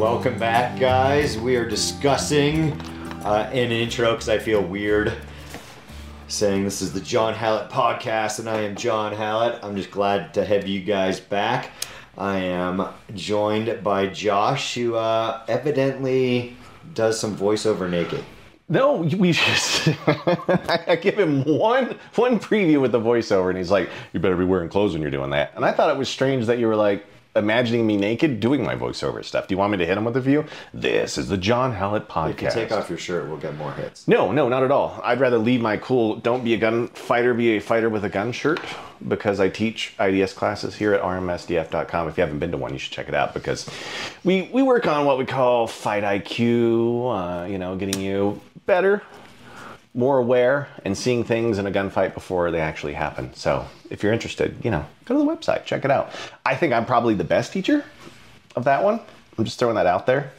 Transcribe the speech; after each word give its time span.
Welcome 0.00 0.38
back, 0.38 0.80
guys. 0.80 1.36
We 1.36 1.56
are 1.56 1.68
discussing 1.68 2.72
uh, 3.22 3.50
an 3.52 3.70
intro 3.70 4.12
because 4.12 4.30
I 4.30 4.38
feel 4.38 4.62
weird 4.62 5.12
saying 6.26 6.64
this 6.64 6.80
is 6.80 6.94
the 6.94 7.02
John 7.02 7.34
Hallett 7.34 7.70
podcast, 7.70 8.38
and 8.38 8.48
I 8.48 8.62
am 8.62 8.76
John 8.76 9.12
Hallett. 9.12 9.62
I'm 9.62 9.76
just 9.76 9.90
glad 9.90 10.32
to 10.32 10.44
have 10.46 10.66
you 10.66 10.80
guys 10.80 11.20
back. 11.20 11.72
I 12.16 12.38
am 12.38 12.88
joined 13.14 13.84
by 13.84 14.06
Josh, 14.06 14.74
who 14.74 14.94
uh, 14.94 15.42
evidently 15.48 16.56
does 16.94 17.20
some 17.20 17.36
voiceover 17.36 17.88
naked. 17.88 18.24
No, 18.70 19.02
we 19.02 19.32
just 19.32 19.88
I 20.06 20.98
give 20.98 21.18
him 21.18 21.44
one 21.44 21.98
one 22.14 22.40
preview 22.40 22.80
with 22.80 22.92
the 22.92 23.00
voiceover, 23.00 23.50
and 23.50 23.58
he's 23.58 23.70
like, 23.70 23.90
"You 24.14 24.20
better 24.20 24.36
be 24.36 24.46
wearing 24.46 24.70
clothes 24.70 24.94
when 24.94 25.02
you're 25.02 25.10
doing 25.10 25.30
that." 25.32 25.52
And 25.56 25.64
I 25.64 25.72
thought 25.72 25.90
it 25.90 25.98
was 25.98 26.08
strange 26.08 26.46
that 26.46 26.58
you 26.58 26.68
were 26.68 26.76
like 26.76 27.04
imagining 27.36 27.86
me 27.86 27.96
naked 27.96 28.40
doing 28.40 28.64
my 28.64 28.74
voiceover 28.74 29.24
stuff. 29.24 29.46
Do 29.46 29.54
you 29.54 29.58
want 29.58 29.72
me 29.72 29.78
to 29.78 29.86
hit 29.86 29.96
him 29.96 30.04
with 30.04 30.16
a 30.16 30.20
view? 30.20 30.44
This 30.74 31.16
is 31.16 31.28
the 31.28 31.36
John 31.36 31.72
Hallett 31.72 32.08
podcast. 32.08 32.30
If 32.34 32.42
you 32.42 32.50
take 32.50 32.72
off 32.72 32.88
your 32.88 32.98
shirt, 32.98 33.28
we'll 33.28 33.38
get 33.38 33.56
more 33.56 33.72
hits. 33.72 34.08
No, 34.08 34.32
no, 34.32 34.48
not 34.48 34.62
at 34.62 34.70
all. 34.70 35.00
I'd 35.04 35.20
rather 35.20 35.38
leave 35.38 35.60
my 35.60 35.76
cool 35.76 36.16
"Don't 36.16 36.44
be 36.44 36.54
a 36.54 36.58
gun 36.58 36.88
fighter, 36.88 37.34
be 37.34 37.56
a 37.56 37.60
fighter 37.60 37.88
with 37.88 38.04
a 38.04 38.08
gun" 38.08 38.32
shirt 38.32 38.60
because 39.06 39.40
I 39.40 39.48
teach 39.48 39.94
IDS 39.98 40.32
classes 40.32 40.74
here 40.76 40.92
at 40.92 41.02
rmsdf.com. 41.02 42.08
If 42.08 42.16
you 42.18 42.22
haven't 42.22 42.38
been 42.38 42.50
to 42.50 42.56
one, 42.56 42.72
you 42.72 42.78
should 42.78 42.92
check 42.92 43.08
it 43.08 43.14
out 43.14 43.34
because 43.34 43.68
we 44.24 44.50
we 44.52 44.62
work 44.62 44.86
on 44.86 45.06
what 45.06 45.18
we 45.18 45.24
call 45.24 45.66
fight 45.66 46.02
IQ. 46.02 47.44
Uh, 47.44 47.46
you 47.46 47.58
know, 47.58 47.76
getting 47.76 48.00
you 48.00 48.40
better, 48.66 49.02
more 49.94 50.18
aware, 50.18 50.68
and 50.84 50.96
seeing 50.96 51.24
things 51.24 51.58
in 51.58 51.66
a 51.66 51.70
gunfight 51.70 52.14
before 52.14 52.50
they 52.50 52.60
actually 52.60 52.92
happen. 52.94 53.34
So 53.34 53.66
if 53.90 54.02
you're 54.02 54.12
interested, 54.12 54.56
you 54.64 54.70
know, 54.70 54.84
go 55.04 55.14
to 55.18 55.24
the 55.24 55.26
website, 55.28 55.64
check 55.64 55.84
it 55.84 55.90
out. 55.90 56.10
I 56.46 56.54
think 56.54 56.72
I'm 56.72 56.86
probably 56.86 57.14
the 57.14 57.24
best 57.24 57.52
teacher 57.52 57.84
of 58.54 58.64
that 58.64 58.84
one. 58.84 59.00
I'm 59.36 59.44
just 59.44 59.58
throwing 59.58 59.74
that 59.76 59.86
out 59.86 60.06
there. 60.06 60.30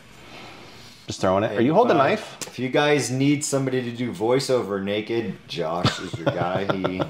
Just 1.08 1.20
throwing 1.20 1.44
it. 1.44 1.58
Are 1.58 1.62
you 1.62 1.74
holding 1.74 1.98
a 1.98 2.00
Uh, 2.00 2.04
knife? 2.10 2.38
If 2.48 2.60
you 2.60 2.70
guys 2.70 3.12
need 3.12 3.44
somebody 3.44 3.82
to 3.82 3.92
do 3.92 4.14
voiceover 4.14 4.82
naked, 4.82 5.36
Josh 5.50 6.00
is 6.00 6.14
your 6.18 6.28
guy. 6.28 6.66
he 6.78 7.02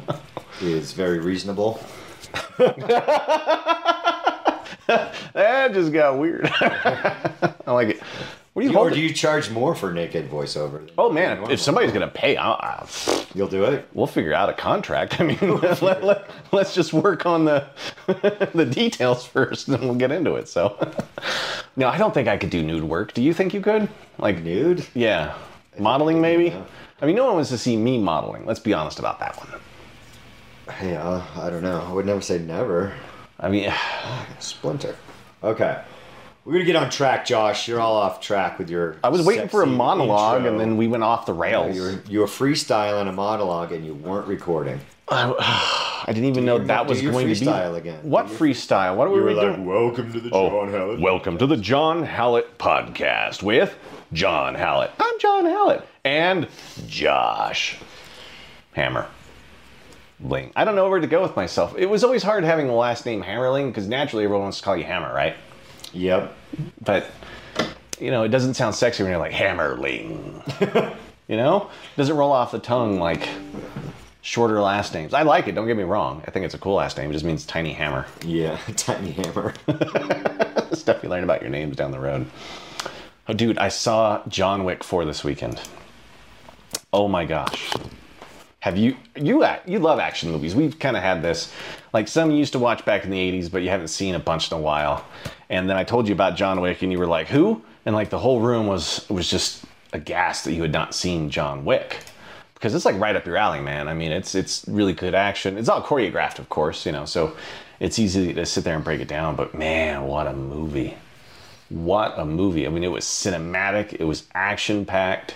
is 0.73 0.93
very 0.93 1.19
reasonable. 1.19 1.79
That 5.33 5.71
just 5.73 5.93
got 5.93 6.17
weird. 6.17 6.51
I 6.61 7.53
like 7.67 7.89
it. 7.89 8.01
What 8.53 8.65
are 8.65 8.67
you 8.67 8.77
Or 8.77 8.89
do 8.89 8.99
you 8.99 9.13
charge 9.13 9.49
more 9.49 9.73
for 9.75 9.93
naked 9.93 10.29
voiceover? 10.29 10.89
oh 10.97 11.09
man, 11.09 11.41
if, 11.43 11.51
if 11.51 11.61
somebody's 11.61 11.93
gonna 11.93 12.09
pay, 12.09 12.35
I'll, 12.35 12.59
I'll, 12.59 12.89
you'll 13.33 13.47
do 13.47 13.63
it. 13.63 13.87
we'll 13.93 14.07
figure 14.07 14.33
out 14.33 14.49
a 14.49 14.53
contract. 14.53 15.19
I 15.21 15.23
mean, 15.23 15.37
let, 15.41 15.81
let, 15.81 16.27
us 16.53 16.75
just 16.75 16.91
work 16.91 17.25
on 17.25 17.45
the 17.45 17.65
the 18.53 18.65
details 18.65 19.25
first, 19.25 19.67
and 19.69 19.77
then 19.77 19.87
we'll 19.87 19.97
get 19.97 20.11
into 20.11 20.35
it. 20.35 20.49
So, 20.49 20.77
no, 21.77 21.87
I 21.87 21.97
don't 21.97 22.13
think 22.13 22.27
I 22.27 22.35
could 22.35 22.49
do 22.49 22.61
nude 22.61 22.83
work. 22.83 23.13
Do 23.13 23.21
you 23.21 23.33
think 23.33 23.53
you 23.53 23.61
could? 23.61 23.87
Like, 24.17 24.43
Nude? 24.43 24.85
yeah, 24.93 25.37
modeling 25.79 26.19
maybe. 26.19 26.45
yeah. 26.45 26.63
I 27.01 27.05
mean, 27.05 27.15
no 27.15 27.25
one 27.25 27.35
wants 27.35 27.49
to 27.51 27.57
see 27.57 27.77
me 27.77 27.97
modeling. 27.99 28.45
Let's 28.45 28.59
be 28.59 28.73
honest 28.73 28.99
about 28.99 29.19
that 29.19 29.35
one. 29.37 29.61
Yeah, 30.83 31.25
I 31.37 31.49
don't 31.49 31.63
know. 31.63 31.81
I 31.87 31.91
would 31.93 32.05
never 32.05 32.21
say 32.21 32.37
never. 32.37 32.93
I 33.39 33.49
mean, 33.49 33.73
Splinter. 34.39 34.95
Okay. 35.41 35.81
We're 36.43 36.53
gonna 36.53 36.65
get 36.65 36.75
on 36.75 36.89
track, 36.89 37.25
Josh. 37.25 37.67
You're 37.67 37.79
all 37.79 37.95
off 37.95 38.19
track 38.19 38.57
with 38.57 38.69
your. 38.69 38.95
I 39.03 39.09
was 39.09 39.21
waiting 39.23 39.47
for 39.47 39.61
a 39.61 39.67
monologue, 39.67 40.37
intro. 40.37 40.51
and 40.51 40.59
then 40.59 40.75
we 40.75 40.87
went 40.87 41.03
off 41.03 41.27
the 41.27 41.33
rails. 41.33 41.75
you 41.75 41.81
were 41.83 42.01
you 42.09 42.19
were 42.21 42.25
freestyling 42.25 43.07
a 43.07 43.11
monologue 43.11 43.71
and 43.71 43.85
you 43.85 43.93
weren't 43.93 44.27
recording. 44.27 44.79
I 45.07 46.03
didn't 46.07 46.25
even 46.25 46.45
know 46.45 46.55
your- 46.55 46.65
that 46.65 46.83
do 46.83 46.89
was 46.89 47.03
your 47.03 47.11
going 47.11 47.27
to 47.31 47.39
be. 47.39 47.45
freestyle 47.45 47.75
again. 47.75 47.99
What 48.01 48.25
Do 48.27 48.31
your- 48.31 48.39
freestyle? 48.39 48.95
What 48.95 49.11
were 49.11 49.23
we 49.23 49.33
doing? 49.35 49.65
"Welcome 49.65 50.11
to 50.13 50.19
the 50.19 50.31
Oh, 50.33 50.97
welcome 50.99 51.37
to 51.37 51.45
the 51.45 51.57
John 51.57 52.03
Hallett 52.03 52.57
podcast 52.57 53.43
with 53.43 53.77
John 54.11 54.55
Hallett. 54.55 54.91
I'm 54.99 55.19
John 55.19 55.45
Hallett 55.45 55.85
and 56.03 56.47
Josh 56.87 57.77
Hammer. 58.73 59.05
Ling. 60.23 60.51
I 60.55 60.65
don't 60.65 60.75
know 60.75 60.89
where 60.89 60.99
to 60.99 61.07
go 61.07 61.21
with 61.21 61.35
myself. 61.35 61.75
It 61.77 61.87
was 61.87 62.03
always 62.03 62.23
hard 62.23 62.43
having 62.43 62.65
the 62.67 62.73
last 62.73 63.05
name 63.05 63.21
Hammerling 63.23 63.67
because 63.67 63.87
naturally 63.87 64.23
everyone 64.23 64.43
wants 64.45 64.57
to 64.57 64.63
call 64.63 64.75
you 64.77 64.83
Hammer, 64.85 65.13
right? 65.13 65.35
Yep. 65.93 66.35
But 66.83 67.07
you 67.99 68.11
know, 68.11 68.23
it 68.23 68.29
doesn't 68.29 68.55
sound 68.55 68.75
sexy 68.75 69.03
when 69.03 69.11
you're 69.11 69.19
like 69.19 69.31
Hammerling. 69.31 70.97
you 71.27 71.37
know, 71.37 71.69
it 71.69 71.97
doesn't 71.97 72.15
roll 72.15 72.31
off 72.31 72.51
the 72.51 72.59
tongue 72.59 72.99
like 72.99 73.27
shorter 74.21 74.59
last 74.61 74.93
names. 74.93 75.13
I 75.13 75.23
like 75.23 75.47
it. 75.47 75.53
Don't 75.53 75.67
get 75.67 75.77
me 75.77 75.83
wrong. 75.83 76.23
I 76.27 76.31
think 76.31 76.45
it's 76.45 76.53
a 76.53 76.59
cool 76.59 76.75
last 76.75 76.97
name. 76.97 77.09
It 77.09 77.13
just 77.13 77.25
means 77.25 77.45
tiny 77.45 77.73
hammer. 77.73 78.05
Yeah. 78.25 78.57
Tiny 78.75 79.11
hammer. 79.11 79.53
stuff 80.73 81.03
you 81.03 81.09
learn 81.09 81.23
about 81.23 81.41
your 81.41 81.49
names 81.49 81.75
down 81.75 81.91
the 81.91 81.99
road. 81.99 82.25
Oh, 83.27 83.33
dude, 83.33 83.57
I 83.57 83.69
saw 83.69 84.23
John 84.27 84.63
Wick 84.63 84.83
4 84.83 85.05
this 85.05 85.23
weekend. 85.23 85.61
Oh 86.91 87.07
my 87.07 87.25
gosh. 87.25 87.73
Have 88.61 88.77
you 88.77 88.95
you 89.15 89.43
uh, 89.43 89.57
you 89.65 89.79
love 89.79 89.97
action 89.99 90.31
movies? 90.31 90.53
We've 90.53 90.77
kind 90.77 90.95
of 90.95 91.01
had 91.01 91.23
this, 91.23 91.51
like 91.93 92.07
some 92.07 92.29
you 92.29 92.37
used 92.37 92.53
to 92.53 92.59
watch 92.59 92.85
back 92.85 93.03
in 93.03 93.09
the 93.09 93.17
'80s, 93.17 93.51
but 93.51 93.63
you 93.63 93.69
haven't 93.69 93.87
seen 93.87 94.13
a 94.13 94.19
bunch 94.19 94.51
in 94.51 94.57
a 94.57 94.61
while. 94.61 95.03
And 95.49 95.67
then 95.67 95.77
I 95.77 95.83
told 95.83 96.07
you 96.07 96.13
about 96.13 96.35
John 96.35 96.61
Wick, 96.61 96.83
and 96.83 96.91
you 96.91 96.99
were 96.99 97.07
like, 97.07 97.27
"Who?" 97.27 97.63
And 97.87 97.95
like 97.95 98.11
the 98.11 98.19
whole 98.19 98.39
room 98.39 98.67
was 98.67 99.09
was 99.09 99.27
just 99.27 99.65
aghast 99.93 100.45
that 100.45 100.53
you 100.53 100.61
had 100.61 100.71
not 100.71 100.93
seen 100.93 101.31
John 101.31 101.65
Wick, 101.65 101.97
because 102.53 102.75
it's 102.75 102.85
like 102.85 102.99
right 102.99 103.15
up 103.15 103.25
your 103.25 103.35
alley, 103.35 103.61
man. 103.61 103.87
I 103.87 103.95
mean, 103.95 104.11
it's 104.11 104.35
it's 104.35 104.63
really 104.67 104.93
good 104.93 105.15
action. 105.15 105.57
It's 105.57 105.67
all 105.67 105.81
choreographed, 105.81 106.37
of 106.37 106.47
course, 106.49 106.85
you 106.85 106.91
know, 106.91 107.05
so 107.05 107.35
it's 107.79 107.97
easy 107.97 108.31
to 108.31 108.45
sit 108.45 108.63
there 108.63 108.75
and 108.75 108.83
break 108.83 109.01
it 109.01 109.07
down. 109.07 109.35
But 109.35 109.55
man, 109.55 110.03
what 110.03 110.27
a 110.27 110.33
movie! 110.33 110.95
What 111.69 112.13
a 112.15 112.25
movie! 112.25 112.67
I 112.67 112.69
mean, 112.69 112.83
it 112.83 112.91
was 112.91 113.05
cinematic. 113.05 113.93
It 113.93 114.03
was 114.03 114.27
action 114.35 114.85
packed. 114.85 115.33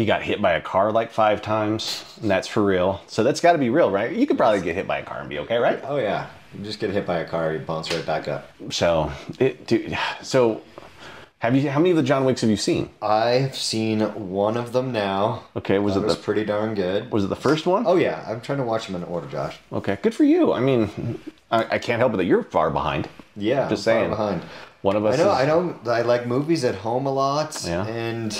He 0.00 0.06
got 0.06 0.22
hit 0.22 0.40
by 0.40 0.52
a 0.52 0.62
car 0.62 0.90
like 0.92 1.12
five 1.12 1.42
times, 1.42 2.06
and 2.22 2.30
that's 2.30 2.48
for 2.48 2.64
real. 2.64 3.02
So 3.06 3.22
that's 3.22 3.38
got 3.42 3.52
to 3.52 3.58
be 3.58 3.68
real, 3.68 3.90
right? 3.90 4.10
You 4.10 4.26
could 4.26 4.38
probably 4.38 4.62
get 4.62 4.74
hit 4.74 4.86
by 4.88 5.00
a 5.00 5.02
car 5.04 5.20
and 5.20 5.28
be 5.28 5.38
okay, 5.40 5.58
right? 5.58 5.78
oh 5.86 5.98
yeah. 5.98 6.30
You 6.56 6.64
just 6.64 6.80
get 6.80 6.88
hit 6.88 7.04
by 7.04 7.18
a 7.18 7.26
car, 7.28 7.52
you 7.52 7.58
bounce 7.58 7.92
right 7.92 8.06
back 8.06 8.26
up. 8.26 8.48
So, 8.70 9.12
it, 9.38 9.66
dude, 9.66 9.98
so 10.22 10.62
have 11.40 11.54
you? 11.54 11.68
How 11.68 11.78
many 11.80 11.90
of 11.90 11.98
the 11.98 12.02
John 12.02 12.24
Wicks 12.24 12.40
have 12.40 12.48
you 12.48 12.56
seen? 12.56 12.88
I've 13.02 13.54
seen 13.54 14.00
one 14.30 14.56
of 14.56 14.72
them 14.72 14.90
now. 14.90 15.42
Okay, 15.54 15.78
was 15.78 15.96
It 15.96 16.00
it 16.00 16.04
was 16.06 16.16
the 16.16 16.22
pretty 16.22 16.46
darn 16.46 16.74
good. 16.74 17.12
was 17.12 17.24
it 17.24 17.28
the 17.28 17.36
first 17.36 17.66
one? 17.66 17.84
Oh 17.86 17.96
yeah, 17.96 18.24
I'm 18.26 18.40
trying 18.40 18.56
to 18.58 18.64
watch 18.64 18.86
them 18.86 18.96
in 18.96 19.04
order, 19.04 19.26
Josh. 19.26 19.58
Okay, 19.70 19.98
good 20.00 20.14
for 20.14 20.24
you. 20.24 20.54
I 20.54 20.60
mean, 20.60 21.20
I, 21.50 21.74
I 21.74 21.78
can't 21.78 21.98
help 21.98 22.14
it 22.14 22.16
that 22.16 22.24
you're 22.24 22.42
far 22.44 22.70
behind. 22.70 23.10
Yeah, 23.36 23.68
Just 23.68 23.86
I'm 23.86 23.92
far 23.92 24.00
saying. 24.00 24.10
behind. 24.12 24.42
One 24.80 24.96
of 24.96 25.04
us. 25.04 25.20
I 25.20 25.22
know. 25.22 25.30
is- 25.30 25.36
I 25.36 25.44
know. 25.44 25.92
I 25.92 26.00
like 26.02 26.26
movies 26.26 26.64
at 26.64 26.76
home 26.76 27.04
a 27.04 27.12
lot, 27.12 27.62
Yeah. 27.66 27.86
and 27.86 28.32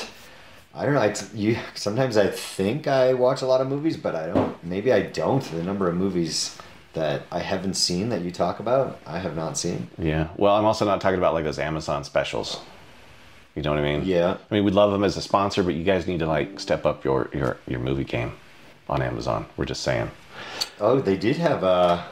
I 0.75 0.84
don't 0.84 0.94
know. 0.94 1.00
I 1.00 1.14
you 1.34 1.56
sometimes 1.75 2.16
I 2.16 2.28
think 2.28 2.86
I 2.86 3.12
watch 3.14 3.42
a 3.42 3.47
lot 3.47 3.60
of 3.60 3.69
movies, 3.69 3.97
but 3.97 4.14
I 4.14 4.26
don't. 4.26 4.62
Maybe 4.64 4.92
I 4.92 5.03
don't. 5.03 5.42
The 5.42 5.62
number 5.62 5.88
of 5.88 5.97
movies 5.97 6.56
that 6.92 7.22
I 7.32 7.41
haven't 7.41 7.75
seen 7.75 8.08
that 8.10 8.22
you 8.22 8.31
talk 8.31 8.60
about, 8.60 8.98
I 9.06 9.19
have 9.19 9.36
not 9.36 9.56
seen. 9.59 9.88
Yeah. 9.98 10.28
Well, 10.36 10.54
I'm 10.56 10.64
also 10.64 10.84
not 10.84 11.00
talking 11.00 11.19
about 11.19 11.34
like 11.34 11.44
those 11.44 11.59
Amazon 11.59 12.04
specials. 12.04 12.60
You 13.56 13.62
know 13.62 13.70
what 13.70 13.80
I 13.80 13.82
mean? 13.82 14.04
Yeah. 14.04 14.36
I 14.50 14.54
mean, 14.54 14.64
we'd 14.64 14.75
love 14.75 14.92
them 14.92 15.03
as 15.03 15.16
a 15.16 15.22
sponsor, 15.22 15.62
but 15.64 15.75
you 15.75 15.82
guys 15.82 16.06
need 16.06 16.20
to 16.20 16.26
like 16.26 16.60
step 16.60 16.86
up 16.86 17.04
your 17.04 17.28
your 17.34 17.56
your 17.66 17.80
movie 17.80 18.04
game 18.04 18.32
on 18.88 19.03
Amazon. 19.03 19.47
We're 19.56 19.64
just 19.66 19.82
saying. 19.82 20.10
Oh, 20.80 21.00
they 21.00 21.16
did 21.16 21.36
have 21.36 21.64
uh, 21.64 22.03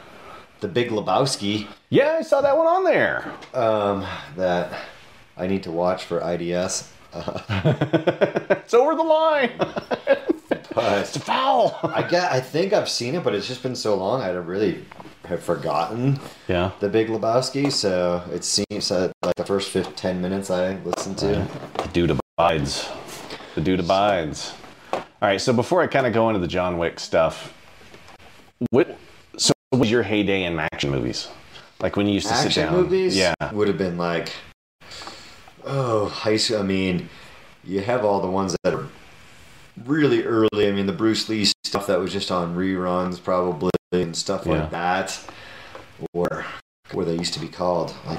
the 0.59 0.67
Big 0.67 0.89
Lebowski 0.89 1.67
Yeah, 1.89 2.17
I 2.19 2.21
saw 2.23 2.41
that 2.41 2.57
one 2.57 2.67
on 2.67 2.83
there. 2.83 3.33
um, 3.53 4.05
that 4.35 4.71
I 5.37 5.47
need 5.47 5.63
to 5.63 5.71
watch 5.71 6.03
for 6.03 6.19
IDS. 6.19 6.91
It's 8.61 8.73
over 8.73 8.93
the 8.93 9.01
line. 9.03 9.51
it's 10.51 11.15
a 11.15 11.19
foul. 11.19 11.79
I 11.83 12.03
get. 12.03 12.31
I 12.31 12.39
think 12.39 12.71
I've 12.71 12.87
seen 12.89 13.15
it, 13.15 13.23
but 13.23 13.33
it's 13.33 13.47
just 13.47 13.63
been 13.63 13.75
so 13.75 13.95
long. 13.95 14.21
I 14.21 14.29
really 14.29 14.85
have 15.25 15.41
forgotten 15.41 16.19
Yeah. 16.47 16.71
the 16.79 16.87
Big 16.89 17.07
Lebowski. 17.07 17.71
So 17.71 18.23
it 18.31 18.43
seems 18.43 18.89
that 18.89 19.11
like 19.23 19.33
the 19.35 19.45
first 19.45 19.69
15, 19.71 19.93
10 19.95 20.21
minutes 20.21 20.49
I 20.51 20.75
listened 20.83 21.17
to. 21.19 21.47
The 21.81 21.89
dude 21.93 22.11
abides. 22.37 22.87
The 23.55 23.61
dude 23.61 23.79
abides. 23.79 24.53
All 24.93 25.01
right. 25.21 25.41
So 25.41 25.51
before 25.51 25.81
I 25.81 25.87
kind 25.87 26.05
of 26.05 26.13
go 26.13 26.29
into 26.29 26.39
the 26.39 26.47
John 26.47 26.77
Wick 26.77 26.99
stuff, 26.99 27.53
what? 28.69 28.97
So 29.37 29.51
what 29.71 29.79
was 29.79 29.89
your 29.89 30.03
heyday 30.03 30.43
in 30.43 30.59
action 30.59 30.91
movies? 30.91 31.27
Like 31.79 31.95
when 31.95 32.05
you 32.07 32.13
used 32.13 32.27
to 32.27 32.33
sit 32.35 32.41
down. 32.41 32.47
action 32.47 32.63
down. 32.65 32.73
movies 32.75 33.17
Yeah. 33.17 33.33
would 33.51 33.67
have 33.67 33.77
been 33.79 33.97
like 33.97 34.31
oh 35.65 36.07
high 36.07 36.37
school 36.37 36.59
i 36.59 36.63
mean 36.63 37.09
you 37.63 37.81
have 37.81 38.03
all 38.05 38.21
the 38.21 38.29
ones 38.29 38.55
that 38.63 38.73
are 38.73 38.87
really 39.85 40.23
early 40.23 40.67
i 40.67 40.71
mean 40.71 40.85
the 40.85 40.93
bruce 40.93 41.27
lee 41.29 41.45
stuff 41.63 41.87
that 41.87 41.99
was 41.99 42.11
just 42.11 42.31
on 42.31 42.55
reruns 42.55 43.21
probably 43.23 43.69
and 43.91 44.15
stuff 44.15 44.45
Yeah. 44.45 44.61
like 44.61 44.71
that 44.71 45.19
or 46.13 46.45
where 46.91 47.05
they 47.05 47.15
used 47.15 47.33
to 47.35 47.39
be 47.39 47.47
called 47.47 47.93
like 48.05 48.17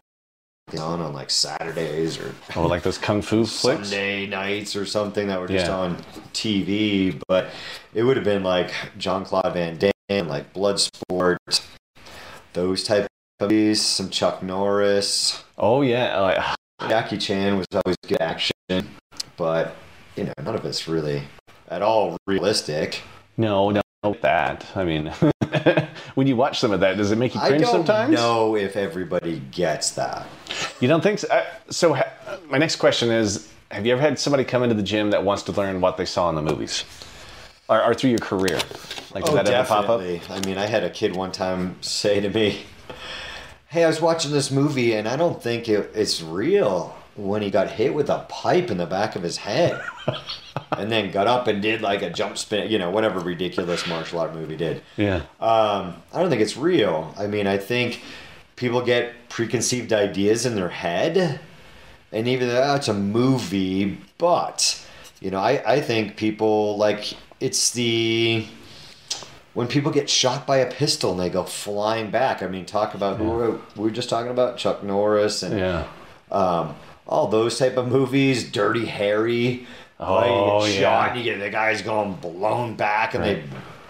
on 0.78 1.00
on 1.00 1.12
like 1.12 1.31
saturdays 1.31 2.16
or 2.19 2.32
Oh, 2.54 2.66
like 2.66 2.82
those 2.84 2.96
kung 2.98 3.22
fu 3.22 3.44
flicks. 3.44 3.88
sunday 3.88 4.26
nights 4.26 4.76
or 4.76 4.87
something 4.87 5.26
that 5.28 5.40
were 5.40 5.48
just 5.48 5.66
Yeah. 5.66 5.76
on 5.76 5.96
tv 6.32 7.20
but 7.26 7.50
it 7.92 8.04
would 8.04 8.16
have 8.16 8.25
been 8.25 8.44
like 8.44 8.72
John 8.96 9.25
Claude 9.25 9.52
van 9.52 9.78
damme 9.78 10.28
like 10.28 10.52
bloodsport 10.54 11.37
those 12.52 12.84
type 12.84 13.04
of 13.04 13.50
movies 13.50 13.84
some 13.84 14.10
chuck 14.10 14.42
norris 14.44 15.42
Oh 15.58 15.82
yeah, 15.82 16.19
like 16.20 16.38
Jackie 16.88 17.19
Chan 17.19 17.56
was 17.56 17.67
always 17.85 17.97
good 18.06 18.21
action, 18.21 18.53
but 19.37 19.77
you 20.17 20.25
know, 20.25 20.32
none 20.43 20.55
of 20.55 20.65
it's 20.65 20.88
really 20.88 21.23
at 21.69 21.82
all 21.82 22.17
realistic. 22.27 23.03
No, 23.37 23.71
no, 23.71 23.81
not 24.03 24.21
that. 24.23 24.67
I 24.75 24.85
mean, 24.85 25.06
when 26.15 26.27
you 26.27 26.37
watch 26.37 26.59
some 26.59 26.73
of 26.73 26.81
that, 26.81 26.97
does 26.97 27.11
it 27.12 27.17
make 27.19 27.35
you 27.35 27.41
cringe 27.41 27.55
I 27.56 27.59
don't 27.65 27.73
sometimes? 27.73 28.15
know 28.15 28.56
if 28.56 28.77
everybody 28.77 29.41
gets 29.50 29.91
that. 29.93 30.27
You 30.81 30.88
don't 30.88 31.03
think 31.03 31.19
so? 31.21 31.29
Uh, 31.29 31.44
so, 31.71 31.94
ha- 31.94 32.38
my 32.49 32.59
next 32.59 32.77
question 32.77 33.11
is: 33.11 33.50
Have 33.71 33.87
you 33.87 33.93
ever 33.93 34.00
had 34.00 34.19
somebody 34.19 34.44
come 34.44 34.62
into 34.62 34.75
the 34.75 34.83
gym 34.83 35.11
that 35.11 35.23
wants 35.25 35.43
to 35.44 35.53
learn 35.53 35.81
what 35.81 35.97
they 35.97 36.06
saw 36.06 36.29
in 36.31 36.35
the 36.35 36.43
movies, 36.43 36.85
or, 37.69 37.83
or 37.85 37.94
through 37.94 38.11
your 38.11 38.19
career? 38.21 38.59
Like, 39.15 39.25
did 39.25 39.33
Oh, 39.33 39.35
that 39.37 39.49
ever 39.49 39.69
pop 39.69 39.88
up? 39.88 40.00
definitely. 40.00 40.23
I 40.35 40.47
mean, 40.47 40.56
I 40.59 40.67
had 40.67 40.83
a 40.85 40.91
kid 40.91 41.15
one 41.15 41.31
time 41.33 41.76
say 41.83 42.21
to 42.21 42.29
me, 42.31 42.62
"Hey, 43.70 43.84
I 43.84 43.87
was 43.87 44.00
watching 44.00 44.32
this 44.32 44.50
movie, 44.50 44.93
and 44.93 45.08
I 45.08 45.17
don't 45.17 45.43
think 45.43 45.69
it, 45.69 45.90
it's 45.94 46.22
real." 46.22 46.96
When 47.17 47.43
he 47.43 47.50
got 47.50 47.69
hit 47.69 47.93
with 47.93 48.08
a 48.08 48.25
pipe 48.28 48.70
in 48.70 48.78
the 48.78 48.87
back 48.87 49.14
of 49.14 49.22
his 49.22 49.37
head, 49.37 49.78
and 50.72 50.90
then 50.90 51.11
got 51.11 51.26
up 51.26 51.49
and 51.49 51.61
did 51.61 51.82
like 51.82 52.02
a 52.02 52.08
jump 52.08 52.38
spin, 52.38 52.70
you 52.70 52.78
know, 52.78 52.90
whatever 52.90 53.20
ridiculous 53.20 53.87
martial 53.87 54.20
art 54.20 54.34
movie 54.34 54.56
did. 54.56 54.82
Yeah. 54.96 55.17
Um, 55.40 55.96
I 56.12 56.20
don't 56.20 56.31
think 56.31 56.40
it's 56.40 56.56
real. 56.56 57.14
I 57.19 57.26
mean, 57.26 57.46
I 57.46 57.58
think 57.58 58.00
people 58.56 58.81
get 58.81 59.28
preconceived 59.28 59.93
ideas 59.93 60.46
in 60.46 60.55
their 60.55 60.69
head, 60.69 61.40
and 62.12 62.28
even 62.28 62.49
though 62.49 62.75
it's 62.75 62.88
a 62.88 62.94
movie, 62.94 63.99
but 64.16 64.87
you 65.20 65.31
know, 65.31 65.38
I, 65.40 65.75
I 65.75 65.81
think 65.81 66.16
people 66.16 66.76
like 66.76 67.14
it's 67.40 67.70
the 67.70 68.46
when 69.55 69.67
people 69.67 69.91
get 69.91 70.08
shot 70.08 70.47
by 70.47 70.58
a 70.58 70.70
pistol 70.70 71.11
and 71.12 71.20
they 71.20 71.29
go 71.29 71.44
flying 71.44 72.11
back. 72.11 72.43
I 72.43 72.47
mean, 72.47 72.64
talk 72.67 72.94
about 72.94 73.17
who 73.19 73.25
were, 73.25 73.50
we 73.76 73.85
were 73.85 73.91
just 73.91 74.08
talking 74.08 74.31
about 74.31 74.56
Chuck 74.56 74.82
Norris 74.82 75.43
and 75.43 75.58
Yeah. 75.58 75.87
um, 76.31 76.75
all 77.06 77.26
those 77.26 77.58
type 77.58 77.76
of 77.76 77.88
movies, 77.88 78.49
Dirty 78.50 78.87
Harry. 78.87 79.67
Oh, 79.99 80.64
you 80.64 80.73
get 80.73 80.81
yeah. 80.81 80.81
shot 80.81 81.11
and 81.11 81.19
you 81.19 81.25
get 81.25 81.41
the 81.41 81.50
guys 81.50 81.82
going 81.82 82.14
blown 82.14 82.75
back 82.76 83.14
and 83.14 83.23
they 83.25 83.43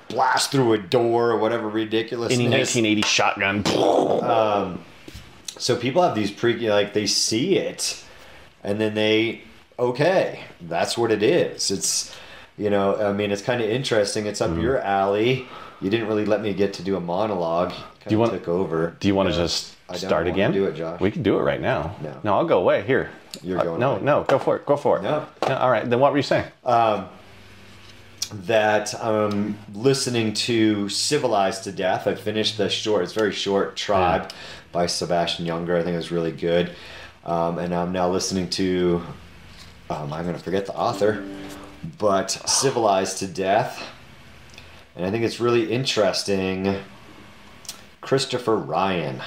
blast 0.09 0.51
through 0.51 0.73
a 0.73 0.79
door 0.79 1.31
or 1.31 1.39
whatever 1.39 1.69
ridiculous. 1.69 2.33
Any 2.33 2.49
1980 2.49 3.03
shotgun. 3.03 3.65
So 5.59 5.77
people 5.77 6.03
have 6.03 6.15
these 6.15 6.31
pre 6.31 6.69
like 6.71 6.95
they 6.95 7.07
see 7.07 7.57
it, 7.59 8.03
and 8.65 8.81
then 8.81 8.95
they 8.95 9.43
okay, 9.79 10.41
that's 10.63 10.97
what 10.97 11.11
it 11.13 11.23
is. 11.23 11.71
It's 11.71 12.17
you 12.61 12.69
know, 12.69 12.97
I 13.09 13.13
mean, 13.13 13.31
it's 13.31 13.41
kind 13.43 13.63
of 13.63 13.71
interesting. 13.71 14.27
It's 14.27 14.43
up 14.43 14.55
your 14.59 14.79
alley. 14.79 15.49
You 15.81 15.89
didn't 15.89 16.09
really 16.09 16.27
let 16.27 16.43
me 16.43 16.53
get 16.53 16.75
to 16.75 16.83
do 16.83 16.95
a 16.97 17.01
monologue. 17.01 17.71
Kind 17.71 18.11
you 18.13 18.19
want- 18.19 18.33
took 18.33 18.49
over. 18.49 18.97
Do 19.01 19.09
you 19.09 19.15
want 19.15 19.31
to 19.31 19.35
Yeah. 19.35 19.43
just 19.45 19.75
start 19.95 20.27
again? 20.27 20.53
do 20.53 20.67
it, 20.67 20.75
Josh. 20.75 21.01
We 21.01 21.11
can 21.11 21.23
do 21.23 21.39
it 21.39 21.43
right 21.43 21.61
now. 21.61 21.97
No. 22.03 22.13
No, 22.23 22.35
I'll 22.35 22.45
go 22.45 22.59
away. 22.59 22.83
Here. 22.83 23.09
You're 23.43 23.61
Uh, 23.61 23.65
going 23.65 23.81
No, 23.81 23.93
away. 23.93 24.03
no, 24.03 24.25
go 24.25 24.39
for 24.39 24.57
it. 24.57 24.67
Go 24.67 24.77
for 24.77 24.99
it. 24.99 25.03
No. 25.03 25.25
All 25.49 25.71
right. 25.71 25.89
Then 25.89 26.01
what 26.01 26.13
were 26.13 26.19
you 26.19 26.23
saying? 26.23 26.45
that 28.33 28.95
I'm 29.03 29.59
listening 29.75 30.33
to 30.35 30.89
Civilized 30.89 31.65
to 31.65 31.73
Death. 31.73 32.07
I 32.07 32.15
finished 32.15 32.59
the 32.59 32.69
short, 32.69 33.03
it's 33.03 33.13
very 33.13 33.33
short, 33.33 33.75
Tribe 33.77 34.31
by 34.71 34.87
Sebastian 34.87 35.47
Junger. 35.47 35.77
I 35.77 35.83
think 35.83 35.95
it 35.95 35.97
was 35.97 36.13
really 36.13 36.31
good. 36.31 36.71
Um, 37.25 37.59
and 37.59 37.75
I'm 37.75 37.91
now 37.91 38.09
listening 38.09 38.49
to, 38.51 39.03
um, 39.91 40.13
I'm 40.13 40.23
going 40.25 40.37
to 40.37 40.43
forget 40.43 40.67
the 40.67 40.75
author, 40.77 41.25
but 41.99 42.31
Civilized 42.31 43.19
to 43.19 43.27
Death. 43.27 43.83
And 44.97 45.05
I 45.05 45.11
think 45.11 45.25
it's 45.25 45.41
really 45.41 45.73
interesting. 45.73 46.77
Christopher 48.01 48.57
Ryan. 48.57 49.23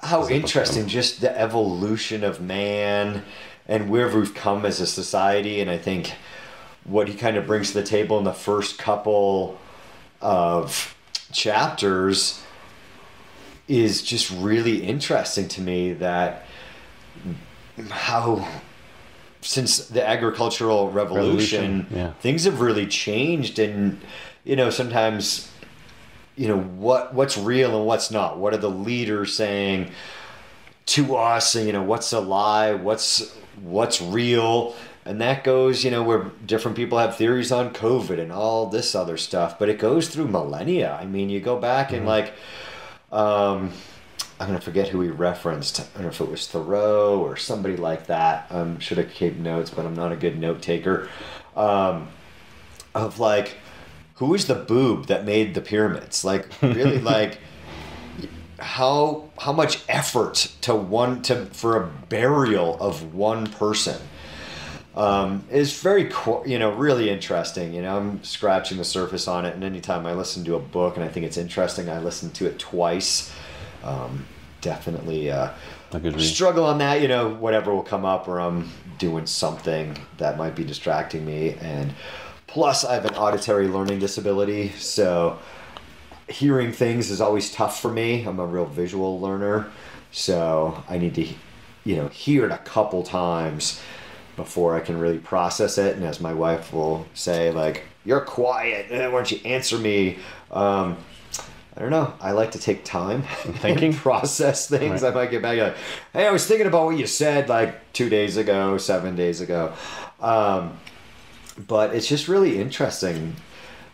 How 0.00 0.28
interesting, 0.28 0.86
just 0.86 1.20
the 1.20 1.38
evolution 1.38 2.24
of 2.24 2.40
man 2.40 3.24
and 3.68 3.90
where 3.90 4.08
we've 4.08 4.34
come 4.34 4.64
as 4.64 4.80
a 4.80 4.86
society. 4.86 5.60
And 5.60 5.70
I 5.70 5.78
think 5.78 6.14
what 6.84 7.08
he 7.08 7.14
kind 7.14 7.36
of 7.36 7.46
brings 7.46 7.72
to 7.72 7.80
the 7.80 7.86
table 7.86 8.18
in 8.18 8.24
the 8.24 8.32
first 8.32 8.78
couple 8.78 9.58
of 10.20 10.96
chapters 11.32 12.42
is 13.68 14.02
just 14.02 14.30
really 14.30 14.82
interesting 14.82 15.46
to 15.46 15.60
me 15.60 15.92
that 15.92 16.44
how 17.90 18.48
since 19.42 19.88
the 19.88 20.06
agricultural 20.06 20.90
revolution, 20.90 21.78
Revolution, 21.80 21.86
yeah. 21.90 22.12
things 22.14 22.44
have 22.44 22.60
really 22.60 22.86
changed. 22.86 23.58
And 23.58 24.00
you 24.44 24.56
know 24.56 24.70
sometimes 24.70 25.50
you 26.36 26.48
know 26.48 26.58
what 26.58 27.14
what's 27.14 27.36
real 27.36 27.76
and 27.76 27.86
what's 27.86 28.10
not. 28.10 28.38
What 28.38 28.54
are 28.54 28.58
the 28.58 28.70
leaders 28.70 29.34
saying 29.34 29.90
to 30.86 31.16
us? 31.16 31.54
And 31.54 31.66
you 31.66 31.72
know 31.72 31.82
what's 31.82 32.12
a 32.12 32.20
lie? 32.20 32.74
What's 32.74 33.34
what's 33.60 34.00
real? 34.00 34.74
And 35.04 35.20
that 35.20 35.44
goes 35.44 35.84
you 35.84 35.90
know 35.90 36.02
where 36.02 36.30
different 36.46 36.76
people 36.76 36.98
have 36.98 37.16
theories 37.16 37.50
on 37.50 37.72
covid 37.72 38.18
and 38.20 38.32
all 38.32 38.66
this 38.66 38.94
other 38.94 39.16
stuff. 39.16 39.58
But 39.58 39.68
it 39.68 39.78
goes 39.78 40.08
through 40.08 40.28
millennia. 40.28 40.96
I 41.00 41.06
mean 41.06 41.30
you 41.30 41.40
go 41.40 41.58
back 41.58 41.92
and 41.92 42.06
like 42.06 42.32
um 43.12 43.72
i'm 44.40 44.46
gonna 44.46 44.60
forget 44.60 44.88
who 44.88 45.00
he 45.02 45.10
referenced. 45.10 45.80
I 45.80 45.84
don't 45.94 46.02
know 46.02 46.08
if 46.08 46.20
it 46.20 46.28
was 46.28 46.46
thoreau 46.46 47.20
or 47.20 47.36
somebody 47.36 47.76
like 47.76 48.06
that. 48.06 48.46
Um 48.50 48.80
should 48.80 48.98
have 48.98 49.12
kept 49.12 49.36
notes 49.36 49.70
but 49.70 49.84
i'm 49.84 49.94
not 49.94 50.12
a 50.12 50.16
good 50.16 50.38
note 50.38 50.62
taker. 50.62 51.08
Um 51.54 52.08
of 52.94 53.18
like 53.18 53.56
who 54.16 54.34
is 54.34 54.46
the 54.46 54.54
boob 54.54 55.06
that 55.06 55.24
made 55.24 55.54
the 55.54 55.60
pyramids? 55.60 56.24
Like 56.24 56.46
really 56.62 56.98
like 57.14 57.38
how 58.58 59.30
how 59.38 59.52
much 59.52 59.82
effort 59.88 60.52
to 60.62 60.74
one 60.74 61.22
to 61.22 61.46
for 61.46 61.82
a 61.82 61.86
burial 62.08 62.76
of 62.80 63.14
one 63.14 63.46
person 63.46 64.00
um, 64.94 65.44
is 65.50 65.80
very 65.80 66.10
you 66.46 66.58
know 66.58 66.72
really 66.72 67.08
interesting. 67.10 67.72
You 67.72 67.82
know 67.82 67.96
i'm 67.96 68.24
scratching 68.24 68.78
the 68.78 68.84
surface 68.84 69.26
on 69.28 69.46
it 69.46 69.54
and 69.54 69.64
anytime 69.64 70.06
i 70.06 70.12
listen 70.12 70.44
to 70.44 70.56
a 70.56 70.58
book 70.58 70.96
and 70.96 71.04
i 71.04 71.08
think 71.08 71.24
it's 71.24 71.36
interesting 71.36 71.88
i 71.88 71.98
listen 71.98 72.30
to 72.32 72.46
it 72.46 72.58
twice 72.58 73.32
um, 73.84 74.26
definitely 74.60 75.30
uh, 75.30 75.50
A 75.92 76.00
good 76.00 76.14
read. 76.14 76.22
struggle 76.24 76.64
on 76.64 76.78
that 76.78 77.00
you 77.00 77.08
know 77.08 77.30
whatever 77.30 77.74
will 77.74 77.82
come 77.82 78.04
up 78.04 78.28
or 78.28 78.38
i'm 78.40 78.68
doing 78.98 79.26
something 79.26 79.96
that 80.18 80.36
might 80.36 80.54
be 80.54 80.62
distracting 80.64 81.24
me. 81.24 81.54
And 81.60 81.94
plus 82.46 82.84
i 82.84 82.94
have 82.94 83.04
an 83.06 83.14
auditory 83.14 83.68
learning 83.68 83.98
disability 84.00 84.70
so 84.70 85.38
hearing 86.28 86.72
things 86.72 87.10
is 87.10 87.20
always 87.20 87.50
tough 87.52 87.80
for 87.80 87.90
me. 87.90 88.22
I'm 88.24 88.38
a 88.38 88.46
real 88.46 88.66
visual 88.66 89.20
learner 89.20 89.70
so 90.12 90.82
i 90.88 90.98
need 90.98 91.14
to 91.14 91.26
you 91.84 91.96
know 91.96 92.08
hear 92.08 92.44
it 92.44 92.50
a 92.52 92.58
couple 92.58 93.02
times 93.02 93.80
before 94.36 94.74
i 94.76 94.80
can 94.80 94.98
really 94.98 95.18
process 95.18 95.78
it. 95.78 95.96
And 95.96 96.04
as 96.04 96.20
my 96.20 96.34
wife 96.34 96.72
will 96.72 97.06
say 97.14 97.50
like 97.52 97.84
you're 98.04 98.20
quiet. 98.22 98.90
Why 98.90 99.10
don't 99.10 99.30
you 99.30 99.38
answer 99.44 99.76
me? 99.78 100.18
Um, 100.50 100.96
I 101.80 101.84
don't 101.84 101.92
know. 101.92 102.12
I 102.20 102.32
like 102.32 102.50
to 102.50 102.58
take 102.58 102.84
time 102.84 103.22
Thinking? 103.40 103.94
and 103.94 103.96
process 103.96 104.68
things. 104.68 105.00
Right. 105.00 105.10
I 105.10 105.14
might 105.14 105.30
get 105.30 105.40
back 105.40 105.56
like, 105.56 105.76
hey, 106.12 106.26
I 106.26 106.30
was 106.30 106.46
thinking 106.46 106.66
about 106.66 106.84
what 106.84 106.98
you 106.98 107.06
said 107.06 107.48
like 107.48 107.94
two 107.94 108.10
days 108.10 108.36
ago, 108.36 108.76
seven 108.76 109.16
days 109.16 109.40
ago. 109.40 109.72
Um, 110.20 110.78
but 111.56 111.94
it's 111.94 112.06
just 112.06 112.28
really 112.28 112.60
interesting 112.60 113.34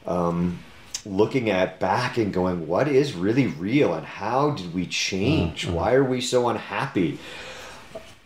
um, 0.05 0.59
looking 1.05 1.49
at 1.49 1.79
back 1.79 2.19
and 2.19 2.33
going, 2.33 2.67
what 2.67 2.89
is 2.89 3.15
really 3.15 3.47
real 3.47 3.95
and 3.95 4.05
how 4.05 4.51
did 4.51 4.75
we 4.75 4.85
change? 4.87 5.69
Why 5.69 5.95
are 5.95 6.03
we 6.03 6.21
so 6.21 6.49
unhappy 6.49 7.21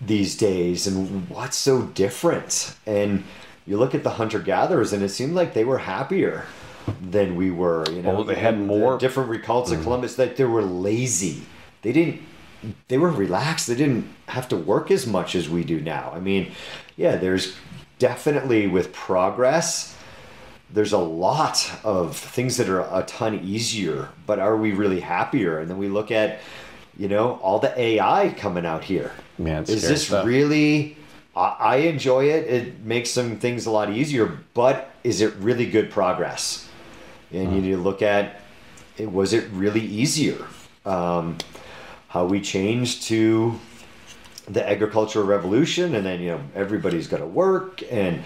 these 0.01 0.39
days 0.39 0.87
and 0.87 1.29
what's 1.29 1.59
so 1.59 1.83
different? 1.83 2.75
And 2.87 3.25
you 3.67 3.77
look 3.77 3.95
at 3.95 4.05
the 4.05 4.11
hunter 4.11 4.39
gatherers 4.39 4.95
and 4.95 5.03
it 5.03 5.11
seemed 5.11 5.35
like 5.35 5.53
they 5.53 5.65
were 5.65 5.77
happier 5.77 6.47
than 7.01 7.37
we 7.37 7.51
were. 7.51 7.85
You 7.91 8.03
know, 8.03 8.19
Oh, 8.19 8.23
they 8.25 8.35
had 8.35 8.55
The 8.55 8.59
more- 8.65 8.99
different 8.99 9.31
recalls 9.31 9.71
of 9.73 9.79
mm. 9.81 9.83
Columbus 9.83 10.15
that 10.17 10.37
they 10.37 10.45
were 10.45 10.63
lazy. 10.63 11.43
They 11.83 11.93
didn't. 11.93 12.21
They 12.89 12.99
were 12.99 13.11
relaxed. 13.11 13.69
They 13.69 13.75
didn't 13.75 14.07
have 14.29 14.47
to 14.49 14.57
work 14.57 14.91
as 14.91 15.07
much 15.07 15.35
as 15.35 15.49
we 15.49 15.65
do 15.65 15.81
now. 15.81 16.13
I 16.15 16.21
mean, 16.21 16.53
yeah, 16.97 17.17
there's 17.17 17.57
definitely 17.99 18.67
with 18.67 18.93
progress. 18.93 19.97
There's 20.73 20.93
a 20.93 20.99
lot 20.99 21.71
of 21.83 22.17
things 22.17 22.57
that 22.59 22.69
are 22.69 22.81
a 22.81 23.03
ton 23.07 23.41
easier, 23.43 24.11
but 24.27 24.39
are 24.39 24.57
we 24.57 24.73
really 24.73 25.01
happier? 25.01 25.59
And 25.59 25.69
then 25.71 25.79
we 25.79 25.89
look 25.89 26.11
at, 26.11 26.41
you 26.97 27.09
know, 27.09 27.41
all 27.43 27.59
the 27.59 27.77
AI 27.81 28.35
coming 28.37 28.67
out 28.67 28.85
here. 28.85 29.11
Man, 29.39 29.63
it's 29.63 29.71
is 29.71 29.89
this 29.89 30.07
stuff. 30.09 30.27
really? 30.27 30.97
I, 31.35 31.57
I 31.59 31.77
enjoy 31.77 32.27
it. 32.27 32.45
It 32.47 32.81
makes 32.85 33.11
some 33.11 33.39
things 33.39 33.67
a 33.67 33.71
lot 33.71 33.91
easier, 33.91 34.39
but 34.55 34.91
is 35.03 35.21
it 35.23 35.35
really 35.37 35.67
good 35.67 35.91
progress? 35.91 36.69
And 37.33 37.55
you 37.55 37.61
need 37.63 37.71
to 37.73 37.77
look 37.79 38.03
at, 38.03 38.41
it, 38.99 39.11
was 39.11 39.33
it 39.33 39.49
really 39.53 39.81
easier? 39.81 40.39
Um, 40.85 41.39
how 42.09 42.25
we 42.27 42.41
changed 42.41 43.03
to 43.05 43.59
the 44.49 44.69
agricultural 44.69 45.25
revolution, 45.27 45.95
and 45.95 46.05
then 46.05 46.21
you 46.21 46.29
know 46.31 46.41
everybody's 46.57 47.07
got 47.07 47.19
to 47.19 47.27
work, 47.27 47.83
and 47.93 48.25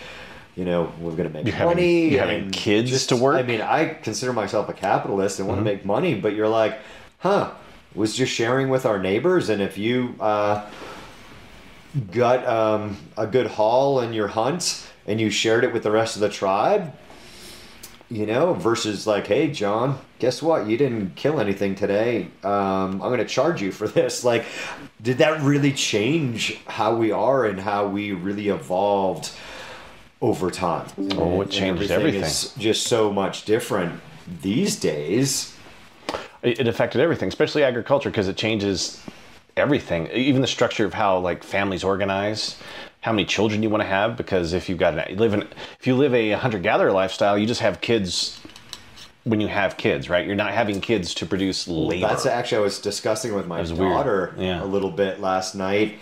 you 0.56 0.64
know 0.64 0.90
we're 1.00 1.10
going 1.16 1.28
to 1.28 1.34
make 1.34 1.44
You're 1.46 1.54
having- 1.54 1.76
money. 1.76 2.08
you're 2.08 2.20
having 2.20 2.50
kids 2.50 3.06
to 3.08 3.16
work? 3.16 3.36
I 3.36 3.42
mean, 3.42 3.60
I 3.60 3.88
consider 3.94 4.32
myself 4.32 4.68
a 4.70 4.72
capitalist 4.72 5.38
and 5.38 5.48
want 5.48 5.58
Mm-hmm. 5.58 5.66
to 5.68 5.74
make 5.74 5.84
money, 5.84 6.14
but 6.14 6.34
you're 6.34 6.48
like, 6.48 6.78
huh? 7.18 7.50
Was 7.94 8.16
just 8.16 8.32
sharing 8.32 8.70
with 8.70 8.86
our 8.86 8.98
neighbors, 8.98 9.50
and 9.50 9.60
if 9.60 9.76
you 9.76 10.14
uh, 10.18 10.64
got 12.10 12.46
um, 12.46 12.96
a 13.16 13.26
good 13.26 13.46
haul 13.46 14.00
in 14.00 14.12
your 14.12 14.28
hunt 14.28 14.86
and 15.06 15.20
you 15.20 15.30
shared 15.30 15.62
it 15.64 15.72
with 15.72 15.82
the 15.82 15.90
rest 15.90 16.16
of 16.16 16.20
the 16.20 16.28
tribe, 16.28 16.92
you 18.10 18.26
know, 18.26 18.54
versus 18.54 19.06
like, 19.06 19.26
hey, 19.26 19.50
John, 19.50 19.98
guess 20.18 20.42
what? 20.42 20.66
You 20.66 20.76
didn't 20.76 21.16
kill 21.16 21.40
anything 21.40 21.74
today. 21.74 22.28
Um, 22.42 23.00
I'm 23.02 23.08
going 23.10 23.18
to 23.18 23.24
charge 23.24 23.62
you 23.62 23.72
for 23.72 23.88
this. 23.98 24.24
Like, 24.24 24.44
did 25.02 25.18
that 25.18 25.42
really 25.42 25.72
change 25.72 26.62
how 26.66 26.94
we 26.94 27.10
are 27.10 27.46
and 27.46 27.60
how 27.60 27.86
we 27.86 28.12
really 28.12 28.48
evolved 28.48 29.30
over 30.20 30.50
time? 30.50 30.86
Oh, 31.16 31.40
it 31.40 31.50
changed 31.50 31.90
is 31.90 32.54
just 32.58 32.86
so 32.86 33.12
much 33.12 33.44
different 33.44 34.00
these 34.42 34.76
days. 34.76 35.56
It, 36.42 36.60
it 36.60 36.68
affected 36.68 37.00
everything, 37.00 37.28
especially 37.28 37.64
agriculture, 37.64 38.10
because 38.10 38.28
it 38.28 38.36
changes 38.36 39.02
everything, 39.56 40.08
even 40.08 40.40
the 40.40 40.46
structure 40.46 40.84
of 40.84 40.94
how 40.94 41.18
like 41.18 41.42
families 41.42 41.84
organize, 41.84 42.58
how 43.04 43.12
many 43.12 43.26
children 43.26 43.62
you 43.62 43.68
want 43.68 43.82
to 43.82 43.86
have. 43.86 44.16
Because 44.16 44.54
if 44.54 44.66
you've 44.70 44.78
got 44.78 44.98
an, 44.98 45.04
you 45.10 45.16
live 45.16 45.34
in, 45.34 45.42
if 45.78 45.86
you 45.86 45.94
live 45.94 46.14
a 46.14 46.30
hunter 46.30 46.58
gatherer 46.58 46.90
lifestyle, 46.90 47.36
you 47.36 47.46
just 47.46 47.60
have 47.60 47.82
kids 47.82 48.40
when 49.24 49.42
you 49.42 49.46
have 49.46 49.76
kids, 49.76 50.08
right? 50.08 50.26
You're 50.26 50.36
not 50.36 50.52
having 50.52 50.80
kids 50.80 51.12
to 51.16 51.26
produce 51.26 51.68
labor. 51.68 52.06
That's 52.08 52.24
actually 52.24 52.58
I 52.58 52.60
was 52.62 52.78
discussing 52.78 53.34
with 53.34 53.46
my 53.46 53.62
daughter 53.62 54.34
Yeah. 54.38 54.62
a 54.62 54.64
little 54.64 54.90
bit 54.90 55.20
last 55.20 55.54
night, 55.54 55.98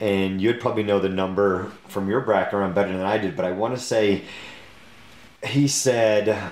and 0.00 0.38
you'd 0.38 0.60
probably 0.60 0.82
know 0.82 0.98
the 0.98 1.08
number 1.08 1.72
from 1.88 2.10
your 2.10 2.20
background 2.20 2.74
better 2.74 2.92
than 2.92 3.00
I 3.00 3.16
did. 3.16 3.34
But 3.34 3.46
I 3.46 3.52
want 3.52 3.74
to 3.74 3.80
say 3.80 4.24
he 5.42 5.66
said 5.66 6.50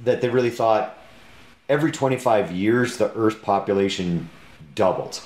that 0.00 0.22
they 0.22 0.30
really 0.30 0.50
thought 0.50 0.98
every 1.68 1.92
25 1.92 2.52
years 2.52 2.96
the 2.96 3.12
Earth 3.14 3.42
population 3.42 4.30
doubled. 4.74 5.20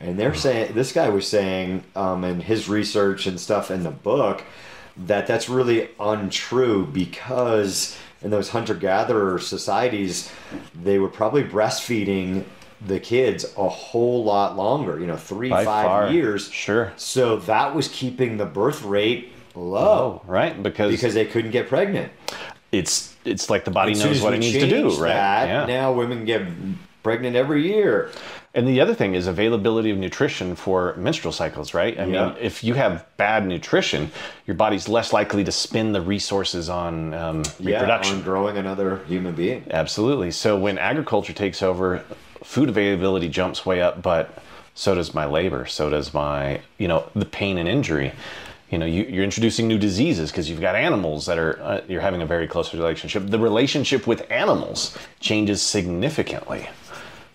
And 0.00 0.18
they're 0.18 0.34
saying 0.34 0.74
this 0.74 0.92
guy 0.92 1.08
was 1.08 1.26
saying 1.26 1.84
um, 1.96 2.24
in 2.24 2.40
his 2.40 2.68
research 2.68 3.26
and 3.26 3.38
stuff 3.40 3.70
in 3.70 3.84
the 3.84 3.90
book 3.90 4.42
that 4.96 5.26
that's 5.26 5.48
really 5.48 5.88
untrue 5.98 6.86
because 6.86 7.96
in 8.22 8.30
those 8.30 8.48
hunter 8.50 8.74
gatherer 8.74 9.38
societies 9.38 10.30
they 10.74 10.98
were 10.98 11.08
probably 11.08 11.42
breastfeeding 11.42 12.44
the 12.86 13.00
kids 13.00 13.44
a 13.56 13.68
whole 13.68 14.22
lot 14.24 14.56
longer 14.56 15.00
you 15.00 15.06
know 15.06 15.16
three 15.16 15.50
By 15.50 15.64
five 15.64 15.86
far. 15.86 16.10
years 16.12 16.50
Sure. 16.50 16.92
so 16.96 17.38
that 17.38 17.74
was 17.74 17.88
keeping 17.88 18.36
the 18.36 18.46
birth 18.46 18.82
rate 18.82 19.32
low 19.56 20.20
Oh, 20.22 20.28
right, 20.28 20.60
because, 20.62 20.92
because 20.92 21.14
they 21.14 21.24
couldn't 21.24 21.50
get 21.50 21.68
pregnant 21.68 22.12
it's 22.70 23.16
it's 23.24 23.50
like 23.50 23.64
the 23.64 23.70
body 23.70 23.94
knows 23.94 24.20
what 24.20 24.34
it 24.34 24.38
needs 24.38 24.58
to 24.58 24.68
do, 24.68 24.88
right? 24.90 25.08
that, 25.14 25.48
yeah. 25.48 25.66
now 25.66 25.92
women 25.92 26.24
get 26.24 26.42
pregnant 27.02 27.36
every 27.36 27.66
year 27.66 28.10
And 28.54 28.68
the 28.68 28.80
other 28.80 28.94
thing 28.94 29.14
is 29.14 29.26
availability 29.26 29.90
of 29.90 29.98
nutrition 29.98 30.54
for 30.54 30.94
menstrual 30.96 31.32
cycles, 31.32 31.74
right? 31.74 31.98
I 31.98 32.04
Yeah. 32.04 32.26
mean, 32.26 32.36
if 32.40 32.62
you 32.62 32.74
have 32.74 33.04
bad 33.16 33.46
nutrition, 33.46 34.12
your 34.46 34.54
body's 34.54 34.88
less 34.88 35.12
likely 35.12 35.42
to 35.42 35.50
spend 35.52 35.94
the 35.94 36.00
resources 36.00 36.68
on 36.68 37.14
um, 37.14 37.42
reproduction. 37.60 38.12
yeah, 38.14 38.18
on 38.18 38.22
growing 38.22 38.56
another 38.56 39.00
human 39.08 39.34
being 39.34 39.64
Absolutely. 39.70 40.30
So 40.30 40.56
when 40.56 40.78
agriculture 40.78 41.32
takes 41.32 41.62
over, 41.62 42.04
food 42.44 42.68
availability 42.68 43.28
jumps 43.28 43.66
way 43.66 43.82
up, 43.82 44.02
but 44.02 44.38
so 44.74 44.94
does 44.94 45.14
my 45.14 45.24
labor. 45.24 45.66
So 45.66 45.90
does 45.90 46.14
my, 46.14 46.60
you 46.78 46.86
know, 46.86 47.08
the 47.14 47.24
pain 47.26 47.58
and 47.58 47.68
injury. 47.68 48.12
You 48.70 48.78
know, 48.78 48.86
you, 48.86 49.04
you're 49.04 49.24
introducing 49.24 49.68
new 49.68 49.78
diseases 49.78 50.30
because 50.30 50.48
you've 50.50 50.60
got 50.60 50.74
animals 50.74 51.26
that 51.26 51.38
are, 51.38 51.60
uh, 51.62 51.80
you're 51.88 52.00
having 52.00 52.22
a 52.22 52.26
very 52.26 52.46
close 52.48 52.72
relationship. 52.74 53.24
The 53.26 53.38
relationship 53.38 54.06
with 54.06 54.28
animals 54.30 54.96
changes 55.20 55.62
significantly, 55.62 56.68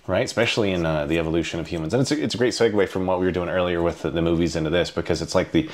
right? 0.09 0.25
Especially 0.25 0.71
in 0.71 0.85
uh, 0.87 1.05
the 1.05 1.19
evolution 1.19 1.59
of 1.59 1.67
humans. 1.67 1.93
And 1.93 2.01
it's 2.01 2.11
a, 2.11 2.21
it's 2.21 2.33
a 2.33 2.37
great 2.37 2.53
segue 2.53 2.89
from 2.89 3.05
what 3.05 3.19
we 3.19 3.25
were 3.27 3.31
doing 3.31 3.47
earlier 3.47 3.83
with 3.83 4.01
the, 4.01 4.09
the 4.09 4.23
movies 4.23 4.55
into 4.55 4.71
this 4.71 4.89
because 4.89 5.21
it's 5.21 5.35
like 5.35 5.51
the, 5.51 5.69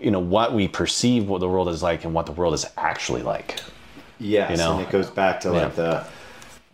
you 0.00 0.10
know, 0.10 0.18
what 0.18 0.52
we 0.52 0.66
perceive 0.66 1.28
what 1.28 1.38
the 1.38 1.48
world 1.48 1.68
is 1.68 1.84
like 1.84 2.04
and 2.04 2.12
what 2.12 2.26
the 2.26 2.32
world 2.32 2.52
is 2.52 2.66
actually 2.76 3.22
like. 3.22 3.60
Yes, 4.18 4.50
You 4.50 4.56
know? 4.56 4.78
and 4.78 4.86
it 4.86 4.90
goes 4.90 5.08
back 5.08 5.40
to 5.40 5.52
like 5.52 5.76
the 5.76 6.04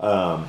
um, 0.00 0.48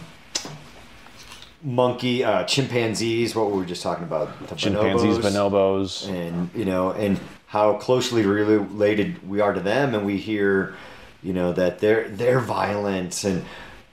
monkey, 1.62 2.24
uh, 2.24 2.46
chimpanzees. 2.46 3.36
What 3.36 3.51
we 3.51 3.58
were 3.58 3.65
just 3.65 3.84
talking 3.84 4.05
about, 4.05 4.48
the 4.48 4.55
Chimpanzees, 4.55 5.17
bonobos, 5.17 6.08
bonobos. 6.08 6.10
and 6.10 6.50
you 6.55 6.65
know, 6.65 6.91
and 6.91 7.20
how 7.48 7.74
closely 7.74 8.24
related 8.24 9.27
we 9.27 9.41
are 9.41 9.53
to 9.53 9.60
them, 9.60 9.96
and 9.96 10.05
we 10.05 10.17
hear, 10.17 10.75
you 11.24 11.34
know, 11.34 11.51
that 11.53 11.79
they're 11.79 12.10
they're 12.10 12.39
violent, 12.39 13.24
and 13.24 13.43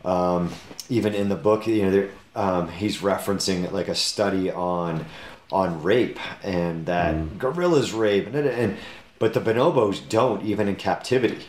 um, 0.04 0.52
even 0.90 1.14
in 1.14 1.30
the 1.30 1.36
book, 1.36 1.66
you 1.66 1.82
know, 1.82 1.90
they're, 1.90 2.10
um, 2.34 2.68
he's 2.68 2.99
referencing 2.99 3.70
like 3.72 3.88
a 3.88 3.94
study 3.94 4.50
on 4.50 5.04
on 5.52 5.82
rape 5.82 6.18
and 6.44 6.87
that 6.87 7.12
Mm. 7.14 7.38
gorillas 7.38 7.92
rape, 7.92 8.26
and, 8.28 8.37
and 8.46 8.76
but 9.18 9.34
the 9.34 9.40
bonobos 9.40 10.00
don't 10.08 10.44
even 10.44 10.68
in 10.68 10.76
captivity. 10.76 11.44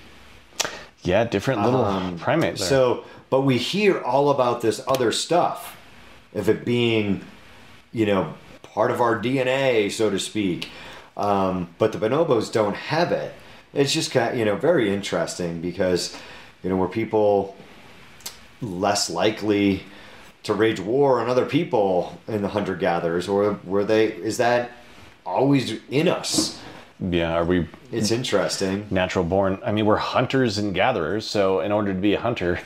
Yeah, 1.03 1.23
different 1.23 1.61
little 1.63 1.85
Um, 1.85 2.17
primates. 2.17 2.59
there. 2.61 2.69
So, 2.69 3.03
but 3.29 3.41
we 3.41 3.57
hear 3.59 3.99
all 4.01 4.29
about 4.31 4.61
this 4.61 4.81
other 4.87 5.11
stuff, 5.11 5.77
of 6.33 6.49
it 6.49 6.65
being, 6.65 7.21
you 7.93 8.05
know, 8.07 8.33
part 8.63 8.89
of 8.91 8.99
our 9.01 9.19
DNA, 9.19 9.91
so 9.91 10.09
to 10.09 10.17
speak. 10.19 10.69
Um, 11.15 11.69
but 11.77 11.91
the 11.91 11.97
bonobos 11.99 12.51
don't 12.51 12.75
have 12.75 13.11
it. 13.11 13.33
It's 13.73 13.93
just 13.93 14.11
kind 14.11 14.33
of, 14.33 14.37
you 14.39 14.45
know, 14.45 14.55
very 14.55 14.91
interesting 14.93 15.61
because, 15.61 16.15
you 16.63 16.69
know, 16.69 16.75
were 16.75 16.87
people 16.87 17.55
less 18.61 19.09
likely 19.09 19.83
to 20.43 20.53
wage 20.53 20.79
war 20.79 21.19
on 21.19 21.29
other 21.29 21.45
people 21.45 22.19
in 22.27 22.41
the 22.41 22.47
hunter 22.49 22.75
gatherers, 22.75 23.27
or 23.27 23.59
were 23.63 23.83
they? 23.83 24.05
Is 24.07 24.37
that 24.37 24.71
always 25.25 25.79
in 25.89 26.07
us? 26.07 26.59
yeah, 26.99 27.33
are 27.33 27.45
we 27.45 27.67
It's 27.91 28.11
interesting. 28.11 28.85
natural 28.91 29.25
born? 29.25 29.59
I 29.65 29.71
mean, 29.71 29.85
we're 29.85 29.97
hunters 29.97 30.57
and 30.57 30.73
gatherers. 30.73 31.25
So, 31.25 31.59
in 31.61 31.71
order 31.71 31.93
to 31.93 31.99
be 31.99 32.13
a 32.13 32.19
hunter, 32.19 32.59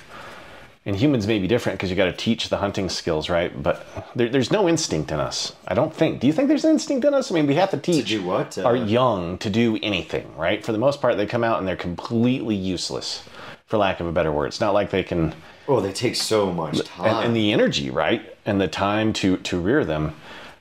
and 0.85 0.95
humans 0.95 1.25
may 1.25 1.39
be 1.39 1.47
different 1.47 1.77
because 1.79 1.89
you 1.89 1.95
got 1.95 2.05
to 2.05 2.11
teach 2.13 2.49
the 2.49 2.57
hunting 2.57 2.89
skills, 2.89 3.27
right? 3.29 3.51
But 3.63 3.85
there, 4.15 4.29
there's 4.29 4.51
no 4.51 4.67
instinct 4.69 5.11
in 5.11 5.19
us. 5.19 5.53
I 5.67 5.73
don't 5.73 5.93
think. 5.93 6.19
Do 6.19 6.27
you 6.27 6.33
think 6.33 6.47
there's 6.47 6.63
an 6.65 6.71
instinct 6.71 7.05
in 7.05 7.13
us? 7.13 7.31
I 7.31 7.33
mean, 7.35 7.47
we 7.47 7.55
have 7.55 7.71
to 7.71 7.77
teach 7.77 8.07
do 8.09 8.23
what? 8.23 8.57
our 8.57 8.75
Uh, 8.77 8.83
young 8.85 9.37
to 9.39 9.49
do 9.49 9.79
anything, 9.81 10.33
right? 10.37 10.63
For 10.63 10.71
the 10.73 10.77
most 10.77 11.01
part, 11.01 11.17
they 11.17 11.25
come 11.25 11.43
out 11.43 11.59
and 11.59 11.67
they're 11.67 11.75
completely 11.75 12.55
useless, 12.55 13.23
for 13.67 13.77
lack 13.77 13.99
of 13.99 14.05
a 14.07 14.11
better 14.11 14.31
word. 14.31 14.47
It's 14.47 14.61
not 14.61 14.73
like 14.73 14.91
they 14.91 15.03
can 15.03 15.33
Oh, 15.67 15.79
they 15.81 15.91
take 15.93 16.15
so 16.15 16.51
much 16.51 16.81
time. 16.81 17.07
and, 17.07 17.25
and 17.27 17.35
the 17.35 17.51
energy, 17.51 17.89
right, 17.89 18.35
and 18.45 18.61
the 18.61 18.67
time 18.67 19.13
to 19.13 19.37
to 19.37 19.59
rear 19.59 19.83
them, 19.85 20.15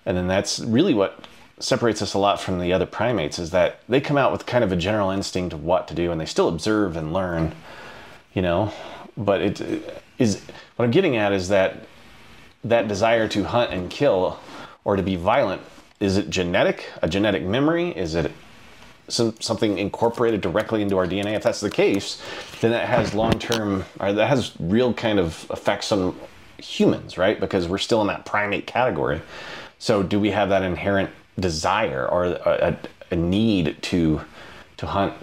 and 0.07 0.17
then 0.17 0.27
that's 0.27 0.61
really 0.61 0.95
what 0.95 1.27
separates 1.59 2.03
us 2.03 2.15
a 2.15 2.19
lot 2.19 2.41
from 2.41 2.59
the 2.59 2.73
other 2.73 2.87
primates 2.87 3.39
is 3.39 3.51
that 3.51 3.81
they 3.89 4.01
come 4.01 4.19
out 4.19 4.33
with 4.33 4.45
kind 4.45 4.65
of 4.65 4.73
a 4.73 4.77
general 4.77 5.11
instinct 5.11 5.53
of 5.53 5.63
what 5.63 5.87
to 5.89 5.95
do, 5.95 6.11
and 6.11 6.21
they 6.21 6.27
still 6.27 6.49
observe 6.49 6.97
and 6.97 7.13
learn, 7.13 7.55
you 8.33 8.43
know. 8.43 8.73
But 9.17 9.41
it 9.41 9.61
uh, 9.61 9.79
is 10.19 10.43
what 10.77 10.85
I'm 10.85 10.91
getting 10.91 11.17
at 11.17 11.33
is 11.33 11.49
that 11.49 11.87
that 12.65 12.89
desire 12.89 13.29
to 13.29 13.45
hunt 13.45 13.73
and 13.73 13.91
kill 13.91 14.39
or 14.85 14.97
to 14.97 15.03
be 15.03 15.17
violent 15.17 15.61
is 16.01 16.17
it 16.17 16.29
genetic, 16.29 16.91
a 17.03 17.09
genetic 17.09 17.45
memory? 17.45 17.91
Is 17.91 18.15
it 18.15 18.31
some, 19.09 19.39
something 19.41 19.79
incorporated 19.79 20.41
directly 20.41 20.83
into 20.83 20.97
our 20.97 21.07
DNA. 21.07 21.35
If 21.35 21.43
that's 21.43 21.61
the 21.61 21.71
case, 21.71 22.23
then 22.61 22.71
that 22.71 22.89
has 22.89 23.15
long 23.15 23.39
term, 23.39 23.85
or 24.01 24.13
that 24.13 24.29
has 24.29 24.53
real 24.59 24.95
kind 24.95 25.19
of 25.19 25.47
effects 25.51 25.93
on 25.93 26.19
humans, 26.59 27.19
right? 27.19 27.39
Because 27.39 27.69
we're 27.69 27.79
still 27.79 28.01
in 28.01 28.07
that 28.09 28.25
primate 28.25 28.67
category. 28.67 29.21
So, 29.79 30.03
do 30.03 30.19
we 30.19 30.31
have 30.31 30.49
that 30.49 30.63
inherent 30.63 31.11
desire 31.39 32.09
or 32.09 32.25
a, 32.25 32.79
a, 33.11 33.15
a 33.15 33.17
need 33.17 33.77
to 33.83 34.21
to 34.79 34.87
hunt 34.87 35.15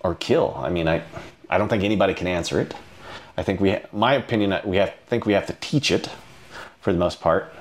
or 0.00 0.14
kill? 0.14 0.54
I 0.56 0.70
mean, 0.70 0.88
I 0.88 1.02
I 1.50 1.58
don't 1.58 1.68
think 1.68 1.84
anybody 1.84 2.14
can 2.14 2.26
answer 2.26 2.60
it. 2.60 2.74
I 3.36 3.42
think 3.42 3.60
we, 3.60 3.76
my 3.92 4.14
opinion, 4.14 4.52
uh, 4.52 4.62
we 4.64 4.76
have 4.76 4.94
think 5.06 5.26
we 5.26 5.32
have 5.34 5.46
to 5.46 5.56
teach 5.60 5.90
it 5.90 6.08
for 6.80 6.92
the 6.92 6.98
most 6.98 7.20
part, 7.20 7.52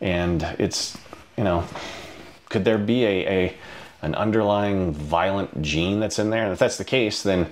and 0.00 0.42
it's 0.58 0.96
you 1.36 1.44
know, 1.44 1.64
could 2.48 2.64
there 2.64 2.78
be 2.78 3.04
a, 3.04 3.26
a 3.26 3.56
an 4.02 4.14
underlying 4.14 4.92
violent 4.92 5.62
gene 5.62 6.00
that's 6.00 6.18
in 6.18 6.30
there? 6.30 6.44
And 6.44 6.52
if 6.52 6.58
that's 6.58 6.78
the 6.78 6.84
case, 6.84 7.22
then 7.22 7.48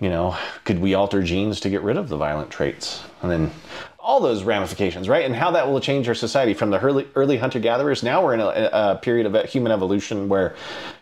you 0.00 0.10
know, 0.10 0.36
could 0.64 0.78
we 0.78 0.92
alter 0.94 1.22
genes 1.22 1.60
to 1.60 1.70
get 1.70 1.80
rid 1.82 1.96
of 1.96 2.08
the 2.10 2.16
violent 2.18 2.50
traits? 2.50 3.02
And 3.22 3.30
then 3.30 3.50
all 3.98 4.20
those 4.20 4.44
ramifications, 4.44 5.08
right? 5.08 5.24
And 5.24 5.34
how 5.34 5.50
that 5.52 5.66
will 5.68 5.80
change 5.80 6.06
our 6.06 6.14
society 6.14 6.52
from 6.54 6.70
the 6.70 6.78
early, 6.78 7.08
early 7.14 7.38
hunter 7.38 7.58
gatherers. 7.58 8.02
Now 8.02 8.22
we're 8.22 8.34
in 8.34 8.40
a, 8.40 8.70
a 8.72 8.98
period 9.00 9.26
of 9.26 9.44
human 9.48 9.72
evolution 9.72 10.28
where, 10.28 10.54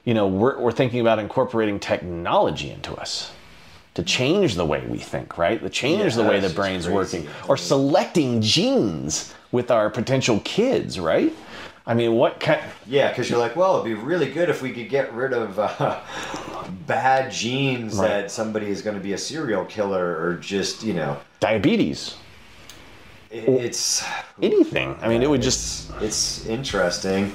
you 0.05 0.15
know, 0.15 0.29
we're, 0.29 0.59
we're 0.61 0.73
thinking 0.73 1.01
about 1.01 1.19
incorporating 1.19 1.81
technology 1.81 2.71
into 2.71 2.95
us 2.95 3.33
to 3.95 4.03
change 4.03 4.55
the 4.55 4.65
way 4.65 4.87
we 4.87 4.99
think, 4.99 5.37
right? 5.39 5.61
To 5.61 5.69
change 5.69 6.17
Yeah, 6.17 6.23
the 6.23 6.29
way 6.29 6.41
the 6.41 6.49
brain's 6.51 6.87
crazy. 6.87 6.95
working, 6.95 7.29
or 7.49 7.57
selecting 7.57 8.41
genes 8.41 9.35
with 9.53 9.71
our 9.71 9.91
potential 9.91 10.41
kids, 10.45 10.99
right? 10.99 11.33
I 11.87 11.93
mean, 11.95 12.15
what 12.15 12.41
kind? 12.41 12.63
Yeah, 12.87 13.09
because 13.11 13.29
you're 13.29 13.39
like, 13.39 13.57
well, 13.57 13.75
it'd 13.75 13.85
be 13.85 13.95
really 13.95 14.31
good 14.33 14.49
if 14.49 14.63
we 14.63 14.73
could 14.73 14.89
get 14.89 15.13
rid 15.13 15.33
of 15.35 15.59
uh, 15.59 16.01
bad 16.87 17.31
genes 17.31 17.97
Right. 17.99 18.09
that 18.09 18.31
somebody 18.31 18.67
is 18.69 18.81
going 18.81 18.97
to 18.97 19.03
be 19.03 19.13
a 19.13 19.19
serial 19.19 19.65
killer 19.67 20.19
or 20.19 20.35
just, 20.35 20.83
you 20.83 20.95
know, 20.95 21.19
Diabetes, 21.41 22.15
it's 23.31 24.03
anything. 24.41 24.97
I 25.03 25.09
mean, 25.09 25.23
it 25.23 25.29
would 25.29 25.43
just 25.43 25.91
it's, 26.01 26.39
it's 26.39 26.47
interesting. 26.47 27.35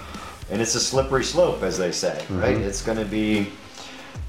and 0.50 0.62
it's 0.62 0.74
a 0.74 0.80
slippery 0.80 1.24
slope, 1.24 1.62
as 1.62 1.78
they 1.78 1.92
say, 1.92 2.26
right? 2.32 2.58
It's 2.58 2.82
going 2.82 2.98
to 2.98 3.06
be 3.06 3.50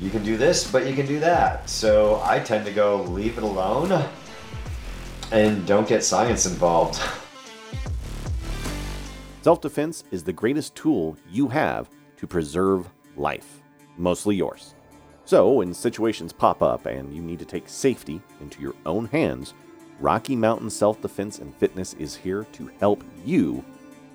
you 0.01 0.11
can 0.11 0.23
do 0.23 0.37
this, 0.37 0.71
but 0.71 0.87
you 0.87 0.95
can 0.95 1.07
do 1.07 1.19
that. 1.21 1.69
So 1.71 2.21
I 2.25 2.41
tend 2.41 2.67
to 2.67 2.73
go 2.73 3.03
leave 3.05 3.39
it 3.39 3.45
alone 3.45 4.05
and 5.33 5.65
don't 5.67 5.89
get 5.89 6.05
science 6.05 6.45
involved. 6.45 7.01
Self 9.43 9.63
defense 9.63 10.05
is 10.11 10.23
the 10.23 10.35
greatest 10.35 10.75
tool 10.75 11.17
you 11.31 11.49
have 11.49 11.89
to 12.19 12.27
preserve 12.27 12.91
life, 13.17 13.63
mostly 13.97 14.37
yours. 14.37 14.75
So, 15.25 15.53
when 15.53 15.73
situations 15.73 16.31
pop 16.31 16.61
up 16.63 16.85
and 16.85 17.15
you 17.15 17.23
need 17.23 17.39
to 17.39 17.47
take 17.47 17.67
safety 17.67 18.21
into 18.43 18.61
your 18.61 18.75
own 18.85 19.07
hands, 19.07 19.55
Rocky 19.99 20.37
Mountain 20.37 20.69
Self 20.69 21.01
Defense 21.01 21.39
and 21.39 21.55
Fitness 21.57 21.95
is 21.95 22.15
here 22.15 22.45
to 22.53 22.71
help 22.81 23.03
you 23.25 23.65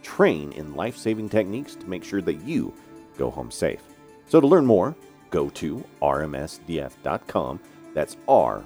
train 0.04 0.52
in 0.52 0.76
life 0.76 0.96
saving 0.96 1.30
techniques 1.30 1.74
to 1.74 1.90
make 1.90 2.04
sure 2.04 2.22
that 2.22 2.44
you 2.44 2.72
go 3.18 3.32
home 3.32 3.50
safe. 3.50 3.82
So, 4.28 4.40
to 4.40 4.46
learn 4.46 4.68
more, 4.68 4.96
go 5.32 5.50
to 5.50 5.84
rmsdf.com. 6.04 7.60
That's 7.96 8.16
rmsdf.com 8.28 8.66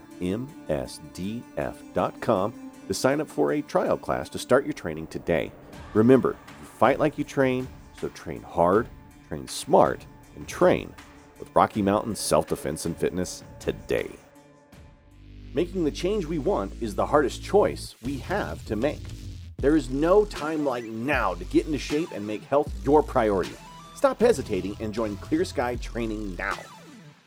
to 2.89 2.93
sign 2.93 3.21
up 3.21 3.29
for 3.29 3.53
a 3.53 3.61
trial 3.61 3.97
class 3.97 4.27
to 4.29 4.37
start 4.37 4.65
your 4.65 4.73
training 4.73 5.07
today. 5.07 5.53
Remember, 5.93 6.35
fight 6.79 6.97
like 6.97 7.17
you 7.17 7.25
train, 7.25 7.67
so 7.99 8.07
train 8.09 8.41
hard, 8.41 8.87
train 9.27 9.45
smart, 9.49 10.05
and 10.37 10.47
train 10.47 10.93
with 11.37 11.53
Rocky 11.53 11.81
Mountain 11.81 12.15
Self 12.15 12.47
Defense 12.47 12.85
and 12.85 12.95
Fitness 12.95 13.43
today. 13.59 14.09
Making 15.53 15.83
the 15.83 15.91
change 15.91 16.25
we 16.25 16.39
want 16.39 16.71
is 16.79 16.95
the 16.95 17.05
hardest 17.05 17.43
choice 17.43 17.95
we 18.01 18.19
have 18.19 18.65
to 18.65 18.77
make. 18.77 19.01
There 19.57 19.75
is 19.75 19.89
no 19.89 20.23
time 20.23 20.63
like 20.63 20.85
now 20.85 21.33
to 21.33 21.43
get 21.43 21.65
into 21.65 21.77
shape 21.77 22.11
and 22.13 22.25
make 22.25 22.43
health 22.45 22.71
your 22.85 23.03
priority. 23.03 23.55
Stop 23.93 24.21
hesitating 24.21 24.77
and 24.79 24.93
join 24.93 25.17
Clear 25.17 25.43
Sky 25.43 25.75
Training 25.75 26.37
now. 26.37 26.57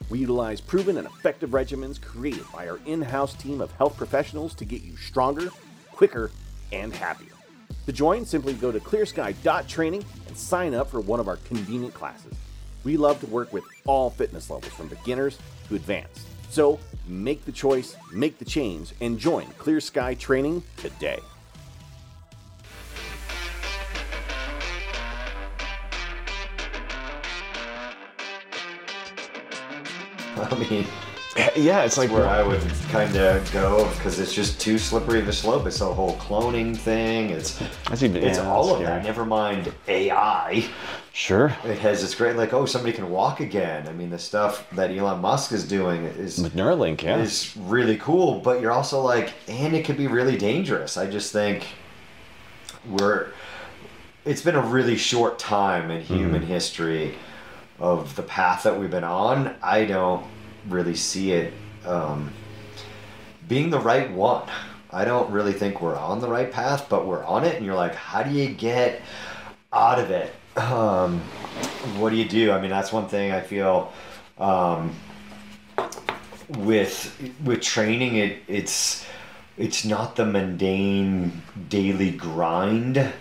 We 0.08 0.20
utilize 0.20 0.62
proven 0.62 0.96
and 0.96 1.06
effective 1.06 1.50
regimens 1.50 2.00
created 2.00 2.46
by 2.54 2.70
our 2.70 2.80
in 2.86 3.02
house 3.02 3.34
team 3.34 3.60
of 3.60 3.70
health 3.72 3.98
professionals 3.98 4.54
to 4.54 4.64
get 4.64 4.80
you 4.80 4.96
stronger, 4.96 5.50
quicker, 5.90 6.30
and 6.72 6.94
happier. 6.94 7.32
To 7.86 7.92
join, 7.92 8.24
simply 8.24 8.54
go 8.54 8.70
to 8.70 8.80
clearsky.training 8.80 10.04
and 10.28 10.36
sign 10.36 10.74
up 10.74 10.90
for 10.90 11.00
one 11.00 11.20
of 11.20 11.28
our 11.28 11.36
convenient 11.38 11.94
classes. 11.94 12.34
We 12.84 12.96
love 12.96 13.20
to 13.20 13.26
work 13.26 13.52
with 13.52 13.64
all 13.86 14.10
fitness 14.10 14.50
levels 14.50 14.72
from 14.72 14.88
beginners 14.88 15.38
to 15.68 15.74
advanced. 15.74 16.26
So 16.50 16.78
make 17.06 17.44
the 17.44 17.52
choice, 17.52 17.96
make 18.12 18.38
the 18.38 18.44
change, 18.44 18.92
and 19.00 19.18
join 19.18 19.46
Clear 19.58 19.80
Sky 19.80 20.14
Training 20.14 20.62
today. 20.76 21.18
I 30.36 30.66
mean, 30.70 30.86
Yeah, 31.56 31.84
it's 31.84 31.96
like 31.96 32.10
where 32.10 32.26
I 32.26 32.42
would 32.42 32.60
kind 32.90 33.16
of 33.16 33.50
go 33.52 33.88
because 33.96 34.18
it's 34.18 34.34
just 34.34 34.60
too 34.60 34.78
slippery 34.78 35.20
of 35.20 35.28
a 35.28 35.32
slope. 35.32 35.66
It's 35.66 35.80
a 35.80 35.92
whole 35.92 36.16
cloning 36.16 36.76
thing. 36.76 37.30
It's 37.30 37.60
even- 38.02 38.16
it's 38.16 38.38
yeah, 38.38 38.50
all 38.50 38.74
of 38.74 38.82
that. 38.82 39.02
Never 39.04 39.24
mind 39.24 39.72
AI. 39.88 40.64
sure. 41.12 41.56
It 41.64 41.78
has 41.78 42.02
this 42.02 42.14
great 42.14 42.36
like 42.36 42.52
oh 42.52 42.66
somebody 42.66 42.92
can 42.92 43.10
walk 43.10 43.40
again. 43.40 43.88
I 43.88 43.92
mean 43.92 44.10
the 44.10 44.18
stuff 44.18 44.68
that 44.72 44.90
Elon 44.90 45.20
Musk 45.20 45.52
is 45.52 45.66
doing 45.66 46.04
is 46.04 46.38
With 46.38 46.54
Neuralink, 46.54 47.02
yeah. 47.02 47.18
is 47.18 47.56
really 47.56 47.96
cool, 47.96 48.40
but 48.40 48.60
you're 48.60 48.72
also 48.72 49.00
like, 49.00 49.32
and 49.48 49.74
it 49.74 49.84
could 49.84 49.96
be 49.96 50.08
really 50.08 50.36
dangerous. 50.36 50.96
I 50.96 51.08
just 51.08 51.32
think 51.32 51.66
we're. 52.86 53.28
It's 54.24 54.42
been 54.42 54.54
a 54.54 54.62
really 54.62 54.96
short 54.96 55.38
time 55.38 55.90
in 55.90 56.02
mm-hmm. 56.02 56.14
human 56.14 56.42
history 56.42 57.16
of 57.80 58.14
the 58.14 58.22
path 58.22 58.62
that 58.62 58.78
we've 58.78 58.90
been 58.90 59.02
on. 59.02 59.56
I 59.60 59.84
don't 59.84 60.24
really 60.68 60.94
see 60.94 61.32
it 61.32 61.52
um, 61.86 62.32
being 63.48 63.70
the 63.70 63.80
right 63.80 64.10
one. 64.10 64.48
I 64.90 65.04
don't 65.04 65.30
really 65.30 65.52
think 65.52 65.80
we're 65.80 65.96
on 65.96 66.20
the 66.20 66.28
right 66.28 66.50
path, 66.50 66.86
but 66.88 67.06
we're 67.06 67.24
on 67.24 67.44
it, 67.44 67.56
and 67.56 67.64
you're 67.64 67.74
like, 67.74 67.94
how 67.94 68.22
do 68.22 68.30
you 68.30 68.48
get 68.48 69.00
out 69.72 69.98
of 69.98 70.10
it? 70.10 70.34
Um, 70.56 71.20
what 71.98 72.10
do 72.10 72.16
you 72.16 72.28
do? 72.28 72.52
I 72.52 72.60
mean, 72.60 72.70
that's 72.70 72.92
one 72.92 73.08
thing 73.08 73.32
I 73.32 73.40
feel. 73.40 73.92
Um, 74.38 74.94
with 76.58 77.32
with 77.44 77.60
training 77.60 78.16
it 78.16 78.42
it's 78.48 79.06
it's 79.56 79.84
not 79.84 80.16
the 80.16 80.24
mundane 80.24 81.42
daily 81.68 82.10
grind 82.10 83.12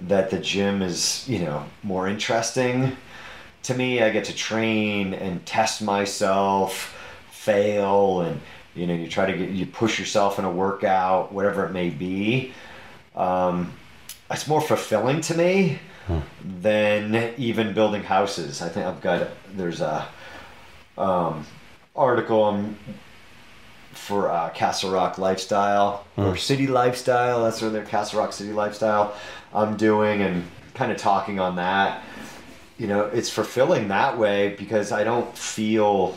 that 0.00 0.30
the 0.30 0.38
gym 0.38 0.82
is 0.82 1.28
you 1.28 1.38
know 1.40 1.64
more 1.82 2.08
interesting 2.08 2.96
to 3.64 3.74
me 3.74 4.02
i 4.02 4.10
get 4.10 4.24
to 4.24 4.34
train 4.34 5.14
and 5.14 5.44
test 5.46 5.82
myself 5.82 6.96
fail 7.30 8.20
and 8.20 8.40
you 8.74 8.86
know 8.86 8.94
you 8.94 9.08
try 9.08 9.30
to 9.30 9.36
get 9.36 9.50
you 9.50 9.66
push 9.66 9.98
yourself 9.98 10.38
in 10.38 10.44
a 10.44 10.50
workout 10.50 11.32
whatever 11.32 11.66
it 11.66 11.72
may 11.72 11.90
be 11.90 12.52
um, 13.16 13.72
it's 14.30 14.48
more 14.48 14.60
fulfilling 14.60 15.20
to 15.20 15.36
me 15.36 15.78
than 16.44 17.32
even 17.36 17.72
building 17.72 18.02
houses 18.02 18.62
i 18.62 18.68
think 18.68 18.86
i've 18.86 19.00
got 19.00 19.28
there's 19.54 19.80
a 19.80 20.06
um, 20.96 21.44
article 21.96 22.42
on 22.42 22.76
for 23.92 24.30
uh, 24.30 24.50
Castle 24.50 24.90
Rock 24.90 25.18
Lifestyle 25.18 26.04
or 26.16 26.36
City 26.36 26.66
Lifestyle. 26.66 27.44
That's 27.44 27.62
where 27.62 27.70
their 27.70 27.84
Castle 27.84 28.20
Rock 28.20 28.32
City 28.32 28.52
Lifestyle 28.52 29.14
I'm 29.52 29.76
doing 29.76 30.20
and 30.20 30.44
kind 30.74 30.90
of 30.90 30.98
talking 30.98 31.38
on 31.38 31.56
that. 31.56 32.02
You 32.78 32.86
know, 32.86 33.04
it's 33.04 33.30
fulfilling 33.30 33.88
that 33.88 34.18
way 34.18 34.56
because 34.56 34.90
I 34.90 35.04
don't 35.04 35.36
feel 35.36 36.16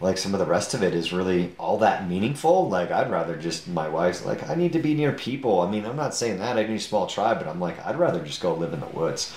like 0.00 0.18
some 0.18 0.32
of 0.32 0.40
the 0.40 0.46
rest 0.46 0.74
of 0.74 0.82
it 0.82 0.94
is 0.94 1.12
really 1.12 1.54
all 1.58 1.78
that 1.78 2.08
meaningful. 2.08 2.68
Like 2.68 2.90
I'd 2.90 3.10
rather 3.10 3.36
just 3.36 3.68
my 3.68 3.88
wife's 3.88 4.24
like 4.24 4.48
I 4.48 4.54
need 4.54 4.72
to 4.72 4.78
be 4.80 4.94
near 4.94 5.12
people. 5.12 5.60
I 5.60 5.70
mean, 5.70 5.84
I'm 5.84 5.96
not 5.96 6.14
saying 6.14 6.38
that 6.38 6.56
I 6.56 6.64
need 6.64 6.76
a 6.76 6.80
small 6.80 7.06
tribe, 7.06 7.38
but 7.38 7.48
I'm 7.48 7.60
like 7.60 7.84
I'd 7.86 7.98
rather 7.98 8.22
just 8.24 8.40
go 8.40 8.54
live 8.54 8.72
in 8.72 8.80
the 8.80 8.86
woods 8.86 9.32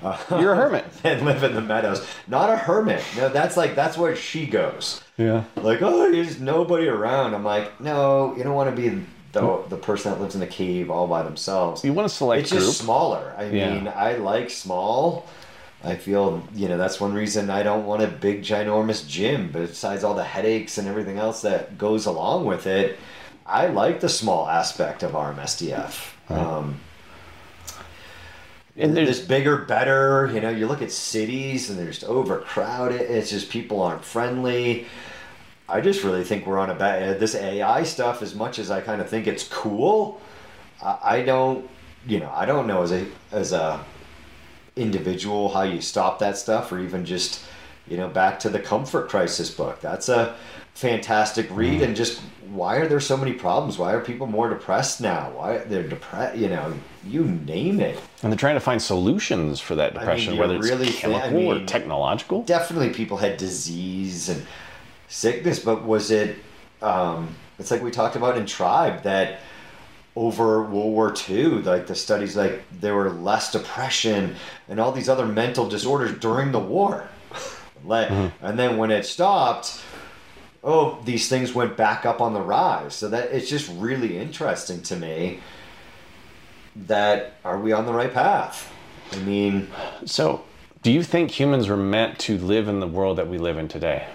You're 0.30 0.52
a 0.52 0.56
hermit. 0.56 0.84
and 1.04 1.24
live 1.24 1.42
in 1.42 1.54
the 1.54 1.60
meadows. 1.60 2.06
Not 2.26 2.50
a 2.50 2.56
hermit. 2.56 3.02
No, 3.16 3.28
that's 3.28 3.56
like 3.56 3.74
that's 3.74 3.98
where 3.98 4.16
she 4.16 4.46
goes. 4.46 5.02
Yeah. 5.16 5.44
Like, 5.56 5.82
oh, 5.82 6.10
there's 6.10 6.40
nobody 6.40 6.88
around. 6.88 7.34
I'm 7.34 7.44
like, 7.44 7.80
no, 7.80 8.34
you 8.36 8.42
don't 8.42 8.54
want 8.54 8.74
to 8.74 8.90
be 8.90 9.04
the 9.32 9.62
the 9.68 9.76
person 9.76 10.12
that 10.12 10.20
lives 10.20 10.34
in 10.34 10.40
the 10.40 10.46
cave 10.46 10.90
all 10.90 11.06
by 11.06 11.22
themselves. 11.22 11.84
You 11.84 11.92
want 11.92 12.08
to 12.08 12.14
select 12.14 12.42
It's 12.42 12.50
group. 12.52 12.62
just 12.64 12.78
smaller. 12.78 13.34
I 13.38 13.44
Yeah. 13.44 13.74
mean, 13.74 13.88
I 13.94 14.14
like 14.14 14.50
small. 14.50 15.26
I 15.82 15.94
feel, 15.94 16.42
you 16.54 16.68
know, 16.68 16.76
that's 16.76 17.00
one 17.00 17.14
reason 17.14 17.48
I 17.48 17.62
don't 17.62 17.86
want 17.86 18.02
a 18.02 18.06
big, 18.06 18.42
ginormous 18.42 19.06
gym. 19.08 19.50
Besides 19.50 20.04
all 20.04 20.14
the 20.14 20.24
headaches 20.24 20.76
and 20.76 20.86
everything 20.86 21.16
else 21.18 21.40
that 21.42 21.78
goes 21.78 22.04
along 22.04 22.44
with 22.44 22.66
it, 22.66 22.98
I 23.46 23.68
like 23.68 24.00
the 24.00 24.08
small 24.08 24.46
aspect 24.48 25.02
of 25.02 25.12
RMSDF. 25.12 26.12
Um, 26.28 26.80
and 28.76 28.96
there's 28.96 29.08
this 29.08 29.20
bigger, 29.20 29.56
better. 29.58 30.30
You 30.32 30.40
know, 30.40 30.50
you 30.50 30.66
look 30.66 30.82
at 30.82 30.92
cities 30.92 31.70
and 31.70 31.78
they're 31.78 31.86
just 31.86 32.04
overcrowded. 32.04 33.00
It's 33.00 33.30
just 33.30 33.50
people 33.50 33.82
aren't 33.82 34.04
friendly. 34.04 34.86
I 35.70 35.80
just 35.80 36.02
really 36.02 36.24
think 36.24 36.46
we're 36.46 36.58
on 36.58 36.70
a 36.70 36.74
bad. 36.74 37.16
Uh, 37.16 37.18
this 37.18 37.34
AI 37.34 37.82
stuff, 37.84 38.22
as 38.22 38.34
much 38.34 38.58
as 38.58 38.70
I 38.70 38.80
kind 38.80 39.00
of 39.00 39.08
think 39.08 39.26
it's 39.26 39.46
cool, 39.48 40.20
I, 40.82 40.98
I 41.02 41.22
don't. 41.22 41.68
You 42.06 42.20
know, 42.20 42.32
I 42.34 42.46
don't 42.46 42.66
know 42.66 42.82
as 42.82 42.92
a 42.92 43.06
as 43.30 43.52
a 43.52 43.84
individual 44.76 45.50
how 45.50 45.62
you 45.62 45.80
stop 45.80 46.18
that 46.20 46.36
stuff, 46.36 46.72
or 46.72 46.80
even 46.80 47.04
just 47.04 47.44
you 47.86 47.96
know 47.96 48.08
back 48.08 48.40
to 48.40 48.48
the 48.48 48.58
comfort 48.58 49.08
crisis 49.08 49.50
book. 49.50 49.80
That's 49.80 50.08
a 50.08 50.36
fantastic 50.74 51.48
read, 51.50 51.74
mm-hmm. 51.74 51.84
and 51.84 51.96
just 51.96 52.20
why 52.48 52.76
are 52.76 52.88
there 52.88 53.00
so 53.00 53.16
many 53.16 53.32
problems? 53.32 53.78
Why 53.78 53.92
are 53.92 54.00
people 54.00 54.26
more 54.26 54.48
depressed 54.48 55.00
now? 55.00 55.30
Why 55.30 55.58
they're 55.58 55.86
depressed? 55.86 56.36
You 56.36 56.48
know, 56.48 56.74
you 57.06 57.24
name 57.24 57.80
it. 57.80 58.00
and 58.22 58.32
they're 58.32 58.38
trying 58.38 58.56
to 58.56 58.60
find 58.60 58.82
solutions 58.82 59.60
for 59.60 59.74
that 59.76 59.94
depression, 59.94 60.34
you 60.34 60.40
whether 60.40 60.56
it's 60.56 60.68
really 60.68 60.86
thi- 60.86 61.14
I 61.14 61.20
chemical 61.20 61.52
or 61.52 61.64
technological. 61.64 62.42
definitely 62.42 62.90
people 62.90 63.18
had 63.18 63.36
disease 63.36 64.28
and 64.28 64.44
sickness, 65.10 65.58
but 65.58 65.84
was 65.84 66.10
it? 66.10 66.38
Um, 66.80 67.34
it's 67.58 67.70
like 67.70 67.82
we 67.82 67.90
talked 67.90 68.16
about 68.16 68.38
in 68.38 68.46
Tribe 68.46 69.02
that 69.02 69.40
over 70.16 70.62
World 70.62 70.92
War 70.92 71.14
II, 71.28 71.44
like 71.62 71.86
the 71.86 71.94
studies, 71.94 72.36
like 72.36 72.62
there 72.80 72.94
were 72.94 73.10
less 73.10 73.52
depression 73.52 74.34
and 74.68 74.80
all 74.80 74.92
these 74.92 75.08
other 75.08 75.26
mental 75.26 75.68
disorders 75.68 76.18
during 76.18 76.52
the 76.52 76.58
war. 76.58 77.08
like, 77.84 78.10
and 78.40 78.58
then 78.58 78.78
when 78.78 78.90
it 78.90 79.04
stopped, 79.04 79.80
oh, 80.64 81.00
these 81.04 81.28
things 81.28 81.54
went 81.54 81.76
back 81.76 82.06
up 82.06 82.20
on 82.20 82.32
the 82.32 82.40
rise. 82.40 82.94
So 82.94 83.08
that 83.10 83.30
it's 83.30 83.48
just 83.48 83.70
really 83.76 84.16
interesting 84.16 84.80
to 84.82 84.96
me. 84.96 85.40
That 86.76 87.34
are 87.44 87.58
we 87.58 87.72
on 87.72 87.84
the 87.84 87.92
right 87.92 88.12
path? 88.12 88.72
I 89.12 89.18
mean, 89.18 89.68
So, 90.06 90.44
do 90.82 90.92
you 90.92 91.02
think 91.02 91.32
humans 91.32 91.68
were 91.68 91.76
meant 91.76 92.18
to 92.20 92.38
live 92.38 92.68
in 92.68 92.78
the 92.78 92.86
world 92.86 93.18
that 93.18 93.26
we 93.26 93.38
live 93.38 93.58
in 93.58 93.66
today? 93.66 94.06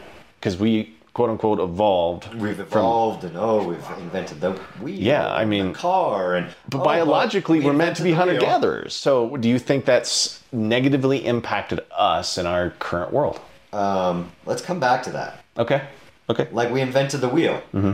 Because 0.45 0.59
we 0.59 0.93
quote 1.15 1.31
unquote 1.31 1.59
evolved. 1.59 2.31
We've 2.35 2.55
from- 2.55 2.65
evolved, 2.67 3.23
and 3.23 3.35
oh, 3.35 3.67
we've 3.67 3.89
invented 3.97 4.41
the 4.41 4.51
wheel. 4.79 4.93
Yeah, 4.93 5.27
I 5.33 5.43
mean- 5.43 5.69
the 5.69 5.79
car, 5.79 6.35
and 6.35 6.53
But 6.69 6.81
oh, 6.81 6.83
biologically, 6.83 7.61
we 7.61 7.65
we're 7.65 7.73
meant 7.73 7.97
to 7.97 8.03
be 8.03 8.11
hunter 8.11 8.37
gatherers. 8.37 8.93
So, 8.93 9.37
do 9.37 9.49
you 9.49 9.57
think 9.57 9.85
that's 9.85 10.43
negatively 10.51 11.25
impacted 11.25 11.79
us 11.97 12.37
in 12.37 12.45
our 12.45 12.69
current 12.77 13.11
world? 13.11 13.39
Um, 13.73 14.31
let's 14.45 14.61
come 14.61 14.79
back 14.79 15.01
to 15.05 15.09
that. 15.13 15.43
Okay. 15.57 15.81
Okay. 16.29 16.47
Like 16.51 16.69
we 16.69 16.79
invented 16.79 17.21
the 17.21 17.29
wheel. 17.29 17.63
Mm-hmm. 17.73 17.93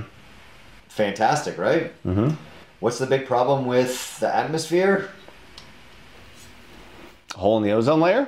Fantastic, 0.90 1.58
right? 1.58 1.94
Mm-hmm. 2.06 2.36
What's 2.82 2.98
the 2.98 3.08
big 3.08 3.28
problem 3.28 3.66
with 3.66 4.20
the 4.20 4.36
atmosphere? 4.36 5.10
Hole 7.34 7.56
in 7.56 7.64
the 7.64 7.72
ozone 7.72 8.02
layer? 8.02 8.28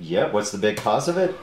Yeah. 0.00 0.32
What's 0.32 0.50
the 0.50 0.58
big 0.58 0.76
cause 0.76 1.06
of 1.06 1.16
it? 1.18 1.36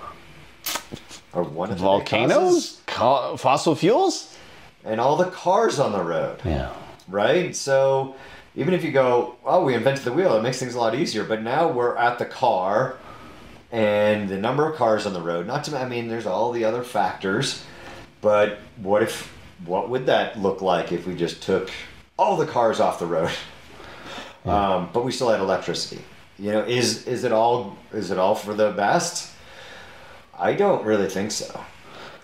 Or 1.33 1.43
one 1.43 1.71
of 1.71 1.77
the 1.77 1.83
Volcanoes? 1.83 2.81
Co- 2.87 3.37
fossil 3.37 3.75
fuels? 3.75 4.35
and 4.83 4.99
all 4.99 5.15
the 5.15 5.29
cars 5.29 5.79
on 5.79 5.91
the 5.91 6.03
road. 6.03 6.41
Yeah. 6.43 6.73
right? 7.07 7.55
So 7.55 8.15
even 8.55 8.73
if 8.73 8.83
you 8.83 8.91
go, 8.91 9.35
oh, 9.45 9.63
we 9.63 9.75
invented 9.75 10.03
the 10.05 10.11
wheel, 10.13 10.35
it 10.35 10.41
makes 10.41 10.59
things 10.59 10.73
a 10.75 10.79
lot 10.79 10.95
easier. 10.95 11.23
But 11.23 11.41
now 11.43 11.69
we're 11.69 11.95
at 11.97 12.17
the 12.19 12.25
car 12.25 12.97
and 13.71 14.27
the 14.27 14.37
number 14.37 14.67
of 14.67 14.75
cars 14.75 15.05
on 15.05 15.13
the 15.13 15.21
road. 15.21 15.47
Not 15.47 15.63
to, 15.65 15.77
I 15.77 15.87
mean, 15.87 16.07
there's 16.07 16.25
all 16.25 16.51
the 16.51 16.65
other 16.65 16.83
factors. 16.83 17.63
But 18.21 18.59
what 18.77 19.03
if, 19.03 19.31
what 19.65 19.89
would 19.89 20.07
that 20.07 20.39
look 20.39 20.61
like 20.61 20.91
if 20.91 21.05
we 21.05 21.15
just 21.15 21.41
took 21.43 21.69
all 22.17 22.35
the 22.37 22.47
cars 22.47 22.79
off 22.79 22.99
the 22.99 23.05
road? 23.05 23.31
Um, 24.43 24.89
but 24.91 25.05
we 25.05 25.11
still 25.11 25.29
had 25.29 25.39
electricity. 25.39 26.01
You 26.39 26.51
know, 26.51 26.63
is 26.63 27.05
is 27.05 27.23
it 27.23 27.31
all 27.31 27.77
is 27.93 28.09
it 28.09 28.17
all 28.17 28.33
for 28.33 28.55
the 28.55 28.71
best? 28.71 29.30
I 30.37 30.53
don't 30.53 30.83
really 30.85 31.07
think 31.09 31.31
so. 31.31 31.63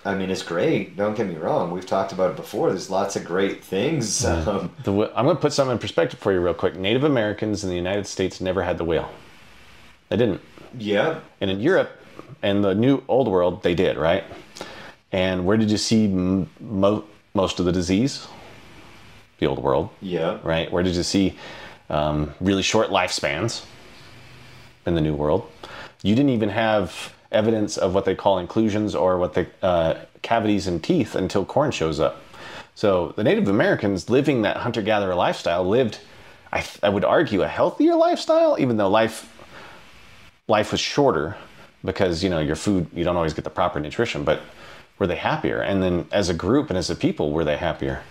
I 0.05 0.15
mean, 0.15 0.29
it's 0.29 0.41
great. 0.43 0.95
Don't 0.95 1.15
get 1.17 1.27
me 1.27 1.35
wrong. 1.35 1.69
We've 1.71 1.85
talked 1.85 2.13
about 2.13 2.31
it 2.31 2.35
before. 2.37 2.69
There's 2.69 2.89
lots 2.89 3.15
of 3.17 3.25
great 3.25 3.63
things. 3.63 4.23
Um, 4.25 4.71
The, 4.83 4.91
I'm 5.15 5.25
going 5.25 5.35
to 5.35 5.41
put 5.41 5.51
something 5.53 5.73
in 5.73 5.79
perspective 5.79 6.19
for 6.19 6.31
you, 6.31 6.39
real 6.39 6.53
quick. 6.53 6.75
Native 6.77 7.03
Americans 7.03 7.63
in 7.63 7.69
the 7.69 7.75
United 7.75 8.07
States 8.07 8.39
never 8.39 8.63
had 8.63 8.77
the 8.77 8.85
wheel. 8.85 9.09
They 10.09 10.15
didn't. 10.17 10.39
yeah, 10.77 11.19
And 11.41 11.51
in 11.51 11.59
Europe 11.59 11.89
and 12.41 12.63
the 12.63 12.73
New 12.73 13.03
Old 13.09 13.27
World, 13.27 13.63
they 13.63 13.75
did, 13.75 13.97
right? 13.97 14.23
And 15.11 15.45
where 15.45 15.57
did 15.57 15.69
you 15.69 15.77
see 15.77 16.07
mo- 16.07 17.03
most 17.33 17.59
of 17.59 17.65
the 17.65 17.71
disease? 17.73 18.27
The 19.39 19.45
Old 19.47 19.59
World, 19.61 19.89
yeah, 20.01 20.39
right? 20.43 20.71
Where 20.71 20.81
did 20.83 20.95
you 20.95 21.03
see 21.03 21.37
um, 21.89 22.33
really 22.39 22.63
short 22.63 22.89
lifespans? 22.89 23.65
In 24.85 24.95
the 24.95 25.01
New 25.01 25.15
World, 25.15 25.51
you 26.01 26.15
didn't 26.15 26.29
even 26.31 26.47
have 26.47 27.13
evidence 27.31 27.77
of 27.77 27.93
what 27.93 28.05
they 28.05 28.15
call 28.15 28.39
inclusions 28.39 28.95
or 28.95 29.17
what 29.17 29.33
they 29.33 29.47
uh, 29.61 29.95
cavities 30.21 30.67
in 30.67 30.79
teeth 30.79 31.15
until 31.15 31.45
corn 31.45 31.71
shows 31.71 31.99
up. 31.99 32.21
So 32.75 33.13
the 33.15 33.23
Native 33.23 33.47
Americans 33.47 34.09
living 34.09 34.43
that 34.43 34.57
hunter-gatherer 34.57 35.15
lifestyle 35.15 35.67
lived, 35.67 35.99
I, 36.51 36.61
th- 36.61 36.79
I 36.83 36.89
would 36.89 37.03
argue, 37.03 37.41
a 37.41 37.47
healthier 37.47 37.95
lifestyle, 37.95 38.57
even 38.59 38.77
though 38.77 38.89
life 38.89 39.33
life 40.47 40.71
was 40.71 40.79
shorter 40.79 41.35
because 41.83 42.23
you 42.23 42.29
know 42.29 42.39
your 42.39 42.55
food 42.55 42.87
you 42.93 43.03
don't 43.03 43.15
always 43.15 43.33
get 43.33 43.43
the 43.43 43.49
proper 43.49 43.79
nutrition 43.79 44.23
but 44.23 44.41
were 44.97 45.07
they 45.07 45.15
happier 45.15 45.61
and 45.61 45.83
then 45.83 46.07
as 46.11 46.29
a 46.29 46.33
group 46.33 46.69
and 46.69 46.77
as 46.77 46.89
a 46.89 46.95
people 46.95 47.31
were 47.31 47.43
they 47.43 47.57
happier 47.57 48.01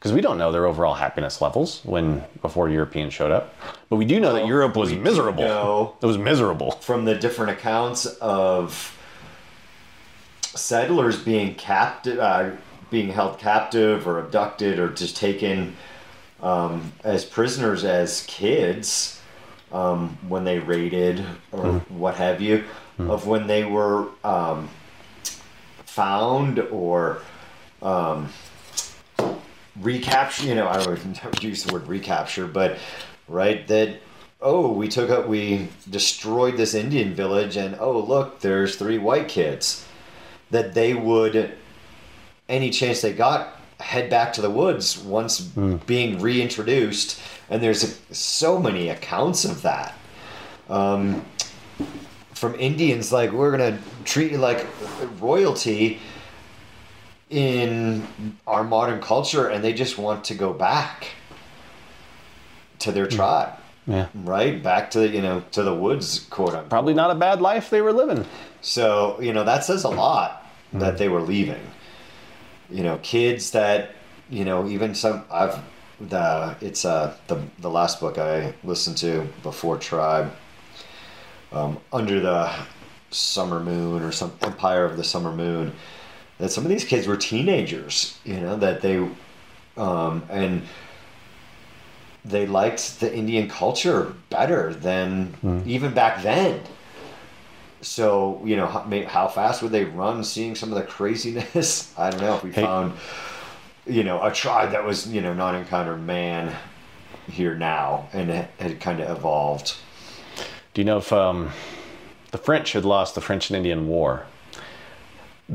because 0.00 0.14
we 0.14 0.22
don't 0.22 0.38
know 0.38 0.50
their 0.50 0.66
overall 0.66 0.94
happiness 0.94 1.42
levels 1.42 1.82
when 1.84 2.24
before 2.40 2.70
europeans 2.70 3.12
showed 3.12 3.30
up. 3.30 3.54
But 3.90 3.96
we 3.96 4.06
do 4.06 4.18
know 4.18 4.32
that 4.32 4.46
europe 4.46 4.74
was 4.74 4.92
miserable. 4.94 5.44
it 6.00 6.06
was 6.06 6.16
miserable. 6.16 6.72
from 6.72 7.04
the 7.04 7.14
different 7.14 7.52
accounts 7.52 8.06
of 8.06 8.96
settlers 10.54 11.22
being 11.22 11.54
captive, 11.54 12.18
uh, 12.18 12.50
being 12.90 13.10
held 13.10 13.38
captive 13.38 14.08
or 14.08 14.18
abducted 14.18 14.78
or 14.78 14.88
just 14.88 15.16
taken 15.16 15.76
um, 16.42 16.92
as 17.04 17.24
prisoners 17.24 17.84
as 17.84 18.24
kids 18.26 19.20
um, 19.72 20.18
when 20.28 20.44
they 20.44 20.58
raided 20.58 21.24
or 21.52 21.74
what 21.88 22.16
have 22.16 22.40
you, 22.40 22.64
of 22.98 23.26
when 23.26 23.46
they 23.46 23.64
were 23.64 24.08
um, 24.24 24.68
found 25.84 26.58
or 26.58 27.20
um, 27.82 28.28
recapture. 29.80 30.46
You 30.46 30.54
know, 30.54 30.68
I 30.68 30.82
don't 30.82 31.42
use 31.42 31.64
the 31.64 31.72
word 31.72 31.86
recapture, 31.86 32.46
but 32.46 32.78
right 33.28 33.66
that 33.68 33.96
oh 34.42 34.72
we 34.72 34.88
took 34.88 35.10
up 35.10 35.28
we 35.28 35.68
destroyed 35.88 36.56
this 36.56 36.74
Indian 36.74 37.14
village 37.14 37.56
and 37.56 37.76
oh 37.78 38.00
look 38.00 38.40
there's 38.40 38.76
three 38.76 38.98
white 38.98 39.28
kids 39.28 39.86
that 40.50 40.74
they 40.74 40.94
would 40.94 41.52
any 42.48 42.70
chance 42.70 43.00
they 43.00 43.12
got 43.12 43.56
head 43.78 44.10
back 44.10 44.32
to 44.32 44.42
the 44.42 44.50
woods 44.50 44.98
once 44.98 45.40
being 45.86 46.18
reintroduced 46.20 47.20
and 47.48 47.62
there's 47.62 48.00
so 48.10 48.58
many 48.58 48.88
accounts 48.88 49.44
of 49.44 49.62
that 49.62 49.94
um, 50.68 51.24
from 52.34 52.54
Indians 52.56 53.12
like 53.12 53.32
we're 53.32 53.50
gonna 53.50 53.78
treat 54.04 54.32
you 54.32 54.38
like 54.38 54.66
royalty 55.20 55.98
in 57.30 58.36
our 58.46 58.64
modern 58.64 59.00
culture 59.00 59.48
and 59.48 59.64
they 59.64 59.72
just 59.72 59.96
want 59.96 60.24
to 60.24 60.34
go 60.34 60.52
back 60.52 61.08
to 62.80 62.92
their 62.92 63.06
tribe. 63.06 63.54
Yeah. 63.86 64.08
Right? 64.14 64.62
Back 64.62 64.90
to 64.92 65.08
you 65.08 65.22
know 65.22 65.42
to 65.52 65.62
the 65.62 65.74
woods 65.74 66.20
quote 66.30 66.50
unquote. 66.50 66.68
Probably 66.68 66.94
not 66.94 67.10
a 67.10 67.14
bad 67.14 67.40
life 67.40 67.70
they 67.70 67.80
were 67.80 67.92
living. 67.92 68.26
So 68.60 69.18
you 69.20 69.32
know 69.32 69.44
that 69.44 69.64
says 69.64 69.84
a 69.84 69.88
lot 69.88 70.46
that 70.72 70.98
they 70.98 71.08
were 71.08 71.22
leaving. 71.22 71.62
You 72.68 72.82
know 72.82 72.98
kids 73.02 73.52
that 73.52 73.94
you 74.28 74.44
know 74.44 74.66
even 74.68 74.94
some 74.94 75.24
i've 75.30 75.58
the 76.00 76.56
it's 76.60 76.84
uh 76.84 77.14
the 77.26 77.42
the 77.58 77.68
last 77.68 78.00
book 78.00 78.16
i 78.16 78.54
listened 78.64 78.96
to 78.96 79.26
before 79.42 79.76
tribe 79.76 80.32
um, 81.52 81.78
under 81.92 82.20
the 82.20 82.50
summer 83.10 83.60
moon 83.60 84.02
or 84.02 84.12
some 84.12 84.32
empire 84.42 84.84
of 84.84 84.96
the 84.96 85.04
summer 85.04 85.32
moon 85.32 85.72
that 86.40 86.50
some 86.50 86.64
of 86.64 86.70
these 86.70 86.84
kids 86.84 87.06
were 87.06 87.16
teenagers 87.16 88.18
you 88.24 88.40
know 88.40 88.56
that 88.56 88.80
they 88.80 88.96
um 89.76 90.22
and 90.30 90.62
they 92.24 92.46
liked 92.46 92.98
the 93.00 93.14
indian 93.14 93.48
culture 93.48 94.14
better 94.28 94.74
than 94.74 95.62
even 95.66 95.94
back 95.94 96.22
then. 96.22 96.60
So 97.82 98.42
you 98.44 98.56
know 98.56 98.66
how, 98.66 98.80
how 99.06 99.28
fast 99.28 99.62
would 99.62 99.72
they 99.72 99.84
run 99.84 100.22
seeing 100.22 100.54
some 100.54 100.70
of 100.70 100.74
the 100.76 100.82
craziness? 100.84 101.94
I 101.98 102.10
don't 102.10 102.20
know 102.20 102.34
if 102.36 102.42
we 102.44 102.52
Hey. 102.52 102.62
found 102.62 102.92
you 103.86 104.04
know 104.04 104.22
a 104.22 104.30
tribe 104.30 104.72
that 104.72 104.84
was 104.84 105.06
you 105.08 105.22
know 105.22 105.32
not 105.32 105.54
encountered 105.54 106.02
man 106.02 106.54
here 107.26 107.54
now 107.54 108.08
and 108.12 108.30
it 108.30 108.50
had 108.58 108.80
kind 108.80 109.00
of 109.00 109.16
evolved. 109.16 109.76
Do 110.74 110.82
you 110.82 110.84
know 110.84 110.98
if 110.98 111.10
um, 111.12 111.50
the 112.32 112.38
french 112.38 112.72
had 112.72 112.84
lost 112.84 113.14
the 113.14 113.22
french 113.22 113.48
and 113.48 113.56
indian 113.56 113.88
war 113.88 114.26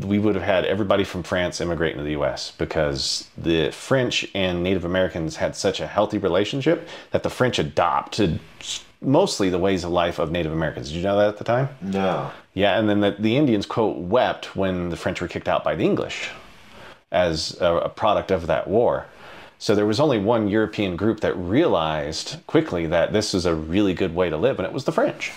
we 0.01 0.19
would 0.19 0.35
have 0.35 0.43
had 0.43 0.65
everybody 0.65 1.03
from 1.03 1.23
France 1.23 1.61
immigrate 1.61 1.93
into 1.93 2.03
the 2.03 2.11
US 2.21 2.51
because 2.51 3.29
the 3.37 3.71
French 3.71 4.27
and 4.35 4.61
Native 4.61 4.83
Americans 4.83 5.37
had 5.37 5.55
such 5.55 5.79
a 5.79 5.87
healthy 5.87 6.17
relationship 6.17 6.87
that 7.11 7.23
the 7.23 7.29
French 7.29 7.59
adopted 7.59 8.39
mostly 9.01 9.49
the 9.49 9.59
ways 9.59 9.83
of 9.83 9.91
life 9.91 10.19
of 10.19 10.31
Native 10.31 10.51
Americans. 10.51 10.89
Did 10.89 10.97
you 10.97 11.03
know 11.03 11.17
that 11.17 11.29
at 11.29 11.37
the 11.37 11.43
time? 11.43 11.69
no 11.81 12.31
Yeah, 12.53 12.79
and 12.79 12.89
then 12.89 13.01
the, 13.01 13.15
the 13.19 13.37
Indians, 13.37 13.65
quote, 13.65 13.97
wept 13.97 14.55
when 14.55 14.89
the 14.89 14.95
French 14.95 15.21
were 15.21 15.27
kicked 15.27 15.49
out 15.49 15.63
by 15.63 15.75
the 15.75 15.83
English 15.83 16.29
as 17.11 17.59
a, 17.61 17.75
a 17.77 17.89
product 17.89 18.31
of 18.31 18.47
that 18.47 18.67
war. 18.67 19.05
So 19.59 19.75
there 19.75 19.85
was 19.85 19.99
only 19.99 20.19
one 20.19 20.47
European 20.47 20.95
group 20.95 21.21
that 21.21 21.33
realized 21.35 22.37
quickly 22.47 22.87
that 22.87 23.13
this 23.13 23.33
is 23.33 23.45
a 23.45 23.55
really 23.55 23.93
good 23.93 24.13
way 24.15 24.29
to 24.29 24.37
live, 24.37 24.59
and 24.59 24.65
it 24.65 24.73
was 24.73 24.85
the 24.85 24.91
French. 24.91 25.31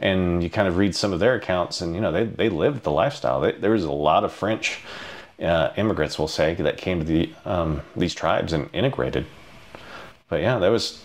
And 0.00 0.42
you 0.42 0.50
kind 0.50 0.68
of 0.68 0.76
read 0.76 0.94
some 0.94 1.12
of 1.12 1.18
their 1.18 1.34
accounts, 1.34 1.80
and 1.80 1.94
you 1.94 2.00
know 2.00 2.12
they, 2.12 2.24
they 2.24 2.48
lived 2.48 2.84
the 2.84 2.92
lifestyle. 2.92 3.40
They, 3.40 3.52
there 3.52 3.72
was 3.72 3.84
a 3.84 3.90
lot 3.90 4.22
of 4.22 4.32
French 4.32 4.80
uh, 5.42 5.72
immigrants, 5.76 6.18
we'll 6.18 6.28
say, 6.28 6.54
that 6.54 6.76
came 6.76 7.00
to 7.00 7.04
the 7.04 7.32
um, 7.44 7.82
these 7.96 8.14
tribes 8.14 8.52
and 8.52 8.70
integrated. 8.72 9.26
But 10.28 10.40
yeah, 10.40 10.58
that 10.58 10.68
was 10.68 11.04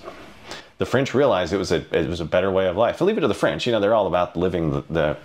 the 0.78 0.86
French 0.86 1.14
realized 1.14 1.54
it 1.54 1.58
was 1.58 1.72
a 1.72 1.86
it 1.98 2.08
was 2.08 2.20
a 2.20 2.26
better 2.26 2.52
way 2.52 2.68
of 2.68 2.78
life. 2.78 2.98
To 2.98 3.04
leave 3.04 3.18
it 3.18 3.22
to 3.22 3.28
the 3.28 3.34
French, 3.34 3.66
you 3.66 3.72
know, 3.72 3.80
they're 3.80 3.94
all 3.94 4.08
about 4.08 4.36
living 4.36 4.72
the, 4.72 4.82
the 4.90 5.18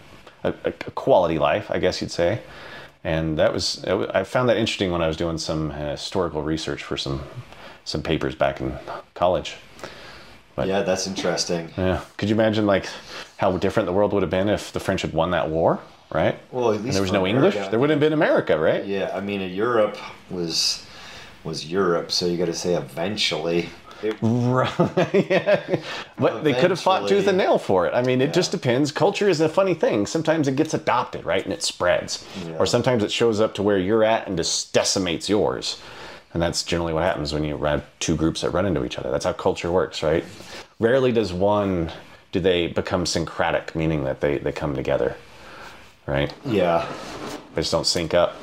a, 0.44 0.54
a 0.64 0.72
quality 0.72 1.38
life, 1.38 1.70
I 1.70 1.78
guess 1.78 2.00
you'd 2.00 2.10
say. 2.10 2.40
And 3.04 3.38
that 3.38 3.52
was 3.52 3.84
I 3.84 4.24
found 4.24 4.48
that 4.48 4.56
interesting 4.56 4.90
when 4.90 5.02
I 5.02 5.08
was 5.08 5.16
doing 5.16 5.38
some 5.38 5.70
uh, 5.70 5.92
historical 5.92 6.42
research 6.42 6.82
for 6.82 6.96
some 6.96 7.22
some 7.84 8.02
papers 8.02 8.34
back 8.34 8.60
in 8.60 8.76
college. 9.14 9.56
Yeah 10.66 10.82
that's 10.82 11.06
interesting 11.06 11.70
Yeah, 11.76 12.00
could 12.16 12.28
you 12.28 12.34
imagine 12.34 12.66
like 12.66 12.86
how 13.36 13.56
different 13.58 13.86
the 13.86 13.92
world 13.92 14.12
would 14.12 14.22
have 14.22 14.30
been 14.30 14.48
if 14.48 14.72
the 14.72 14.80
French 14.80 15.02
had 15.02 15.12
won 15.12 15.30
that 15.30 15.48
war, 15.48 15.78
right? 16.10 16.38
well 16.50 16.70
at 16.70 16.76
And 16.76 16.84
least 16.84 16.94
there 16.94 17.02
was 17.02 17.12
no 17.12 17.26
English. 17.26 17.54
There 17.54 17.78
wouldn't 17.78 18.00
have 18.00 18.00
been 18.00 18.12
America, 18.12 18.58
right? 18.58 18.84
yeah 18.84 19.10
i 19.14 19.20
mean 19.20 19.40
europe 19.54 19.96
was 20.30 20.84
was 21.44 21.66
europe 21.66 22.10
so 22.10 22.26
you 22.26 22.36
got 22.36 22.46
to 22.46 22.54
say 22.54 22.74
eventually 22.74 23.68
It- 24.02 24.16
Right. 24.22 24.70
yeah. 25.30 25.80
But 26.18 26.44
they 26.44 26.54
could 26.54 26.70
have 26.70 26.80
fought 26.80 27.08
tooth 27.08 27.26
and 27.26 27.36
nail 27.38 27.58
for 27.58 27.84
it. 27.86 27.92
I 27.94 28.02
mean, 28.02 28.20
it 28.20 28.32
just 28.32 28.52
depends. 28.52 28.92
Culture 28.92 29.28
is 29.28 29.40
a 29.40 29.48
funny 29.48 29.74
thing. 29.74 30.06
Sometimes 30.06 30.46
it 30.46 30.54
gets 30.54 30.72
adopted, 30.72 31.24
right? 31.24 31.42
And 31.42 31.52
it 31.52 31.64
spreads. 31.64 32.24
Yeah. 32.46 32.58
Or 32.60 32.66
sometimes 32.66 33.02
it 33.02 33.10
shows 33.10 33.40
up 33.40 33.54
to 33.54 33.62
where 33.64 33.76
you're 33.78 34.04
at 34.04 34.28
and 34.28 34.36
just 34.36 34.72
decimates 34.72 35.28
yours. 35.28 35.80
And 36.34 36.42
that's 36.42 36.62
generally 36.62 36.92
what 36.92 37.04
happens 37.04 37.32
when 37.32 37.44
you 37.44 37.56
have 37.64 37.84
two 38.00 38.16
groups 38.16 38.42
that 38.42 38.50
run 38.50 38.66
into 38.66 38.84
each 38.84 38.98
other. 38.98 39.10
That's 39.10 39.24
how 39.24 39.32
culture 39.32 39.72
works, 39.72 40.02
right? 40.02 40.24
Rarely 40.78 41.10
does 41.10 41.32
one, 41.32 41.90
do 42.32 42.40
they 42.40 42.66
become 42.66 43.06
syncretic, 43.06 43.74
meaning 43.74 44.04
that 44.04 44.20
they, 44.20 44.38
they 44.38 44.52
come 44.52 44.74
together, 44.74 45.16
right? 46.06 46.32
yeah. 46.44 46.86
They 47.54 47.62
just 47.62 47.72
don't 47.72 47.86
sync 47.86 48.14
up. 48.14 48.36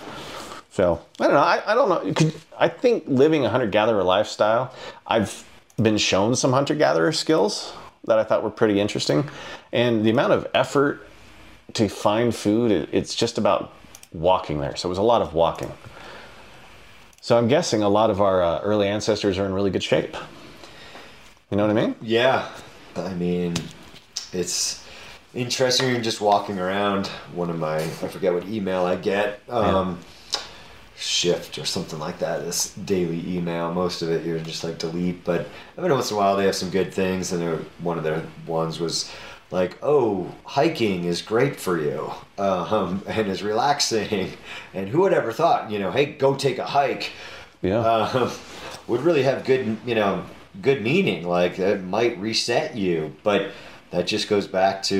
So 0.71 1.01
I 1.21 1.25
don't 1.25 1.33
know. 1.35 1.39
I, 1.39 1.71
I 1.71 1.73
don't 1.73 1.87
know. 1.87 2.13
Could, 2.13 2.33
I 2.59 2.67
think 2.67 3.05
living 3.07 3.45
a 3.45 3.49
hunter 3.49 3.67
gatherer 3.67 4.03
lifestyle, 4.03 4.73
I've 5.07 5.47
been 5.81 5.97
shown 5.97 6.35
some 6.35 6.51
hunter 6.51 6.75
gatherer 6.75 7.13
skills 7.13 7.71
that 8.05 8.19
I 8.19 8.25
thought 8.25 8.43
were 8.43 8.49
pretty 8.49 8.79
interesting, 8.81 9.29
and 9.71 10.05
the 10.05 10.09
amount 10.09 10.33
of 10.33 10.47
effort 10.53 11.07
to 11.73 11.87
find 11.87 12.35
food, 12.35 12.71
it, 12.71 12.89
it's 12.91 13.15
just 13.15 13.37
about 13.37 13.73
walking 14.11 14.59
there. 14.59 14.75
So 14.75 14.87
it 14.87 14.91
was 14.91 14.97
a 14.97 15.03
lot 15.03 15.21
of 15.21 15.33
walking. 15.33 15.71
So 17.25 17.35
I'm 17.35 17.47
guessing 17.47 17.81
a 17.81 17.89
lot 17.89 18.11
of 18.11 18.21
our 18.21 18.43
uh, 18.43 18.59
early 18.59 18.87
ancestors 18.87 19.39
are 19.39 19.47
in 19.47 19.53
really 19.55 19.71
good 19.71 19.81
shape. 19.81 20.15
You 21.49 21.57
know 21.57 21.65
what 21.65 21.75
I 21.75 21.81
mean? 21.87 21.95
Yeah, 21.99 22.47
I 22.95 23.15
mean, 23.15 23.55
it's 24.31 24.85
interesting. 25.33 25.89
You're 25.89 26.01
just 26.01 26.21
walking 26.21 26.59
around. 26.59 27.07
One 27.33 27.49
of 27.49 27.57
my, 27.57 27.77
I 27.77 27.87
forget 27.87 28.31
what 28.31 28.45
email 28.45 28.85
I 28.85 28.95
get, 28.95 29.41
um, 29.49 29.97
shift 30.97 31.57
or 31.57 31.65
something 31.65 31.97
like 31.97 32.19
that. 32.19 32.45
This 32.45 32.75
daily 32.75 33.35
email. 33.35 33.73
Most 33.73 34.03
of 34.03 34.11
it 34.11 34.23
you're 34.23 34.37
just 34.37 34.63
like 34.63 34.77
delete, 34.77 35.23
but 35.23 35.47
every 35.79 35.91
once 35.91 36.11
in 36.11 36.17
a 36.17 36.19
while 36.19 36.37
they 36.37 36.45
have 36.45 36.53
some 36.53 36.69
good 36.69 36.93
things. 36.93 37.31
And 37.31 37.57
one 37.79 37.97
of 37.97 38.03
their 38.03 38.21
ones 38.45 38.79
was 38.79 39.11
like, 39.55 39.77
"Oh, 39.81 40.31
hiking 40.43 41.05
is 41.05 41.21
great 41.21 41.55
for 41.59 41.79
you, 41.79 42.11
um, 42.37 43.01
and 43.07 43.27
is 43.27 43.41
relaxing." 43.41 44.33
And 44.73 44.89
who 44.89 45.01
would 45.01 45.13
ever 45.13 45.31
thought, 45.31 45.71
you 45.71 45.79
know, 45.79 45.89
hey, 45.89 46.05
go 46.05 46.35
take 46.35 46.57
a 46.59 46.65
hike 46.65 47.11
Yeah. 47.61 47.79
um, 47.79 48.29
would 48.87 49.01
really 49.01 49.23
have 49.23 49.45
good, 49.45 49.77
you 49.85 49.95
know, 49.95 50.23
good 50.61 50.81
meaning. 50.83 51.25
Like 51.25 51.57
it 51.59 51.81
might 51.81 52.17
reset 52.19 52.75
you, 52.75 53.15
but 53.23 53.51
that 53.91 54.05
just 54.05 54.27
goes 54.27 54.47
back 54.47 54.83
to 54.91 54.97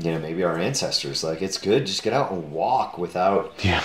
you 0.00 0.10
know 0.12 0.20
maybe 0.20 0.44
our 0.44 0.56
ancestors. 0.58 1.24
Like 1.24 1.42
it's 1.42 1.58
good, 1.58 1.84
just 1.86 2.02
get 2.04 2.12
out 2.12 2.30
and 2.30 2.52
walk 2.52 2.96
without 2.96 3.52
yeah. 3.64 3.82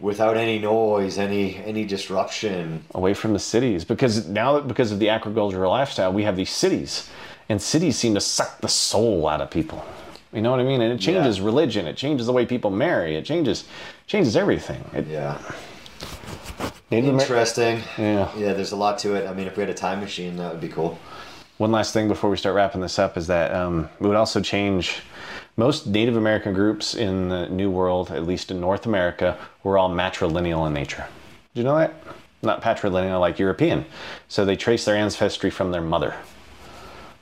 without 0.00 0.36
any 0.36 0.58
noise, 0.58 1.16
any 1.18 1.56
any 1.64 1.84
disruption. 1.86 2.84
away 2.94 3.14
from 3.14 3.32
the 3.32 3.38
cities 3.38 3.84
because 3.86 4.28
now 4.28 4.60
because 4.60 4.92
of 4.92 4.98
the 4.98 5.08
agricultural 5.08 5.70
lifestyle 5.70 6.12
we 6.12 6.24
have 6.24 6.36
these 6.36 6.50
cities 6.50 7.08
and 7.48 7.60
cities 7.60 7.96
seem 7.96 8.14
to 8.14 8.20
suck 8.20 8.60
the 8.60 8.68
soul 8.68 9.26
out 9.28 9.40
of 9.40 9.50
people 9.50 9.84
you 10.32 10.40
know 10.42 10.50
what 10.50 10.60
i 10.60 10.62
mean 10.64 10.80
and 10.80 10.92
it 10.92 10.98
changes 11.00 11.38
Yeah. 11.38 11.44
religion 11.44 11.86
it 11.86 11.96
changes 11.96 12.26
the 12.26 12.32
way 12.32 12.44
people 12.46 12.70
marry 12.70 13.16
it 13.16 13.24
changes 13.24 13.64
changes 14.06 14.36
everything 14.36 14.84
it, 14.92 15.06
Yeah, 15.06 15.38
Native 16.90 17.14
interesting. 17.20 17.82
Yeah. 17.98 18.30
yeah. 18.36 18.54
There's 18.54 18.72
a 18.72 18.76
lot 18.76 18.98
to 19.00 19.14
it. 19.14 19.28
I 19.28 19.34
mean, 19.34 19.46
if 19.46 19.56
we 19.58 19.60
had 19.60 19.68
a 19.68 19.74
time 19.74 20.00
machine, 20.00 20.36
that 20.36 20.50
would 20.52 20.60
be 20.60 20.68
cool. 20.68 20.98
one 21.58 21.70
last 21.70 21.92
thing 21.92 22.08
before 22.08 22.30
we 22.30 22.36
start 22.38 22.54
wrapping 22.56 22.80
this 22.80 22.98
up 22.98 23.18
is 23.18 23.26
that 23.26 23.52
um, 23.54 23.90
it 24.00 24.06
would 24.06 24.16
also 24.16 24.40
change 24.40 25.02
most 25.56 25.86
native 25.86 26.16
american 26.16 26.54
groups 26.54 26.94
in 26.94 27.28
the 27.28 27.46
new 27.48 27.70
world 27.70 28.10
at 28.10 28.24
least 28.24 28.50
in 28.50 28.60
north 28.60 28.86
america 28.86 29.36
were 29.64 29.76
all 29.76 29.90
matrilineal 29.90 30.66
in 30.68 30.72
nature 30.72 31.04
did 31.54 31.60
you 31.60 31.64
know 31.64 31.76
that 31.76 31.92
not 32.42 32.62
patrilineal 32.62 33.18
like 33.20 33.38
european 33.40 33.84
so 34.28 34.44
they 34.44 34.54
trace 34.56 34.84
their 34.84 34.94
ancestry 34.96 35.50
from 35.50 35.72
their 35.72 35.82
mother 35.82 36.14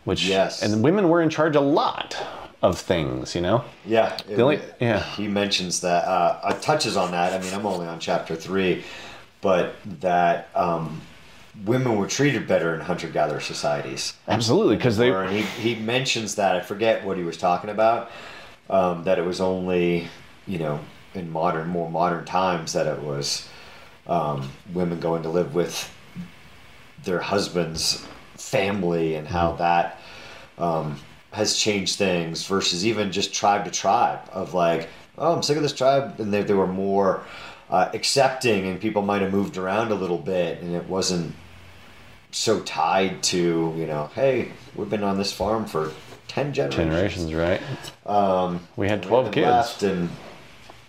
which 0.07 0.25
Yes. 0.25 0.63
and 0.63 0.83
women 0.83 1.09
were 1.11 1.21
in 1.21 1.29
charge 1.29 1.55
a 1.57 1.61
lot 1.61 2.17
of 2.63 2.79
things 2.79 3.35
you 3.35 3.43
know 3.43 3.63
Yeah, 3.85 4.17
it- 4.29 4.41
only- 4.41 4.61
yeah. 4.81 5.03
He 5.03 5.29
mentions 5.29 5.81
that. 5.81 6.05
Uh, 6.05 6.39
uh, 6.43 6.53
touches 6.61 6.97
on 6.97 7.11
that. 7.11 7.35
I 7.35 7.39
mean, 7.45 7.53
I'm 7.53 7.67
only 7.67 7.87
on 7.87 7.99
chapter 8.01 8.35
three, 8.35 8.83
but 9.43 9.75
that 10.01 10.49
um, 10.55 11.03
women 11.65 11.97
were 11.99 12.07
treated 12.07 12.47
better 12.49 12.75
in 12.75 12.81
hunter-gatherer 12.81 13.41
societies. 13.41 14.15
absolutely 14.29 14.77
because 14.77 14.97
they 14.97 15.11
and 15.11 15.31
he, 15.31 15.43
he 15.43 15.75
mentions 15.75 16.37
that 16.37 16.57
I 16.57 16.61
forget 16.61 17.05
what 17.05 17.17
he 17.19 17.23
was 17.25 17.37
talking 17.37 17.69
about. 17.71 18.11
Um, 18.71 19.05
that 19.05 19.19
it 19.19 19.25
was 19.25 19.41
only 19.41 20.09
you 20.47 20.59
know 20.59 20.81
in 21.15 21.31
modern, 21.31 21.69
more 21.69 21.91
modern 21.91 22.25
times 22.25 22.73
that 22.73 22.87
it 22.87 23.01
was 23.03 23.49
um, 24.07 24.51
women 24.73 24.99
going 25.01 25.23
to 25.25 25.29
live 25.31 25.55
with 25.55 25.93
their 27.05 27.21
husbands' 27.21 28.05
family 28.37 29.15
and 29.15 29.27
how 29.27 29.53
that 29.53 30.01
um, 30.59 30.99
has 31.33 31.57
changed 31.57 31.97
things 31.97 32.47
versus 32.47 32.87
even 32.87 33.13
just 33.13 33.35
tribe 33.35 33.65
to 33.65 33.71
tribe 33.71 34.21
of 34.33 34.55
like, 34.55 34.89
oh, 35.19 35.35
I'm 35.35 35.43
sick 35.43 35.57
of 35.57 35.63
this 35.63 35.75
tribe, 35.75 36.19
and 36.21 36.33
they, 36.33 36.43
they 36.43 36.55
were 36.55 36.67
more 36.67 37.23
uh, 37.71 37.91
accepting, 37.93 38.67
and 38.67 38.81
people 38.81 39.03
might 39.03 39.23
have 39.23 39.33
moved 39.33 39.57
around 39.57 39.91
a 39.91 39.95
little 39.95 40.19
bit, 40.19 40.61
and 40.61 40.75
it 40.75 40.87
wasn't 40.89 41.35
so 42.31 42.61
tied 42.61 43.23
to 43.23 43.75
you 43.77 43.87
know, 43.87 44.11
hey, 44.15 44.51
we've 44.75 44.91
been 44.91 45.03
on 45.03 45.19
this 45.19 45.33
farm 45.33 45.65
for 45.65 45.93
ten 46.29 46.53
generations. 46.53 47.31
generations 47.31 47.35
right. 47.35 47.61
Um, 48.07 48.67
we 48.77 48.89
had 48.89 49.03
12 49.03 49.27
haven't 49.27 49.35
kids. 49.35 49.47
left, 49.47 49.83
and 49.83 50.11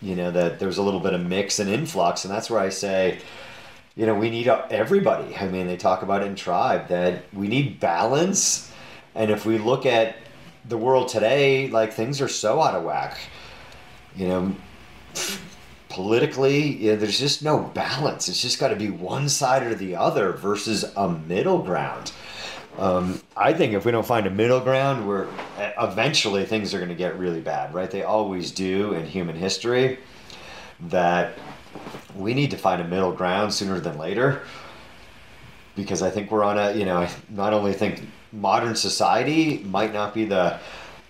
you 0.02 0.16
know 0.16 0.32
that 0.32 0.60
there 0.60 0.68
was 0.68 0.78
a 0.78 0.84
little 0.84 1.00
bit 1.00 1.14
of 1.14 1.26
mix 1.26 1.60
and 1.60 1.70
influx, 1.70 2.26
and 2.26 2.34
that's 2.34 2.50
where 2.50 2.60
I 2.60 2.70
say, 2.70 3.20
you 3.98 4.06
know, 4.06 4.14
we 4.14 4.30
need 4.30 4.48
everybody. 4.48 5.36
I 5.36 5.48
mean, 5.48 5.66
they 5.66 5.76
talk 5.76 6.04
about 6.04 6.22
it 6.22 6.28
in 6.28 6.36
tribe 6.36 6.88
that 6.90 7.24
we 7.34 7.48
need 7.48 7.80
balance, 7.80 8.72
and 9.16 9.32
if 9.32 9.46
we 9.46 9.58
look 9.58 9.88
at 9.88 10.16
the 10.66 10.78
world 10.78 11.08
today, 11.08 11.68
like 11.70 11.94
things 11.94 12.22
are 12.22 12.28
so 12.28 12.62
out 12.62 12.76
of 12.76 12.84
whack. 12.84 13.18
You 14.16 14.28
know, 14.28 14.56
politically, 15.90 16.76
you 16.76 16.92
know, 16.92 16.98
there's 16.98 17.20
just 17.20 17.44
no 17.44 17.60
balance. 17.60 18.30
It's 18.30 18.42
just 18.42 18.60
got 18.60 18.68
to 18.68 18.76
be 18.76 18.92
one 18.92 19.30
side 19.30 19.64
or 19.64 19.74
the 19.74 19.96
other 19.96 20.34
versus 20.34 20.86
a 20.96 21.10
middle 21.10 21.64
ground. 21.64 22.12
Um, 22.78 23.20
I 23.36 23.54
think 23.54 23.74
if 23.74 23.86
we 23.86 23.92
don't 23.92 24.06
find 24.06 24.28
a 24.28 24.30
middle 24.30 24.60
ground, 24.60 25.08
we're 25.08 25.28
eventually 25.80 26.46
things 26.46 26.72
are 26.76 26.78
going 26.78 26.90
to 26.90 26.96
get 26.96 27.18
really 27.18 27.42
bad, 27.42 27.74
right? 27.74 27.90
They 27.90 28.04
always 28.04 28.52
do 28.52 28.94
in 28.94 29.08
human 29.08 29.36
history. 29.36 29.98
That 30.82 31.34
we 32.16 32.34
need 32.34 32.52
to 32.52 32.58
find 32.58 32.82
a 32.82 32.86
middle 32.88 33.12
ground 33.12 33.54
sooner 33.54 33.80
than 33.80 33.98
later, 33.98 34.42
because 35.76 36.02
I 36.02 36.10
think 36.10 36.32
we're 36.32 36.44
on 36.44 36.58
a, 36.58 36.74
you 36.74 36.86
know, 36.86 36.98
I 36.98 37.10
not 37.30 37.54
only 37.54 37.74
think 37.74 38.02
modern 38.32 38.76
society 38.76 39.60
might 39.60 39.94
not 39.94 40.14
be 40.14 40.26
the 40.26 40.60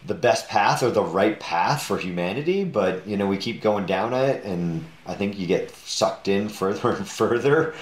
the 0.05 0.13
best 0.13 0.47
path 0.47 0.83
or 0.83 0.89
the 0.91 1.03
right 1.03 1.37
path 1.39 1.83
for 1.83 1.97
humanity, 1.97 2.63
but 2.63 3.05
you 3.07 3.17
know 3.17 3.27
we 3.27 3.37
keep 3.37 3.61
going 3.61 3.85
down 3.85 4.13
it, 4.13 4.43
and 4.45 4.85
I 5.05 5.15
think 5.15 5.37
you 5.37 5.47
get 5.47 5.71
sucked 5.75 6.27
in 6.27 6.49
further 6.61 6.91
and 6.93 7.07
further. 7.07 7.73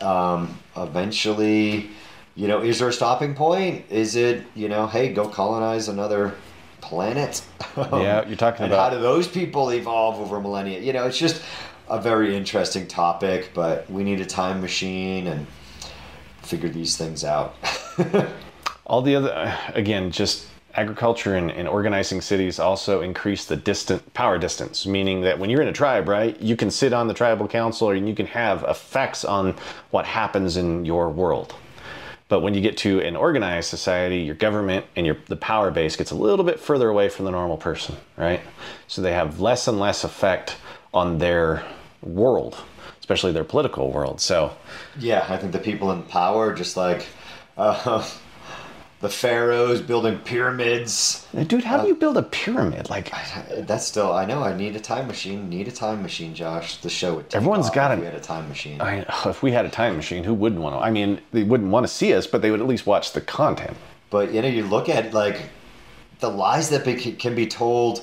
Um, 0.00 0.58
eventually, 0.76 1.90
you 2.34 2.48
know, 2.48 2.60
is 2.62 2.78
there 2.80 2.88
a 2.88 2.92
stopping 2.92 3.34
point? 3.34 3.84
Is 3.90 4.16
it 4.16 4.44
you 4.54 4.68
know, 4.68 4.86
hey, 4.86 5.12
go 5.12 5.28
colonize 5.28 5.88
another 5.88 6.34
planet? 6.80 7.42
Yeah, 7.76 8.24
you're 8.28 8.36
talking 8.36 8.66
about- 8.66 8.92
how 8.92 8.96
do 8.96 9.02
those 9.02 9.26
people 9.26 9.70
evolve 9.72 10.20
over 10.20 10.40
millennia? 10.40 10.78
You 10.78 10.92
know, 10.92 11.06
it's 11.06 11.18
just 11.18 11.42
a 11.88 12.00
very 12.00 12.36
interesting 12.36 12.86
topic, 12.86 13.50
but 13.54 13.90
we 13.90 14.04
need 14.04 14.20
a 14.20 14.26
time 14.26 14.60
machine 14.60 15.26
and 15.26 15.46
figure 16.42 16.68
these 16.68 16.96
things 16.96 17.24
out. 17.24 17.54
all 18.86 19.02
the 19.02 19.16
other 19.16 19.56
again 19.74 20.10
just 20.10 20.46
agriculture 20.74 21.36
and, 21.36 21.50
and 21.52 21.68
organizing 21.68 22.20
cities 22.20 22.58
also 22.58 23.00
increase 23.00 23.44
the 23.44 23.56
distant 23.56 24.12
power 24.12 24.38
distance 24.38 24.86
meaning 24.86 25.20
that 25.22 25.38
when 25.38 25.48
you're 25.48 25.62
in 25.62 25.68
a 25.68 25.72
tribe 25.72 26.08
right 26.08 26.40
you 26.40 26.56
can 26.56 26.70
sit 26.70 26.92
on 26.92 27.06
the 27.06 27.14
tribal 27.14 27.46
council 27.46 27.90
and 27.90 28.08
you 28.08 28.14
can 28.14 28.26
have 28.26 28.64
effects 28.64 29.24
on 29.24 29.54
what 29.90 30.04
happens 30.04 30.56
in 30.56 30.84
your 30.84 31.08
world 31.08 31.54
but 32.28 32.40
when 32.40 32.54
you 32.54 32.60
get 32.60 32.76
to 32.76 33.00
an 33.00 33.14
organized 33.14 33.68
society 33.68 34.18
your 34.18 34.34
government 34.34 34.84
and 34.96 35.06
your 35.06 35.16
the 35.26 35.36
power 35.36 35.70
base 35.70 35.96
gets 35.96 36.10
a 36.10 36.16
little 36.16 36.44
bit 36.44 36.58
further 36.58 36.88
away 36.88 37.08
from 37.08 37.24
the 37.24 37.30
normal 37.30 37.56
person 37.56 37.96
right 38.16 38.40
so 38.88 39.00
they 39.00 39.12
have 39.12 39.40
less 39.40 39.68
and 39.68 39.78
less 39.78 40.02
effect 40.04 40.56
on 40.94 41.18
their 41.18 41.62
world 42.02 42.56
especially 43.00 43.32
their 43.32 43.44
political 43.44 43.92
world 43.92 44.18
so 44.18 44.50
Yeah, 44.98 45.26
I 45.28 45.36
think 45.36 45.52
the 45.52 45.58
people 45.58 45.90
in 45.92 46.02
power, 46.04 46.54
just 46.54 46.74
like 46.74 47.06
uh, 47.58 48.08
the 49.00 49.10
pharaohs 49.10 49.82
building 49.82 50.18
pyramids. 50.20 51.26
dude 51.46 51.64
how 51.64 51.82
do 51.82 51.86
you 51.88 51.94
build 51.94 52.16
a 52.16 52.22
pyramid 52.22 52.88
like 52.88 53.12
That's 53.66 53.84
still, 53.84 54.10
I 54.12 54.24
know. 54.24 54.42
I 54.42 54.56
need 54.56 54.74
a 54.76 54.80
time 54.80 55.06
machine. 55.06 55.50
Need 55.50 55.68
a 55.68 55.72
time 55.72 56.02
machine, 56.02 56.34
Josh. 56.34 56.78
The 56.78 56.88
show 56.88 57.16
would. 57.16 57.28
Take 57.28 57.36
Everyone's 57.36 57.68
got 57.68 57.92
if 57.92 57.98
it. 57.98 58.00
We 58.00 58.06
had 58.06 58.14
a 58.14 58.20
time 58.20 58.48
machine. 58.48 58.80
I 58.80 59.04
if 59.26 59.42
we 59.42 59.52
had 59.52 59.66
a 59.66 59.70
time 59.70 59.96
machine, 59.96 60.24
who 60.24 60.32
wouldn't 60.32 60.62
want 60.62 60.76
to? 60.76 60.80
I 60.80 60.90
mean, 60.90 61.20
they 61.32 61.42
wouldn't 61.42 61.70
want 61.70 61.86
to 61.86 61.92
see 61.92 62.14
us, 62.14 62.26
but 62.26 62.40
they 62.40 62.50
would 62.50 62.60
at 62.60 62.66
least 62.66 62.86
watch 62.86 63.12
the 63.12 63.20
content. 63.20 63.76
But 64.08 64.32
you 64.32 64.40
know, 64.40 64.48
you 64.48 64.64
look 64.64 64.88
at 64.88 65.12
like 65.12 65.42
the 66.20 66.30
lies 66.30 66.70
that 66.70 66.86
be, 66.86 66.94
can 66.94 67.34
be 67.34 67.46
told 67.46 68.02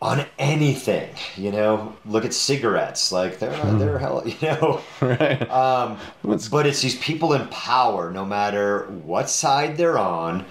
on 0.00 0.24
anything. 0.38 1.10
You 1.36 1.50
know, 1.50 1.96
look 2.06 2.24
at 2.24 2.32
cigarettes. 2.32 3.10
Like 3.10 3.38
they're 3.38 3.52
Hmm. 3.56 3.78
they're 3.78 3.98
hell. 3.98 4.22
You 4.26 4.36
know. 4.42 4.80
Right. 5.00 5.50
Um, 5.50 5.98
but 6.22 6.66
it's 6.66 6.82
these 6.82 6.96
people 6.98 7.32
in 7.32 7.46
power, 7.48 8.10
no 8.10 8.24
matter 8.24 8.86
what 9.04 9.28
side 9.30 9.76
they're 9.76 9.98
on. 9.98 10.44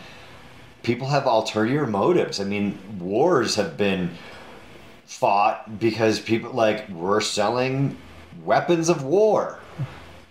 People 0.84 1.08
have 1.08 1.26
ulterior 1.26 1.86
motives. 1.86 2.40
I 2.40 2.46
mean, 2.46 2.78
wars 3.00 3.56
have 3.56 3.76
been 3.78 4.12
fought 5.06 5.80
because 5.80 6.20
people 6.20 6.52
like 6.52 6.88
we're 6.90 7.22
selling 7.22 7.98
weapons 8.44 8.88
of 8.88 9.04
war, 9.04 9.60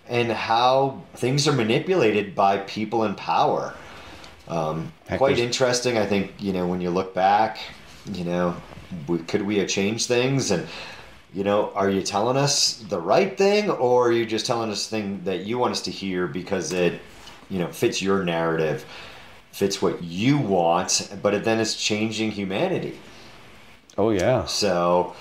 and 0.07 0.31
how 0.31 1.01
things 1.15 1.47
are 1.47 1.53
manipulated 1.53 2.33
by 2.33 2.57
people 2.59 3.03
in 3.03 3.13
power. 3.15 3.73
Um, 4.47 4.93
quite 5.17 5.37
interesting. 5.39 5.97
I 5.97 6.05
think 6.05 6.31
you 6.39 6.53
know 6.53 6.65
when 6.67 6.81
you 6.81 6.89
look 6.89 7.13
back, 7.13 7.59
you 8.11 8.23
know, 8.23 8.55
could 9.27 9.41
we 9.41 9.57
have 9.57 9.67
changed 9.67 10.07
things 10.07 10.51
and 10.51 10.67
you 11.33 11.43
know, 11.43 11.71
are 11.73 11.89
you 11.89 12.01
telling 12.01 12.37
us 12.37 12.77
the 12.89 12.99
right 12.99 13.37
thing 13.37 13.69
or 13.69 14.07
are 14.07 14.11
you 14.11 14.25
just 14.25 14.45
telling 14.45 14.71
us 14.71 14.87
thing 14.87 15.21
that 15.25 15.45
you 15.45 15.57
want 15.57 15.71
us 15.73 15.81
to 15.81 15.91
hear 15.91 16.25
because 16.25 16.71
it, 16.71 16.99
you 17.49 17.59
know, 17.59 17.71
fits 17.71 18.01
your 18.01 18.23
narrative, 18.23 18.85
fits 19.51 19.81
what 19.81 20.01
you 20.01 20.37
want, 20.37 21.09
but 21.21 21.43
then 21.43 21.59
it's 21.59 21.75
changing 21.75 22.31
humanity. 22.31 22.97
oh 23.97 24.11
yeah. 24.11 24.45
So 24.45 25.15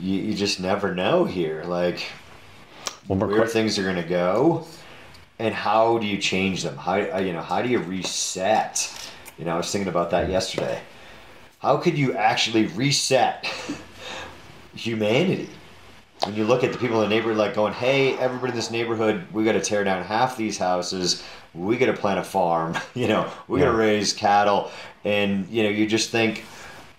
you, 0.00 0.18
you 0.20 0.34
just 0.34 0.60
never 0.60 0.94
know 0.94 1.24
here, 1.24 1.64
like 1.64 2.00
where 3.06 3.28
quick. 3.28 3.48
things 3.48 3.78
are 3.78 3.84
going 3.84 3.96
to 3.96 4.08
go 4.08 4.66
and 5.38 5.54
how 5.54 5.98
do 5.98 6.06
you 6.06 6.18
change 6.18 6.62
them? 6.62 6.76
How, 6.76 6.96
you 6.96 7.32
know, 7.32 7.42
how 7.42 7.62
do 7.62 7.68
you 7.68 7.78
reset? 7.78 9.10
You 9.38 9.44
know, 9.44 9.54
I 9.54 9.56
was 9.56 9.70
thinking 9.70 9.88
about 9.88 10.10
that 10.10 10.24
mm-hmm. 10.24 10.32
yesterday. 10.32 10.80
How 11.58 11.78
could 11.78 11.96
you 11.96 12.14
actually 12.14 12.66
reset 12.66 13.46
humanity? 14.74 15.48
When 16.24 16.34
you 16.34 16.44
look 16.44 16.64
at 16.64 16.72
the 16.72 16.78
people 16.78 17.02
in 17.02 17.08
the 17.08 17.14
neighborhood, 17.14 17.38
like 17.38 17.54
going, 17.54 17.72
"Hey, 17.72 18.16
everybody 18.18 18.50
in 18.50 18.56
this 18.56 18.70
neighborhood, 18.70 19.26
we 19.32 19.44
got 19.44 19.52
to 19.52 19.60
tear 19.60 19.84
down 19.84 20.02
half 20.02 20.36
these 20.36 20.58
houses. 20.58 21.22
We 21.54 21.76
got 21.76 21.86
to 21.86 21.92
plant 21.94 22.18
a 22.18 22.24
farm. 22.24 22.76
You 22.94 23.08
know, 23.08 23.30
we 23.48 23.60
got 23.60 23.66
to 23.70 23.76
raise 23.76 24.12
cattle." 24.12 24.70
And 25.04 25.48
you 25.48 25.62
know, 25.62 25.68
you 25.68 25.86
just 25.86 26.10
think 26.10 26.44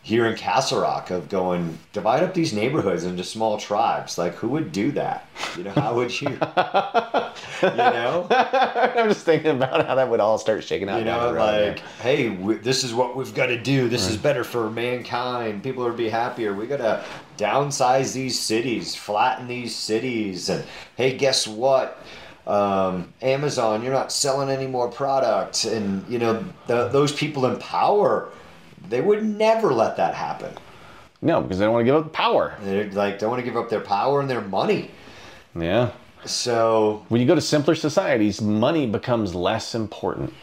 here 0.07 0.25
in 0.25 0.37
Castle 0.37 0.79
Rock 0.79 1.09
of 1.09 1.27
going 1.27 1.77
divide 1.91 2.23
up 2.23 2.33
these 2.33 2.53
neighborhoods 2.53 3.03
into 3.03 3.25
small 3.25 3.57
tribes. 3.57 4.17
Like, 4.17 4.35
who 4.35 4.47
would 4.47 4.71
do 4.71 4.89
that? 4.93 5.27
You 5.57 5.65
know, 5.65 5.71
how 5.71 5.95
would 5.95 6.21
you? 6.21 6.29
you 7.61 7.75
know, 7.75 8.25
I'm 8.31 9.09
just 9.09 9.25
thinking 9.25 9.51
about 9.51 9.85
how 9.85 9.95
that 9.95 10.09
would 10.09 10.21
all 10.21 10.37
start 10.37 10.63
shaking 10.63 10.87
out. 10.87 10.99
you 10.99 11.03
know, 11.03 11.33
like, 11.33 11.79
hey, 11.99 12.29
we, 12.29 12.55
this 12.55 12.85
is 12.85 12.93
what 12.93 13.17
we've 13.17 13.35
got 13.35 13.47
to 13.47 13.61
do. 13.61 13.89
This 13.89 14.07
is 14.07 14.15
better 14.15 14.45
for 14.45 14.69
mankind. 14.69 15.61
People 15.61 15.83
will 15.83 15.91
be 15.91 16.07
happier. 16.07 16.53
We 16.53 16.67
got 16.67 16.77
to 16.77 17.03
downsize 17.37 18.13
these 18.13 18.39
cities, 18.39 18.95
flatten 18.95 19.49
these 19.49 19.75
cities, 19.75 20.47
and 20.47 20.63
hey, 20.95 21.17
guess 21.17 21.45
what? 21.45 22.01
Um, 22.45 23.11
Amazon, 23.21 23.83
you're 23.83 23.91
not 23.91 24.13
selling 24.13 24.47
any 24.47 24.67
more 24.67 24.89
product, 24.89 25.65
and 25.65 26.07
you 26.07 26.17
know 26.17 26.45
the, 26.67 26.87
those 26.87 27.11
people 27.11 27.45
in 27.45 27.59
power, 27.59 28.29
they 28.89 29.01
would 29.01 29.23
never 29.23 29.73
let 29.73 29.97
that 29.97 30.13
happen. 30.15 30.53
No, 31.21 31.41
because 31.41 31.57
they 31.59 31.65
don't 31.65 31.73
want 31.73 31.81
to 31.81 31.91
give 31.91 31.95
up 31.95 32.13
power. 32.13 32.55
They 32.63 32.89
like 32.91 33.17
don't 33.19 33.29
want 33.31 33.39
to 33.43 33.45
give 33.45 33.57
up 33.57 33.69
their 33.69 33.81
power 33.81 34.21
and 34.21 34.29
their 34.29 34.41
money. 34.41 34.91
Yeah. 35.59 35.91
So 36.25 37.05
When 37.09 37.21
you 37.21 37.27
go 37.27 37.35
to 37.35 37.41
simpler 37.41 37.75
societies, 37.75 38.41
money 38.41 38.85
becomes 38.85 39.33
less 39.33 39.73
important. 39.75 40.33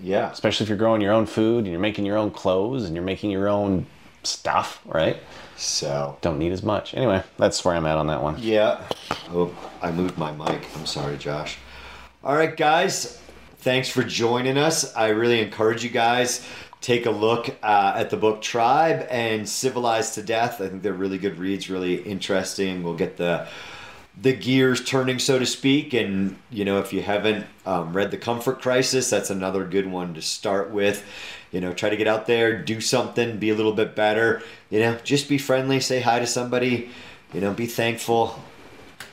yeah, 0.00 0.30
Especially 0.30 0.64
if 0.64 0.68
you're 0.68 0.78
growing 0.78 1.00
your 1.00 1.12
own 1.12 1.26
food 1.26 1.58
and 1.64 1.68
you're 1.68 1.80
making 1.80 2.04
your 2.06 2.16
own 2.16 2.30
clothes 2.30 2.84
and 2.84 2.94
you're 2.94 3.04
making 3.04 3.30
your 3.30 3.48
own 3.48 3.86
stuff, 4.24 4.80
right? 4.84 5.16
so 5.56 6.16
Don't 6.20 6.38
need 6.38 6.52
as 6.52 6.62
much. 6.62 6.94
Anyway, 6.94 7.22
that's 7.36 7.64
where 7.64 7.74
I'm 7.74 7.86
at 7.86 7.96
on 7.96 8.06
that 8.08 8.22
one. 8.22 8.36
yeah. 8.38 8.82
Oh, 9.30 9.54
I 9.82 9.90
moved 9.90 10.16
my 10.18 10.32
mic. 10.32 10.66
I'm 10.76 10.86
sorry, 10.86 11.16
Josh. 11.18 11.58
All 12.24 12.34
right, 12.34 12.56
guys. 12.56 13.20
Thanks 13.58 13.88
for 13.88 14.02
joining 14.02 14.56
us. 14.58 14.94
I 14.94 15.08
really 15.08 15.40
encourage 15.40 15.82
you 15.84 15.90
guys 15.90 16.46
take 16.80 17.06
a 17.06 17.10
look 17.10 17.48
uh, 17.62 17.92
at 17.96 18.10
the 18.10 18.16
book 18.16 18.40
Tribe 18.40 19.06
and 19.10 19.48
Civilized 19.48 20.14
to 20.14 20.22
Death. 20.22 20.60
I 20.60 20.68
think 20.68 20.82
they're 20.82 20.92
really 20.92 21.18
good 21.18 21.38
reads, 21.38 21.68
really 21.68 21.96
interesting. 21.96 22.82
We'll 22.82 22.94
get 22.96 23.16
the 23.16 23.48
the 24.20 24.32
gears 24.32 24.84
turning, 24.84 25.18
so 25.20 25.38
to 25.38 25.46
speak. 25.46 25.94
And 25.94 26.36
you 26.50 26.64
know, 26.64 26.80
if 26.80 26.92
you 26.92 27.02
haven't 27.02 27.46
um, 27.66 27.92
read 27.92 28.10
the 28.10 28.16
Comfort 28.16 28.60
Crisis, 28.60 29.10
that's 29.10 29.30
another 29.30 29.64
good 29.64 29.86
one 29.86 30.14
to 30.14 30.22
start 30.22 30.70
with. 30.70 31.04
You 31.52 31.60
know, 31.60 31.72
try 31.72 31.88
to 31.88 31.96
get 31.96 32.08
out 32.08 32.26
there, 32.26 32.62
do 32.62 32.80
something, 32.80 33.38
be 33.38 33.50
a 33.50 33.54
little 33.54 33.72
bit 33.72 33.94
better. 33.94 34.42
You 34.70 34.80
know, 34.80 34.98
just 35.02 35.28
be 35.28 35.38
friendly, 35.38 35.80
say 35.80 36.00
hi 36.00 36.18
to 36.18 36.26
somebody. 36.26 36.90
You 37.32 37.40
know, 37.40 37.52
be 37.52 37.66
thankful. 37.66 38.38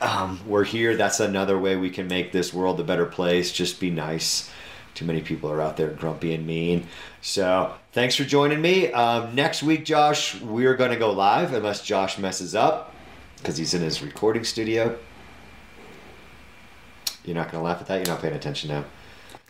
Um, 0.00 0.40
we're 0.46 0.64
here. 0.64 0.96
That's 0.96 1.20
another 1.20 1.58
way 1.58 1.76
we 1.76 1.90
can 1.90 2.06
make 2.08 2.32
this 2.32 2.52
world 2.52 2.78
a 2.80 2.84
better 2.84 3.06
place. 3.06 3.52
Just 3.52 3.80
be 3.80 3.90
nice. 3.90 4.50
Too 4.96 5.04
many 5.04 5.20
people 5.20 5.50
are 5.52 5.60
out 5.60 5.76
there 5.76 5.90
grumpy 5.90 6.34
and 6.34 6.46
mean. 6.46 6.86
So 7.20 7.72
thanks 7.92 8.16
for 8.16 8.24
joining 8.24 8.60
me. 8.62 8.90
Um, 8.92 9.34
next 9.34 9.62
week, 9.62 9.84
Josh, 9.84 10.40
we're 10.40 10.74
going 10.74 10.90
to 10.90 10.96
go 10.96 11.12
live 11.12 11.52
unless 11.52 11.82
Josh 11.82 12.18
messes 12.18 12.54
up 12.54 12.94
because 13.36 13.56
he's 13.58 13.74
in 13.74 13.82
his 13.82 14.02
recording 14.02 14.42
studio. 14.42 14.96
You're 17.24 17.36
not 17.36 17.50
going 17.52 17.60
to 17.62 17.64
laugh 17.68 17.80
at 17.80 17.86
that. 17.88 17.96
You're 17.96 18.14
not 18.14 18.22
paying 18.22 18.34
attention 18.34 18.70
now. 18.70 18.84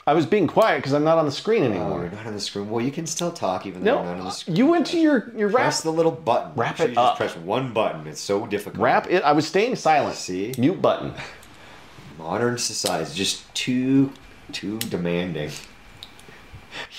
I 0.09 0.15
was 0.15 0.25
being 0.27 0.47
quiet 0.47 0.79
because 0.79 0.93
I'm 0.93 1.05
not 1.05 1.19
on 1.19 1.27
the 1.27 1.33
screen 1.33 1.63
Oh, 1.63 1.67
anymore. 1.67 2.03
you're 2.03 2.11
not 2.13 2.27
on 2.27 2.35
the 2.35 2.41
screen. 2.41 2.71
Well, 2.71 2.85
you 2.85 2.93
can 2.93 3.07
still 3.07 3.33
talk 3.33 3.67
even 3.67 3.83
though 3.85 3.97
you're 3.97 4.05
not 4.05 4.19
on 4.19 4.25
the 4.25 4.31
screen. 4.31 4.57
you 4.57 4.67
went 4.67 4.87
to 4.89 4.99
your 4.99 5.33
your 5.37 5.49
wrap. 5.49 5.57
Press 5.65 5.81
the 5.83 5.91
little 5.93 6.13
button. 6.13 6.53
Wrap 6.57 6.77
sure 6.77 6.87
it 6.87 6.91
you 6.91 6.95
just 6.95 7.11
up. 7.13 7.17
press 7.17 7.37
one 7.37 7.73
button. 7.73 8.07
It's 8.07 8.21
so 8.21 8.47
difficult. 8.47 8.81
Wrap 8.83 9.09
it. 9.11 9.23
I 9.25 9.33
was 9.33 9.47
staying 9.47 9.75
silent. 9.77 10.15
See? 10.17 10.55
Mute 10.59 10.81
button. 10.83 11.13
Modern 12.19 12.57
society 12.57 13.13
just 13.15 13.53
too, 13.55 14.13
too 14.53 14.79
demanding. 14.79 15.51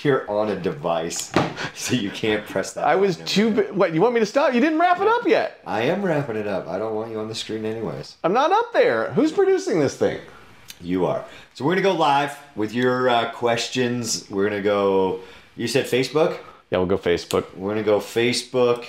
You're 0.02 0.28
on 0.28 0.48
a 0.50 0.56
device, 0.56 1.32
so 1.74 1.94
you 1.94 2.10
can't 2.10 2.44
press 2.46 2.74
that. 2.74 2.84
I 2.84 2.96
was 2.96 3.16
too. 3.18 3.50
bi- 3.52 3.70
What? 3.70 3.94
You 3.94 4.00
want 4.00 4.14
me 4.14 4.20
to 4.20 4.26
stop? 4.26 4.52
You 4.54 4.60
didn't 4.60 4.78
wrap 4.78 5.00
it 5.00 5.06
up 5.06 5.26
yet. 5.26 5.60
I 5.66 5.82
am 5.82 6.02
wrapping 6.02 6.36
it 6.36 6.46
up. 6.48 6.66
I 6.66 6.78
don't 6.78 6.94
want 6.94 7.10
you 7.12 7.20
on 7.20 7.28
the 7.28 7.34
screen 7.34 7.64
anyways. 7.64 8.16
I'm 8.24 8.32
not 8.32 8.50
up 8.50 8.72
there. 8.72 9.12
Who's 9.12 9.30
producing 9.32 9.78
this 9.78 9.96
thing? 9.96 10.20
You 10.80 11.06
are. 11.06 11.24
So 11.54 11.64
we're 11.64 11.72
gonna 11.72 11.82
go 11.82 11.92
live 11.94 12.36
with 12.56 12.72
your 12.74 13.08
uh, 13.08 13.30
questions. 13.32 14.28
We're 14.30 14.48
gonna 14.48 14.62
go. 14.62 15.20
You 15.56 15.68
said 15.68 15.86
Facebook. 15.86 16.38
Yeah, 16.70 16.78
we'll 16.78 16.86
go 16.86 16.98
Facebook. 16.98 17.54
We're 17.56 17.70
gonna 17.70 17.82
go 17.84 17.98
Facebook 18.00 18.84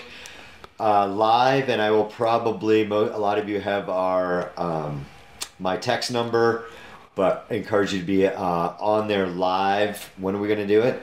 uh, 0.79 1.07
live, 1.07 1.69
and 1.69 1.81
I 1.81 1.91
will 1.91 2.05
probably. 2.05 2.85
Mo- 2.85 3.15
a 3.15 3.17
lot 3.19 3.37
of 3.37 3.47
you 3.47 3.59
have 3.59 3.89
our 3.89 4.51
um, 4.57 5.05
my 5.59 5.77
text 5.77 6.11
number, 6.11 6.65
but 7.19 7.45
I 7.49 7.55
encourage 7.55 7.91
you 7.93 7.99
to 7.99 8.05
be 8.05 8.25
uh, 8.25 8.34
on 8.79 9.10
there 9.10 9.27
live. 9.27 10.10
When 10.15 10.36
are 10.36 10.39
we 10.39 10.47
gonna 10.47 10.65
do 10.65 10.79
it? 10.84 11.01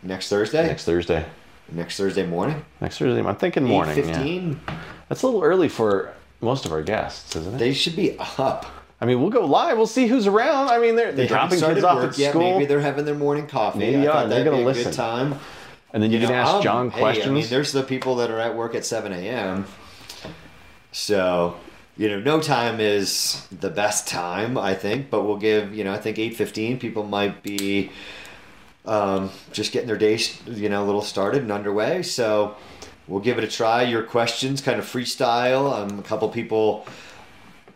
Next 0.00 0.28
Thursday. 0.28 0.64
Next 0.64 0.84
Thursday. 0.84 1.26
Next 1.72 1.96
Thursday 1.96 2.24
morning. 2.24 2.64
Next 2.80 2.98
Thursday. 2.98 3.20
I'm 3.20 3.34
thinking 3.34 3.64
morning. 3.64 3.98
Eight 3.98 4.06
Yeah. 4.06 4.12
fifteen. 4.14 4.60
That's 5.08 5.22
a 5.22 5.26
little 5.26 5.42
early 5.42 5.68
for 5.68 6.12
most 6.40 6.66
of 6.66 6.72
our 6.72 6.82
guests, 6.82 7.34
isn't 7.34 7.56
it? 7.56 7.58
They 7.58 7.72
should 7.72 7.96
be 7.96 8.16
up. 8.38 8.66
I 9.00 9.06
mean, 9.06 9.20
we'll 9.20 9.30
go 9.30 9.44
live. 9.44 9.76
We'll 9.76 9.88
see 9.88 10.06
who's 10.06 10.28
around. 10.28 10.68
I 10.68 10.78
mean, 10.78 10.94
they're, 10.94 11.10
They 11.10 11.26
they're 11.26 11.36
haven't 11.36 11.58
dropping 11.58 11.74
kids 11.74 11.84
off 11.84 12.04
at 12.04 12.16
yet. 12.16 12.30
school, 12.30 12.42
Maybe 12.52 12.66
they're 12.66 12.80
having 12.80 13.04
their 13.04 13.16
morning 13.16 13.48
coffee. 13.48 13.80
Maybe 13.80 14.06
I 14.08 14.12
thought 14.12 14.28
They're 14.28 14.44
be 14.44 14.50
a 14.50 14.64
listen. 14.64 14.84
good 14.84 14.92
time. 14.92 15.34
and 15.92 16.00
then 16.00 16.12
you, 16.12 16.20
can 16.20 16.28
know, 16.28 16.34
ask 16.36 16.54
um, 16.54 16.62
John 16.62 16.90
hey, 16.90 17.00
questions. 17.00 17.26
I 17.28 17.32
mean, 17.32 17.46
there's 17.50 17.72
the 17.72 17.82
people 17.82 18.14
that 18.16 18.30
are 18.30 18.38
at 18.38 18.54
work 18.54 18.76
at 18.76 18.84
7 18.86 19.12
a.m. 19.12 19.66
So, 20.92 21.56
you 21.96 22.08
know, 22.08 22.20
no 22.20 22.40
time 22.40 22.78
is 22.78 23.46
the 23.50 23.70
best 23.70 24.06
time, 24.06 24.58
I 24.58 24.74
think, 24.74 25.08
but 25.08 25.22
we'll 25.22 25.38
give, 25.38 25.74
you 25.74 25.82
know, 25.82 25.94
I 25.94 25.98
think 25.98 26.18
8.15 26.18 26.78
people 26.78 27.04
might 27.04 27.42
be 27.42 27.90
um, 28.84 29.30
just 29.52 29.72
getting 29.72 29.88
their 29.88 29.96
day, 29.96 30.18
you 30.46 30.68
know, 30.68 30.84
a 30.84 30.86
little 30.86 31.02
started 31.02 31.42
and 31.42 31.50
underway. 31.50 32.02
So 32.02 32.56
we'll 33.08 33.20
give 33.20 33.38
it 33.38 33.44
a 33.44 33.48
try. 33.48 33.82
Your 33.82 34.02
questions, 34.02 34.60
kind 34.60 34.78
of 34.78 34.84
freestyle. 34.84 35.72
Um, 35.72 35.98
a 35.98 36.02
couple 36.02 36.28
people 36.28 36.86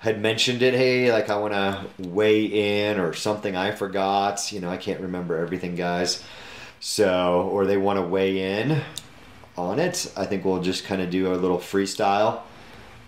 had 0.00 0.20
mentioned 0.20 0.60
it. 0.60 0.74
Hey, 0.74 1.10
like 1.10 1.30
I 1.30 1.36
want 1.36 1.54
to 1.54 1.86
weigh 2.08 2.88
in 2.88 3.00
or 3.00 3.14
something 3.14 3.56
I 3.56 3.70
forgot. 3.70 4.52
You 4.52 4.60
know, 4.60 4.68
I 4.68 4.76
can't 4.76 5.00
remember 5.00 5.38
everything, 5.38 5.76
guys. 5.76 6.22
So, 6.78 7.48
or 7.52 7.66
they 7.66 7.76
want 7.76 7.98
to 7.98 8.06
weigh 8.06 8.60
in 8.60 8.82
on 9.56 9.78
it. 9.78 10.12
I 10.16 10.26
think 10.26 10.44
we'll 10.44 10.62
just 10.62 10.84
kind 10.84 11.00
of 11.00 11.10
do 11.10 11.32
a 11.32 11.36
little 11.36 11.58
freestyle. 11.58 12.42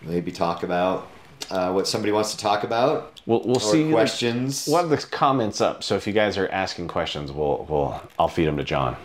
Maybe 0.05 0.32
talk 0.32 0.62
about 0.62 1.09
uh, 1.50 1.72
what 1.72 1.86
somebody 1.86 2.12
wants 2.12 2.32
to 2.32 2.38
talk 2.38 2.64
about. 2.64 3.20
we'll 3.26 3.42
we'll 3.44 3.61
see 3.61 3.84
the- 3.84 3.92
questions. 3.92 4.66
We'll 4.68 4.78
have 4.80 4.90
the 4.90 4.96
comments 4.98 5.61
up. 5.61 5.82
So 5.82 5.96
if 5.96 6.07
you 6.07 6.12
guys 6.12 6.36
are 6.38 6.48
asking 6.48 6.88
questions, 6.88 7.30
we'll 7.32 7.66
we'll 7.68 8.03
I'll 8.18 8.28
feed 8.28 8.46
them 8.46 8.57
to 8.57 8.64
John. 8.64 8.96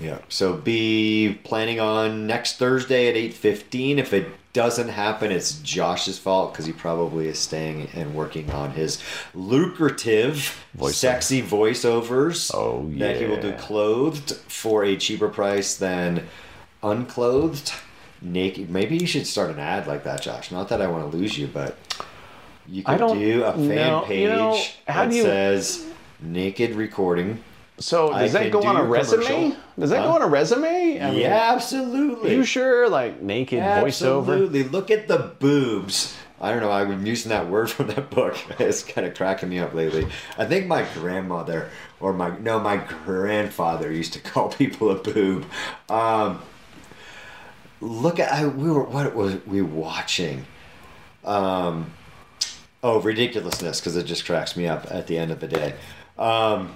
Yeah. 0.00 0.18
So 0.28 0.54
be 0.54 1.38
planning 1.44 1.78
on 1.78 2.26
next 2.26 2.56
Thursday 2.58 3.08
at 3.08 3.16
eight 3.16 3.34
fifteen. 3.34 3.98
If 3.98 4.12
it 4.12 4.26
doesn't 4.52 4.88
happen, 4.88 5.30
it's 5.32 5.60
Josh's 5.60 6.18
fault 6.18 6.52
because 6.52 6.66
he 6.66 6.72
probably 6.72 7.26
is 7.28 7.38
staying 7.38 7.88
and 7.94 8.14
working 8.14 8.50
on 8.50 8.72
his 8.72 9.02
lucrative, 9.34 10.62
Voiceover. 10.76 10.92
sexy 10.92 11.40
voiceovers. 11.42 12.50
Oh, 12.54 12.86
yeah. 12.92 13.06
That 13.06 13.16
he 13.20 13.26
will 13.26 13.40
do 13.40 13.52
clothed 13.54 14.32
for 14.48 14.84
a 14.84 14.96
cheaper 14.96 15.28
price 15.28 15.76
than 15.76 16.26
unclothed. 16.82 17.72
Naked. 18.22 18.70
Maybe 18.70 18.96
you 18.96 19.06
should 19.06 19.26
start 19.26 19.50
an 19.50 19.58
ad 19.58 19.86
like 19.86 20.04
that, 20.04 20.22
Josh. 20.22 20.50
Not 20.50 20.68
that 20.70 20.80
I 20.80 20.86
want 20.86 21.10
to 21.10 21.16
lose 21.16 21.36
you, 21.36 21.46
but 21.48 21.76
you 22.68 22.82
I 22.86 22.96
could 22.96 23.18
do 23.18 23.44
a 23.44 23.52
fan 23.52 23.66
know. 23.68 24.00
page 24.06 24.20
You 24.22 24.28
know, 24.28 24.58
that 24.86 25.12
you- 25.12 25.22
says 25.22 25.86
naked 26.20 26.74
recording. 26.74 27.42
So 27.78 28.12
I 28.12 28.22
does 28.22 28.32
that 28.34 28.52
go 28.52 28.62
on 28.62 28.76
a 28.76 28.84
resume? 28.84 29.24
commercial. 29.24 29.56
Does 29.78 29.90
that 29.90 30.04
go 30.04 30.10
on 30.10 30.22
a 30.22 30.26
resume? 30.28 31.00
I 31.02 31.10
mean, 31.10 31.20
yeah, 31.20 31.50
absolutely. 31.52 32.34
You 32.34 32.44
sure? 32.44 32.88
Like 32.88 33.20
naked 33.22 33.58
voiceover? 33.60 34.18
Absolutely. 34.20 34.62
Look 34.64 34.90
at 34.92 35.08
the 35.08 35.32
boobs. 35.40 36.14
I 36.40 36.50
don't 36.50 36.60
know. 36.60 36.70
I've 36.70 36.88
been 36.88 37.06
using 37.06 37.30
that 37.30 37.48
word 37.48 37.70
from 37.70 37.88
that 37.88 38.10
book. 38.10 38.36
It's 38.60 38.84
kind 38.84 39.06
of 39.06 39.14
cracking 39.14 39.48
me 39.48 39.58
up 39.58 39.74
lately. 39.74 40.06
I 40.38 40.44
think 40.44 40.66
my 40.66 40.86
grandmother 40.94 41.70
or 41.98 42.12
my 42.12 42.36
no, 42.38 42.60
my 42.60 42.76
grandfather 42.76 43.90
used 43.90 44.12
to 44.12 44.20
call 44.20 44.48
people 44.62 44.90
a 44.90 44.96
boob. 44.96 45.44
Um, 45.88 46.40
look 47.82 48.20
at 48.20 48.32
I, 48.32 48.46
we 48.46 48.70
were 48.70 48.84
what 48.84 49.14
was 49.14 49.44
we 49.46 49.60
watching? 49.60 50.46
Um, 51.24 51.92
oh, 52.82 53.00
ridiculousness 53.00 53.80
because 53.80 53.96
it 53.96 54.04
just 54.04 54.24
cracks 54.24 54.56
me 54.56 54.66
up 54.66 54.86
at 54.90 55.06
the 55.06 55.18
end 55.18 55.30
of 55.30 55.40
the 55.40 55.48
day. 55.48 55.74
Um, 56.18 56.72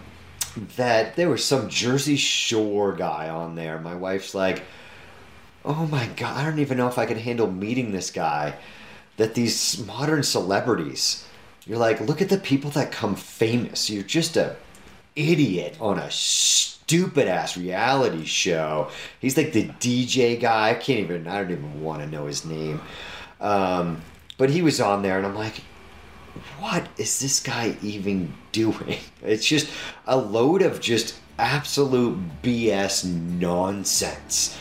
that 0.76 1.16
there 1.16 1.28
was 1.28 1.44
some 1.44 1.68
Jersey 1.68 2.16
Shore 2.16 2.92
guy 2.92 3.28
on 3.28 3.54
there. 3.54 3.78
My 3.78 3.94
wife's 3.94 4.34
like, 4.34 4.64
oh 5.64 5.86
my 5.86 6.07
god, 6.16 6.36
I 6.36 6.44
don't 6.44 6.59
even 6.59 6.76
know 6.76 6.88
if 6.88 6.98
I 6.98 7.07
can 7.07 7.18
handle 7.18 7.50
meeting 7.50 7.92
this 7.92 8.11
guy. 8.11 8.54
That 9.16 9.34
these 9.34 9.84
modern 9.86 10.22
celebrities, 10.22 11.26
you're 11.64 11.78
like, 11.78 12.00
look 12.00 12.20
at 12.20 12.28
the 12.28 12.36
people 12.36 12.70
that 12.72 12.92
come 12.92 13.14
famous. 13.16 13.88
You're 13.88 14.02
just 14.02 14.36
a 14.36 14.57
idiot 15.14 15.76
on 15.80 15.98
a 15.98 16.11
stupid 16.87 17.26
ass 17.26 17.57
reality 17.57 18.24
show. 18.24 18.89
He's 19.20 19.37
like 19.37 19.53
the 19.53 19.64
DJ 19.64 20.41
guy. 20.41 20.70
I 20.70 20.74
can't 20.74 21.01
even. 21.01 21.26
I 21.26 21.43
don't 21.43 21.51
even 21.51 21.82
want 21.82 22.01
to 22.03 22.07
know 22.07 22.26
his 22.26 22.45
name. 22.45 22.80
Um, 23.41 24.03
but 24.39 24.51
he 24.51 24.62
was 24.62 24.80
on 24.80 25.03
there, 25.03 25.16
and 25.16 25.26
I'm 25.26 25.34
like, 25.34 25.62
what 26.61 26.87
is 26.97 27.18
this 27.18 27.41
guy 27.41 27.76
even 27.82 28.32
doing? 28.53 28.99
It's 29.22 29.45
just 29.45 29.68
a 30.07 30.16
load 30.16 30.62
of 30.62 30.80
just 30.80 31.18
absolute 31.37 32.16
BS 32.43 33.05
nonsense. 33.05 34.57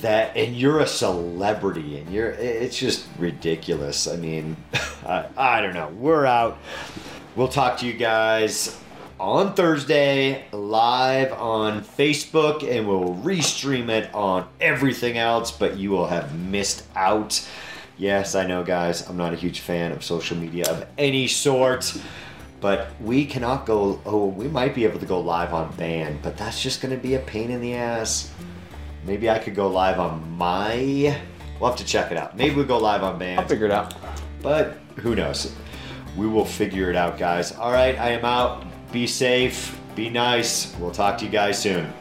That 0.00 0.36
and 0.36 0.56
you're 0.56 0.80
a 0.80 0.86
celebrity 0.86 1.98
and 1.98 2.10
you're 2.12 2.30
it's 2.30 2.76
just 2.76 3.06
ridiculous. 3.16 4.08
I 4.08 4.16
mean, 4.16 4.56
I, 5.06 5.26
I 5.36 5.60
don't 5.60 5.74
know. 5.74 5.88
We're 5.88 6.26
out. 6.26 6.58
We'll 7.36 7.48
talk 7.48 7.78
to 7.78 7.86
you 7.86 7.92
guys 7.92 8.76
on 9.20 9.52
Thursday 9.52 10.46
live 10.50 11.30
on 11.34 11.82
Facebook 11.84 12.66
and 12.66 12.88
we'll 12.88 13.14
restream 13.16 13.90
it 13.90 14.12
on 14.14 14.48
everything 14.62 15.18
else, 15.18 15.50
but 15.50 15.76
you 15.76 15.90
will 15.90 16.06
have 16.06 16.34
missed 16.34 16.86
out. 16.96 17.46
Yes, 17.98 18.34
I 18.34 18.46
know, 18.46 18.64
guys, 18.64 19.06
I'm 19.06 19.18
not 19.18 19.34
a 19.34 19.36
huge 19.36 19.60
fan 19.60 19.92
of 19.92 20.02
social 20.02 20.38
media 20.38 20.64
of 20.70 20.86
any 20.96 21.26
sort, 21.26 22.00
but 22.62 22.92
we 22.98 23.26
cannot 23.26 23.66
go. 23.66 24.00
Oh, 24.06 24.24
we 24.24 24.48
might 24.48 24.74
be 24.74 24.84
able 24.84 24.98
to 24.98 25.06
go 25.06 25.20
live 25.20 25.52
on 25.52 25.70
Band, 25.76 26.22
but 26.22 26.38
that's 26.38 26.62
just 26.62 26.80
going 26.80 26.96
to 26.96 27.00
be 27.00 27.14
a 27.14 27.18
pain 27.18 27.50
in 27.50 27.60
the 27.60 27.74
ass. 27.74 28.32
Maybe 29.04 29.28
I 29.28 29.38
could 29.38 29.54
go 29.54 29.68
live 29.68 30.00
on 30.00 30.30
my. 30.38 31.14
We'll 31.60 31.68
have 31.68 31.78
to 31.78 31.84
check 31.84 32.10
it 32.10 32.16
out. 32.16 32.38
Maybe 32.38 32.54
we'll 32.54 32.64
go 32.64 32.78
live 32.78 33.02
on 33.02 33.18
Band. 33.18 33.40
I'll 33.40 33.46
figure 33.46 33.66
it 33.66 33.72
out. 33.72 33.92
But 34.40 34.78
who 34.96 35.14
knows? 35.14 35.54
We 36.16 36.26
will 36.26 36.46
figure 36.46 36.88
it 36.88 36.96
out, 36.96 37.18
guys. 37.18 37.52
All 37.52 37.70
right, 37.70 37.98
I 37.98 38.12
am 38.12 38.24
out. 38.24 38.69
Be 38.92 39.06
safe. 39.06 39.78
Be 39.94 40.10
nice. 40.10 40.76
We'll 40.78 40.90
talk 40.90 41.18
to 41.18 41.24
you 41.24 41.30
guys 41.30 41.60
soon. 41.60 41.92